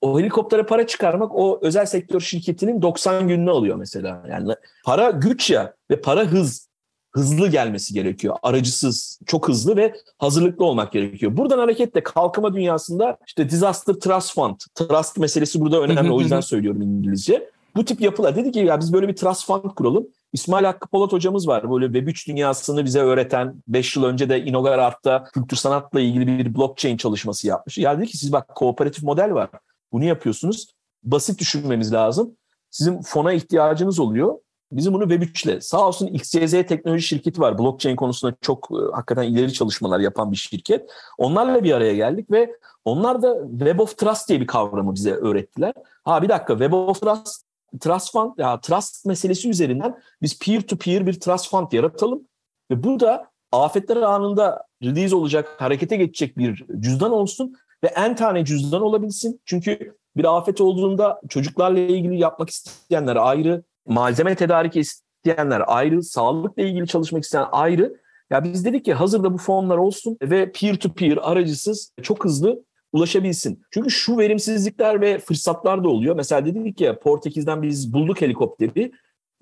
O 0.00 0.20
helikoptere 0.20 0.62
para 0.62 0.86
çıkarmak 0.86 1.34
o 1.34 1.58
özel 1.62 1.86
sektör 1.86 2.20
şirketinin 2.20 2.82
90 2.82 3.28
gününü 3.28 3.50
alıyor 3.50 3.76
mesela. 3.76 4.24
Yani 4.30 4.52
para 4.84 5.10
güç 5.10 5.50
ya 5.50 5.74
ve 5.90 6.00
para 6.00 6.24
hız 6.24 6.68
hızlı 7.10 7.48
gelmesi 7.48 7.94
gerekiyor. 7.94 8.36
Aracısız, 8.42 9.20
çok 9.26 9.48
hızlı 9.48 9.76
ve 9.76 9.94
hazırlıklı 10.18 10.64
olmak 10.64 10.92
gerekiyor. 10.92 11.36
Buradan 11.36 11.58
hareketle 11.58 12.02
kalkınma 12.02 12.54
dünyasında 12.54 13.18
işte 13.26 13.50
disaster 13.50 13.94
trust 13.94 14.34
fund, 14.34 14.56
trust 14.74 15.18
meselesi 15.18 15.60
burada 15.60 15.80
önemli 15.80 16.12
o 16.12 16.20
yüzden 16.20 16.40
söylüyorum 16.40 16.82
İngilizce. 16.82 17.50
Bu 17.76 17.84
tip 17.84 18.00
yapılar 18.00 18.36
dedi 18.36 18.52
ki 18.52 18.58
ya 18.58 18.80
biz 18.80 18.92
böyle 18.92 19.08
bir 19.08 19.16
trust 19.16 19.46
fund 19.46 19.70
kuralım. 19.76 20.06
İsmail 20.32 20.64
Hakkı 20.64 20.88
Polat 20.88 21.12
hocamız 21.12 21.48
var. 21.48 21.70
Böyle 21.70 21.86
Web3 21.86 22.28
dünyasını 22.28 22.84
bize 22.84 23.00
öğreten 23.00 23.62
5 23.68 23.96
yıl 23.96 24.04
önce 24.04 24.28
de 24.28 24.44
Inogar 24.44 24.78
Art'ta 24.78 25.24
kültür 25.24 25.56
sanatla 25.56 26.00
ilgili 26.00 26.26
bir 26.26 26.54
blockchain 26.54 26.96
çalışması 26.96 27.46
yapmış. 27.46 27.78
Ya 27.78 27.98
dedi 27.98 28.06
ki 28.06 28.16
siz 28.16 28.32
bak 28.32 28.54
kooperatif 28.54 29.04
model 29.04 29.34
var. 29.34 29.50
Bunu 29.92 30.04
yapıyorsunuz. 30.04 30.66
Basit 31.02 31.40
düşünmemiz 31.40 31.92
lazım. 31.92 32.36
Sizin 32.70 33.02
fona 33.02 33.32
ihtiyacınız 33.32 34.00
oluyor. 34.00 34.38
Bizim 34.72 34.94
bunu 34.94 35.04
Web3'le. 35.04 35.60
Sağ 35.60 35.88
olsun 35.88 36.06
XYZ 36.06 36.50
teknoloji 36.50 37.02
şirketi 37.02 37.40
var. 37.40 37.58
Blockchain 37.58 37.96
konusunda 37.96 38.34
çok 38.40 38.68
e, 38.70 38.94
hakikaten 38.94 39.22
ileri 39.22 39.52
çalışmalar 39.52 40.00
yapan 40.00 40.32
bir 40.32 40.36
şirket. 40.36 40.90
Onlarla 41.18 41.64
bir 41.64 41.72
araya 41.72 41.94
geldik 41.94 42.30
ve 42.30 42.56
onlar 42.84 43.22
da 43.22 43.36
Web 43.50 43.78
of 43.78 43.98
Trust 43.98 44.28
diye 44.28 44.40
bir 44.40 44.46
kavramı 44.46 44.94
bize 44.94 45.12
öğrettiler. 45.12 45.74
Ha 46.04 46.22
bir 46.22 46.28
dakika 46.28 46.52
Web 46.52 46.72
of 46.72 47.00
Trust, 47.00 47.47
Trust 47.80 48.12
Fund, 48.12 48.32
ya 48.38 48.60
Trust 48.60 49.06
meselesi 49.06 49.48
üzerinden 49.48 49.98
biz 50.22 50.38
peer 50.38 50.60
to 50.60 50.76
peer 50.76 51.06
bir 51.06 51.20
Trust 51.20 51.50
Fund 51.50 51.72
yaratalım. 51.72 52.28
Ve 52.70 52.84
bu 52.84 53.00
da 53.00 53.30
afetler 53.52 53.96
anında 53.96 54.64
release 54.82 55.16
olacak, 55.16 55.48
harekete 55.58 55.96
geçecek 55.96 56.38
bir 56.38 56.66
cüzdan 56.80 57.12
olsun 57.12 57.54
ve 57.84 57.86
en 57.86 58.16
tane 58.16 58.44
cüzdan 58.44 58.82
olabilsin. 58.82 59.40
Çünkü 59.44 59.96
bir 60.16 60.36
afet 60.36 60.60
olduğunda 60.60 61.20
çocuklarla 61.28 61.78
ilgili 61.78 62.18
yapmak 62.18 62.50
isteyenler 62.50 63.16
ayrı, 63.16 63.62
malzeme 63.86 64.34
tedarik 64.34 64.76
isteyenler 64.76 65.62
ayrı, 65.66 66.02
sağlıkla 66.02 66.62
ilgili 66.62 66.86
çalışmak 66.86 67.24
isteyen 67.24 67.46
ayrı. 67.52 67.96
Ya 68.30 68.44
biz 68.44 68.64
dedik 68.64 68.84
ki 68.84 68.94
hazırda 68.94 69.32
bu 69.32 69.38
fonlar 69.38 69.76
olsun 69.76 70.16
ve 70.22 70.52
peer 70.52 70.76
to 70.76 70.92
peer 70.92 71.18
aracısız 71.22 71.92
çok 72.02 72.24
hızlı 72.24 72.64
ulaşabilsin. 72.92 73.62
Çünkü 73.70 73.90
şu 73.90 74.18
verimsizlikler 74.18 75.00
ve 75.00 75.18
fırsatlar 75.18 75.84
da 75.84 75.88
oluyor. 75.88 76.16
Mesela 76.16 76.46
dedik 76.46 76.80
ya 76.80 76.98
Portekiz'den 76.98 77.62
biz 77.62 77.92
bulduk 77.92 78.20
helikopteri. 78.20 78.92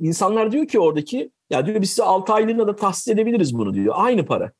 İnsanlar 0.00 0.52
diyor 0.52 0.66
ki 0.66 0.80
oradaki 0.80 1.30
ya 1.50 1.66
diyor 1.66 1.80
biz 1.80 1.90
size 1.90 2.02
6 2.02 2.32
aylığına 2.32 2.66
da 2.66 2.76
tahsis 2.76 3.08
edebiliriz 3.08 3.58
bunu 3.58 3.74
diyor. 3.74 3.94
Aynı 3.98 4.26
para. 4.26 4.52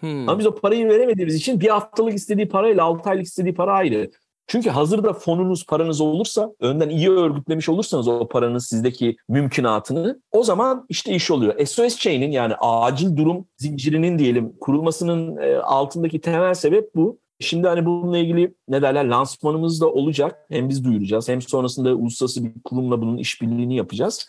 Hmm. 0.00 0.28
Ama 0.28 0.38
biz 0.38 0.46
o 0.46 0.54
parayı 0.54 0.88
veremediğimiz 0.88 1.34
için 1.34 1.60
bir 1.60 1.68
haftalık 1.68 2.14
istediği 2.14 2.48
parayla 2.48 2.84
6 2.84 3.10
aylık 3.10 3.26
istediği 3.26 3.54
para 3.54 3.72
ayrı. 3.72 4.10
Çünkü 4.50 4.70
hazırda 4.70 5.12
fonunuz, 5.12 5.66
paranız 5.66 6.00
olursa, 6.00 6.52
önden 6.60 6.88
iyi 6.88 7.10
örgütlemiş 7.10 7.68
olursanız 7.68 8.08
o 8.08 8.28
paranın 8.28 8.58
sizdeki 8.58 9.16
mümkünatını 9.28 10.20
o 10.32 10.42
zaman 10.42 10.86
işte 10.88 11.12
iş 11.12 11.30
oluyor. 11.30 11.66
SOS 11.66 11.98
Chain'in 11.98 12.30
yani 12.30 12.54
acil 12.60 13.16
durum 13.16 13.46
zincirinin 13.56 14.18
diyelim 14.18 14.52
kurulmasının 14.60 15.36
e, 15.36 15.56
altındaki 15.56 16.20
temel 16.20 16.54
sebep 16.54 16.94
bu. 16.94 17.18
Şimdi 17.40 17.68
hani 17.68 17.86
bununla 17.86 18.18
ilgili 18.18 18.54
ne 18.68 18.82
derler 18.82 19.04
lansmanımız 19.04 19.80
da 19.80 19.88
olacak. 19.88 20.36
Hem 20.48 20.68
biz 20.68 20.84
duyuracağız 20.84 21.28
hem 21.28 21.42
sonrasında 21.42 21.94
uluslararası 21.94 22.44
bir 22.44 22.52
kurumla 22.64 23.02
bunun 23.02 23.16
işbirliğini 23.16 23.76
yapacağız 23.76 24.26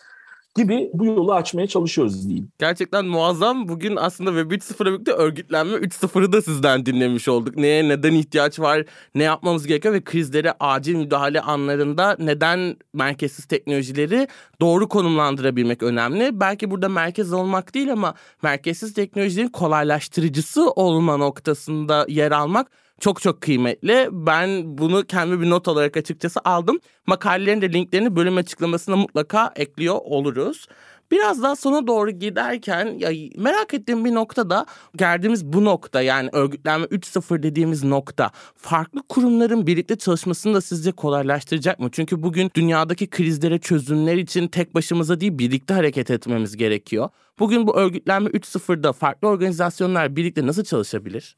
gibi 0.56 0.90
bu 0.94 1.04
yolu 1.04 1.34
açmaya 1.34 1.66
çalışıyoruz 1.66 2.28
diyeyim. 2.28 2.52
Gerçekten 2.58 3.04
muazzam. 3.04 3.68
Bugün 3.68 3.96
aslında 3.96 4.30
Web 4.30 4.50
3.0'a 4.50 4.92
birlikte 4.92 5.12
örgütlenme 5.12 5.76
3.0'ı 5.76 6.32
da 6.32 6.42
sizden 6.42 6.86
dinlemiş 6.86 7.28
olduk. 7.28 7.56
Neye 7.56 7.88
neden 7.88 8.12
ihtiyaç 8.12 8.60
var, 8.60 8.84
ne 9.14 9.22
yapmamız 9.22 9.66
gerekiyor 9.66 9.94
ve 9.94 10.04
krizlere 10.04 10.54
acil 10.60 10.94
müdahale 10.94 11.40
anlarında 11.40 12.16
neden 12.18 12.76
merkezsiz 12.92 13.44
teknolojileri 13.44 14.28
doğru 14.60 14.88
konumlandırabilmek 14.88 15.82
önemli. 15.82 16.40
Belki 16.40 16.70
burada 16.70 16.88
merkez 16.88 17.32
olmak 17.32 17.74
değil 17.74 17.92
ama 17.92 18.14
merkezsiz 18.42 18.94
teknolojilerin 18.94 19.48
kolaylaştırıcısı 19.48 20.70
olma 20.70 21.16
noktasında 21.16 22.06
yer 22.08 22.32
almak 22.32 22.70
çok 23.02 23.22
çok 23.22 23.40
kıymetli. 23.40 24.08
Ben 24.12 24.78
bunu 24.78 25.04
kendi 25.04 25.40
bir 25.40 25.50
not 25.50 25.68
olarak 25.68 25.96
açıkçası 25.96 26.40
aldım. 26.44 26.80
Makalelerin 27.06 27.60
de 27.60 27.72
linklerini 27.72 28.16
bölüm 28.16 28.36
açıklamasına 28.36 28.96
mutlaka 28.96 29.52
ekliyor 29.56 29.98
oluruz. 30.04 30.66
Biraz 31.10 31.42
daha 31.42 31.56
sona 31.56 31.86
doğru 31.86 32.10
giderken 32.10 32.86
ya 32.98 33.10
merak 33.36 33.74
ettiğim 33.74 34.04
bir 34.04 34.14
nokta 34.14 34.50
da 34.50 34.66
geldiğimiz 34.96 35.44
bu 35.44 35.64
nokta 35.64 36.02
yani 36.02 36.28
örgütlenme 36.32 36.86
3.0 36.86 37.42
dediğimiz 37.42 37.84
nokta 37.84 38.30
farklı 38.56 39.02
kurumların 39.08 39.66
birlikte 39.66 39.96
çalışmasını 39.96 40.54
da 40.54 40.60
sizce 40.60 40.92
kolaylaştıracak 40.92 41.78
mı? 41.78 41.88
Çünkü 41.92 42.22
bugün 42.22 42.50
dünyadaki 42.54 43.10
krizlere 43.10 43.58
çözümler 43.58 44.16
için 44.16 44.48
tek 44.48 44.74
başımıza 44.74 45.20
değil 45.20 45.38
birlikte 45.38 45.74
hareket 45.74 46.10
etmemiz 46.10 46.56
gerekiyor. 46.56 47.08
Bugün 47.38 47.66
bu 47.66 47.76
örgütlenme 47.76 48.30
3.0'da 48.30 48.92
farklı 48.92 49.28
organizasyonlar 49.28 50.16
birlikte 50.16 50.46
nasıl 50.46 50.64
çalışabilir? 50.64 51.36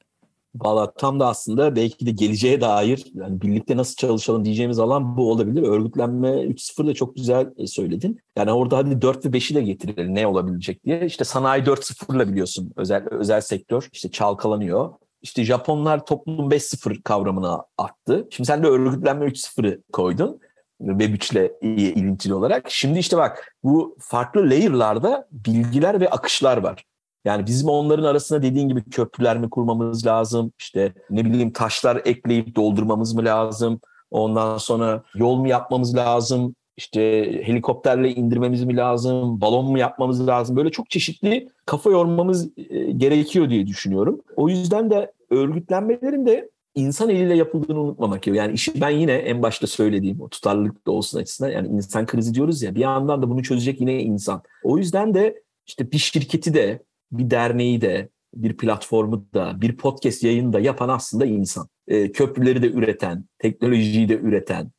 Valla 0.55 0.93
tam 0.95 1.21
da 1.21 1.27
aslında 1.27 1.77
belki 1.77 2.07
de 2.07 2.11
geleceğe 2.11 2.61
dair 2.61 3.05
yani 3.15 3.41
birlikte 3.41 3.77
nasıl 3.77 3.95
çalışalım 3.95 4.45
diyeceğimiz 4.45 4.79
alan 4.79 5.17
bu 5.17 5.31
olabilir. 5.31 5.63
Örgütlenme 5.63 6.29
3.0 6.29 6.87
da 6.87 6.95
çok 6.95 7.17
güzel 7.17 7.53
e, 7.57 7.67
söyledin. 7.67 8.21
Yani 8.37 8.53
orada 8.53 8.77
hadi 8.77 9.03
4 9.03 9.27
ve 9.27 9.29
5'i 9.29 9.55
de 9.55 9.63
getirelim 9.63 10.15
ne 10.15 10.27
olabilecek 10.27 10.85
diye. 10.85 11.07
İşte 11.07 11.25
sanayi 11.25 11.63
4.0'la 11.63 12.29
biliyorsun 12.29 12.73
özel 12.77 13.09
özel 13.11 13.41
sektör 13.41 13.89
işte 13.93 14.11
çalkalanıyor. 14.11 14.91
İşte 15.23 15.45
Japonlar 15.45 16.07
toplum 16.07 16.51
5.0 16.51 17.03
kavramına 17.03 17.65
attı. 17.79 18.29
Şimdi 18.31 18.47
sen 18.47 18.63
de 18.63 18.67
örgütlenme 18.67 19.27
3.0'ı 19.27 19.83
koydun. 19.93 20.41
Web 20.79 21.15
3 21.15 21.33
ile 21.33 21.53
ilintili 21.63 22.35
olarak. 22.35 22.71
Şimdi 22.71 22.99
işte 22.99 23.17
bak 23.17 23.57
bu 23.63 23.97
farklı 24.01 24.51
layer'larda 24.51 25.29
bilgiler 25.33 26.01
ve 26.01 26.11
akışlar 26.11 26.57
var. 26.57 26.85
Yani 27.25 27.47
bizim 27.47 27.69
onların 27.69 28.05
arasında 28.05 28.43
dediğin 28.43 28.69
gibi 28.69 28.85
köprüler 28.85 29.39
mi 29.39 29.51
kurmamız 29.51 30.07
lazım? 30.07 30.53
İşte 30.59 30.93
ne 31.11 31.25
bileyim 31.25 31.53
taşlar 31.53 32.03
ekleyip 32.05 32.57
doldurmamız 32.57 33.15
mı 33.15 33.25
lazım? 33.25 33.81
Ondan 34.11 34.59
sonra 34.59 35.03
yol 35.15 35.37
mu 35.37 35.49
yapmamız 35.49 35.97
lazım? 35.97 36.55
İşte 36.77 37.01
helikopterle 37.47 38.15
indirmemiz 38.15 38.65
mi 38.65 38.77
lazım? 38.77 39.41
Balon 39.41 39.71
mu 39.71 39.79
yapmamız 39.79 40.27
lazım? 40.27 40.57
Böyle 40.57 40.71
çok 40.71 40.91
çeşitli 40.91 41.49
kafa 41.67 41.91
yormamız 41.91 42.51
e, 42.57 42.93
gerekiyor 42.93 43.51
diye 43.51 43.67
düşünüyorum. 43.67 44.21
O 44.37 44.49
yüzden 44.49 44.91
de 44.91 45.13
örgütlenmelerin 45.31 46.27
de 46.27 46.51
insan 46.75 47.09
eliyle 47.09 47.37
yapıldığını 47.37 47.81
unutmamak 47.81 48.23
gerekiyor. 48.23 48.45
Yani 48.45 48.55
işi 48.55 48.81
ben 48.81 48.91
yine 48.91 49.13
en 49.13 49.43
başta 49.43 49.67
söylediğim 49.67 50.21
o 50.21 50.29
tutarlılık 50.29 50.87
da 50.87 50.91
olsun 50.91 51.19
açısından 51.19 51.51
yani 51.51 51.69
insan 51.69 52.07
krizi 52.07 52.35
diyoruz 52.35 52.63
ya 52.63 52.75
bir 52.75 52.81
yandan 52.81 53.23
da 53.23 53.31
bunu 53.31 53.43
çözecek 53.43 53.81
yine 53.81 54.03
insan. 54.03 54.43
O 54.63 54.79
yüzden 54.79 55.15
de 55.15 55.43
işte 55.67 55.93
bir 55.93 55.99
şirketi 55.99 56.55
de 56.55 56.83
bir 57.19 57.31
derneği 57.31 57.81
de, 57.81 58.09
bir 58.35 58.57
platformu 58.57 59.27
da, 59.35 59.61
bir 59.61 59.77
podcast 59.77 60.25
yayını 60.25 60.53
da 60.53 60.61
yapan 60.61 60.89
aslında 60.89 61.27
insan. 61.27 61.69
E, 61.89 62.13
köprüleri 62.13 62.63
de 62.63 62.71
üreten, 62.71 63.25
teknolojiyi 63.39 64.09
de 64.09 64.19
üreten, 64.19 64.71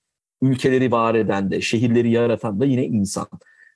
ülkeleri 0.41 0.91
var 0.91 1.15
eden 1.15 1.51
de, 1.51 1.61
şehirleri 1.61 2.11
yaratan 2.11 2.59
da 2.59 2.65
yine 2.65 2.85
insan. 2.85 3.27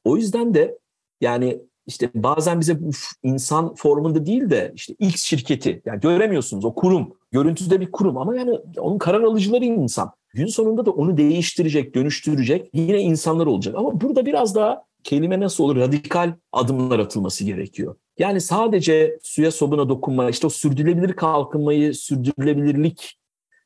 O 0.04 0.18
yüzden 0.18 0.54
de 0.54 0.78
yani 1.22 1.62
işte 1.88 2.10
bazen 2.16 2.60
bize 2.60 2.82
bu 2.82 2.90
insan 3.24 3.76
formunda 3.76 4.26
değil 4.26 4.50
de 4.50 4.72
işte 4.76 4.94
X 5.00 5.24
şirketi 5.24 5.82
yani 5.86 6.00
göremiyorsunuz 6.00 6.66
o 6.66 6.76
kurum. 6.76 7.14
Görüntüde 7.32 7.82
bir 7.82 7.92
kurum 7.92 8.18
ama 8.18 8.36
yani 8.36 8.60
onun 8.78 8.98
karar 8.98 9.22
alıcıları 9.22 9.66
insan. 9.66 10.12
Gün 10.34 10.46
sonunda 10.46 10.86
da 10.86 10.92
onu 10.92 11.18
değiştirecek, 11.18 11.96
dönüştürecek 11.96 12.70
yine 12.74 13.00
insanlar 13.00 13.46
olacak. 13.46 13.76
Ama 13.78 14.02
burada 14.02 14.26
biraz 14.26 14.56
daha 14.56 14.84
kelime 15.04 15.40
nasıl 15.40 15.64
olur 15.64 15.76
radikal 15.76 16.34
adımlar 16.52 17.00
atılması 17.00 17.44
gerekiyor. 17.44 17.96
Yani 18.20 18.42
sadece 18.42 19.20
suya 19.24 19.52
sobuna 19.52 19.90
dokunma, 19.90 20.30
işte 20.30 20.48
o 20.48 20.50
sürdürülebilir 20.50 21.14
kalkınmayı, 21.14 21.94
sürdürülebilirlik 21.94 23.20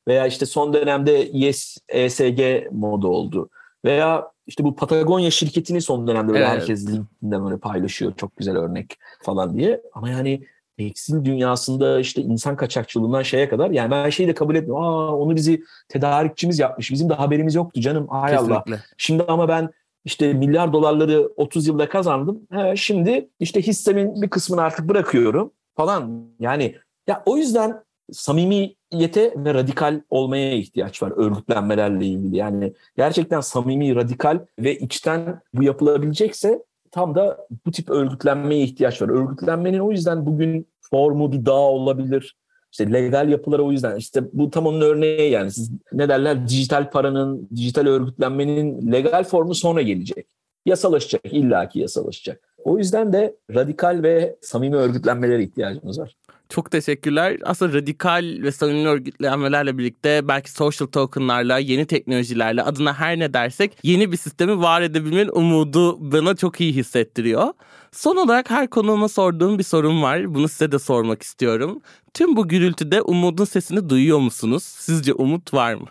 veya 0.08 0.28
işte 0.28 0.45
son 0.45 0.74
dönemde 0.74 1.30
yes, 1.34 1.78
ESG 1.89 2.41
modu 2.72 3.08
oldu. 3.08 3.49
Veya 3.86 4.32
işte 4.47 4.64
bu 4.64 4.76
Patagonya 4.76 5.32
şirketini 5.32 5.82
son 5.82 6.08
dönemde 6.08 6.34
böyle 6.34 6.45
evet. 6.45 6.60
herkes 6.60 6.88
LinkedIn'den 6.88 7.45
böyle 7.45 7.58
paylaşıyor. 7.58 8.14
Çok 8.18 8.38
güzel 8.38 8.58
örnek 8.58 8.97
falan 9.22 9.58
diye. 9.58 9.82
Ama 9.93 10.10
yani 10.10 10.43
tekstil 10.78 11.26
dünyasında 11.26 11.99
işte 11.99 12.22
insan 12.22 12.56
kaçakçılığından 12.56 13.22
şeye 13.22 13.49
kadar 13.49 13.72
yani 13.72 13.91
ben 13.91 14.10
şeyi 14.10 14.30
de 14.30 14.34
kabul 14.34 14.56
etmiyorum. 14.56 14.84
Aa 14.84 15.18
onu 15.18 15.36
bizi 15.36 15.64
tedarikçimiz 15.89 16.60
yapmış. 16.60 16.91
Bizim 16.91 17.10
de 17.10 17.14
haberimiz 17.14 17.56
yoktu 17.56 17.82
canım. 17.82 18.08
Hay 18.08 18.36
Allah. 18.36 18.64
Şimdi 18.97 19.24
ama 19.24 19.47
ben 19.47 19.70
işte 20.06 20.34
milyar 20.34 20.74
dolarları 20.74 21.30
30 21.36 21.68
yılda 21.68 21.89
kazandım. 21.89 22.41
He, 22.51 22.76
şimdi 22.76 23.30
işte 23.39 23.62
hissemin 23.62 24.22
bir 24.22 24.30
kısmını 24.30 24.62
artık 24.62 24.89
bırakıyorum 24.89 25.51
falan. 25.76 26.28
Yani 26.39 26.76
ya 27.08 27.24
o 27.26 27.38
yüzden 27.38 27.84
samimiyete 28.12 29.34
ve 29.38 29.54
radikal 29.54 30.01
olmaya 30.10 30.54
ihtiyaç 30.54 31.04
var 31.04 31.14
örgütlenmelerle 31.16 32.06
ilgili. 32.06 32.38
Yani 32.38 32.74
gerçekten 32.97 33.41
samimi, 33.41 33.95
radikal 33.95 34.39
ve 34.60 34.78
içten 34.78 35.41
bu 35.54 35.64
yapılabilecekse 35.64 36.64
tam 36.91 37.16
da 37.16 37.47
bu 37.66 37.72
tip 37.72 37.89
örgütlenmeye 37.89 38.64
ihtiyaç 38.64 39.01
var. 39.01 39.10
Örgütlenmenin 39.10 39.80
o 39.80 39.91
yüzden 39.91 40.26
bugün 40.26 40.68
formu 40.82 41.32
bir 41.32 41.45
dağ 41.45 41.54
olabilir, 41.54 42.36
işte 42.74 42.93
legal 42.93 43.30
yapılara 43.30 43.61
o 43.61 43.71
yüzden 43.71 43.95
işte 43.95 44.24
bu 44.34 44.49
tam 44.49 44.67
onun 44.67 44.82
örneği 44.82 45.32
yani 45.32 45.51
siz 45.51 45.71
ne 45.91 46.09
derler 46.09 46.47
dijital 46.47 46.91
paranın, 46.91 47.49
dijital 47.55 47.88
örgütlenmenin 47.88 48.91
legal 48.91 49.24
formu 49.24 49.55
sonra 49.55 49.82
gelecek. 49.82 50.28
Yasalaşacak, 50.65 51.34
illaki 51.34 51.80
yasalaşacak. 51.80 52.41
O 52.63 52.78
yüzden 52.78 53.13
de 53.13 53.36
radikal 53.55 54.03
ve 54.03 54.36
samimi 54.41 54.76
örgütlenmelere 54.76 55.43
ihtiyacımız 55.43 55.99
var. 55.99 56.15
Çok 56.54 56.72
teşekkürler. 56.72 57.38
Aslında 57.43 57.74
radikal 57.74 58.38
ve 58.41 58.51
samimi 58.51 58.88
örgütlenmelerle 58.88 59.78
birlikte 59.78 60.28
belki 60.28 60.51
social 60.51 60.88
tokenlarla, 60.88 61.58
yeni 61.58 61.86
teknolojilerle 61.86 62.64
adına 62.64 62.93
her 62.93 63.20
ne 63.20 63.34
dersek 63.34 63.72
yeni 63.84 64.12
bir 64.12 64.18
sistemi 64.18 64.62
var 64.62 64.82
edebilmenin 64.82 65.30
umudu 65.34 66.12
bana 66.12 66.36
çok 66.36 66.62
iyi 66.62 66.74
hissettiriyor. 66.74 67.47
Son 67.91 68.16
olarak 68.16 68.49
her 68.49 68.70
konuğuma 68.70 69.10
sorduğum 69.10 69.60
bir 69.60 69.64
sorum 69.64 70.04
var. 70.04 70.36
Bunu 70.36 70.47
size 70.47 70.72
de 70.72 70.80
sormak 70.80 71.22
istiyorum. 71.24 71.82
Tüm 72.14 72.36
bu 72.36 72.47
gürültüde 72.47 73.01
umudun 73.01 73.45
sesini 73.45 73.89
duyuyor 73.89 74.20
musunuz? 74.20 74.64
Sizce 74.64 75.14
umut 75.14 75.54
var 75.54 75.74
mı? 75.74 75.88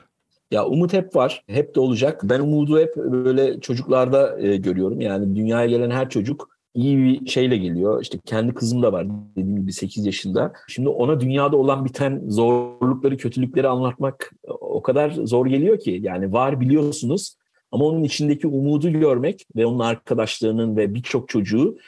Ya 0.51 0.67
umut 0.67 0.93
hep 0.93 1.17
var, 1.17 1.45
hep 1.47 1.75
de 1.75 1.81
olacak. 1.81 2.21
Ben 2.25 2.41
umudu 2.41 2.79
hep 2.79 2.97
böyle 2.97 3.61
çocuklarda 3.61 4.41
e, 4.41 4.57
görüyorum. 4.57 5.01
Yani 5.01 5.37
dünyaya 5.37 5.67
gelen 5.67 5.91
her 5.91 6.11
çocuk 6.11 6.52
iyi 6.75 6.99
bir 6.99 7.27
şeyle 7.27 7.57
geliyor. 7.57 8.03
İşte 8.03 8.19
kendi 8.25 8.55
kızım 8.55 8.83
da 8.83 8.93
var 8.93 9.07
dediğim 9.37 9.61
gibi 9.61 9.73
8 9.73 10.07
yaşında. 10.07 10.53
Şimdi 10.69 10.89
ona 10.89 11.21
dünyada 11.21 11.57
olan 11.57 11.85
biten 11.85 12.23
zorlukları, 12.29 13.17
kötülükleri 13.17 13.69
anlatmak 13.69 14.33
o 14.61 14.83
kadar 14.83 15.11
zor 15.11 15.47
geliyor 15.47 15.79
ki. 15.79 16.01
Yani 16.03 16.33
var 16.33 16.61
biliyorsunuz 16.61 17.37
ama 17.73 17.85
onun 17.85 18.03
içindeki 18.03 18.47
umudu 18.47 18.91
görmek 18.91 19.47
ve 19.57 19.67
onun 19.67 19.79
arkadaşlarının 19.79 20.77
ve 20.77 20.95
birçok 20.95 21.29
çocuğu 21.29 21.79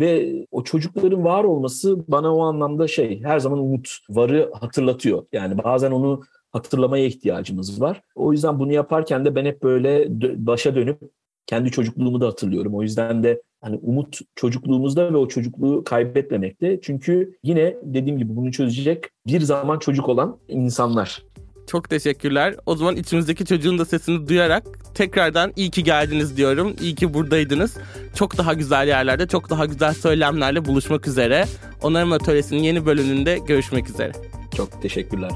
ve 0.00 0.32
o 0.50 0.64
çocukların 0.64 1.24
var 1.24 1.44
olması 1.44 2.04
bana 2.08 2.34
o 2.36 2.42
anlamda 2.42 2.88
şey 2.88 3.22
her 3.22 3.38
zaman 3.38 3.58
umut 3.58 3.98
varı 4.10 4.50
hatırlatıyor. 4.60 5.26
Yani 5.32 5.58
bazen 5.64 5.90
onu 5.90 6.22
hatırlamaya 6.50 7.04
ihtiyacımız 7.04 7.80
var. 7.80 8.02
O 8.14 8.32
yüzden 8.32 8.58
bunu 8.58 8.72
yaparken 8.72 9.24
de 9.24 9.34
ben 9.34 9.44
hep 9.44 9.62
böyle 9.62 10.06
başa 10.46 10.74
dönüp 10.74 10.98
kendi 11.46 11.70
çocukluğumu 11.70 12.20
da 12.20 12.26
hatırlıyorum. 12.26 12.74
O 12.74 12.82
yüzden 12.82 13.22
de 13.22 13.42
hani 13.60 13.76
umut 13.82 14.18
çocukluğumuzda 14.36 15.12
ve 15.12 15.16
o 15.16 15.28
çocukluğu 15.28 15.84
kaybetmemekte. 15.84 16.80
Çünkü 16.82 17.38
yine 17.42 17.76
dediğim 17.82 18.18
gibi 18.18 18.36
bunu 18.36 18.52
çözecek 18.52 19.04
bir 19.26 19.40
zaman 19.40 19.78
çocuk 19.78 20.08
olan 20.08 20.38
insanlar. 20.48 21.22
Çok 21.66 21.90
teşekkürler. 21.90 22.54
O 22.66 22.76
zaman 22.76 22.96
içimizdeki 22.96 23.44
çocuğun 23.44 23.78
da 23.78 23.84
sesini 23.84 24.28
duyarak 24.28 24.64
tekrardan 24.94 25.52
iyi 25.56 25.70
ki 25.70 25.84
geldiniz 25.84 26.36
diyorum. 26.36 26.76
İyi 26.80 26.94
ki 26.94 27.14
buradaydınız. 27.14 27.76
Çok 28.14 28.38
daha 28.38 28.54
güzel 28.54 28.88
yerlerde, 28.88 29.26
çok 29.26 29.50
daha 29.50 29.66
güzel 29.66 29.94
söylemlerle 29.94 30.64
buluşmak 30.64 31.08
üzere. 31.08 31.44
Onarım 31.82 32.12
Atölyesi'nin 32.12 32.62
yeni 32.62 32.86
bölümünde 32.86 33.38
görüşmek 33.46 33.88
üzere. 33.88 34.12
Çok 34.56 34.82
teşekkürler. 34.82 35.30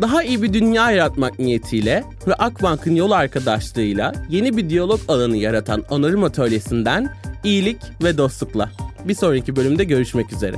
Daha 0.00 0.22
iyi 0.22 0.42
bir 0.42 0.52
dünya 0.52 0.90
yaratmak 0.90 1.38
niyetiyle 1.38 2.04
ve 2.26 2.34
Akbank'ın 2.34 2.94
yol 2.94 3.10
arkadaşlığıyla 3.10 4.12
yeni 4.28 4.56
bir 4.56 4.70
diyalog 4.70 5.00
alanı 5.08 5.36
yaratan 5.36 5.84
Onarım 5.90 6.24
Atölyesi'nden 6.24 7.10
iyilik 7.44 7.76
ve 8.02 8.18
dostlukla. 8.18 8.70
Bir 9.04 9.14
sonraki 9.14 9.56
bölümde 9.56 9.84
görüşmek 9.84 10.32
üzere. 10.32 10.56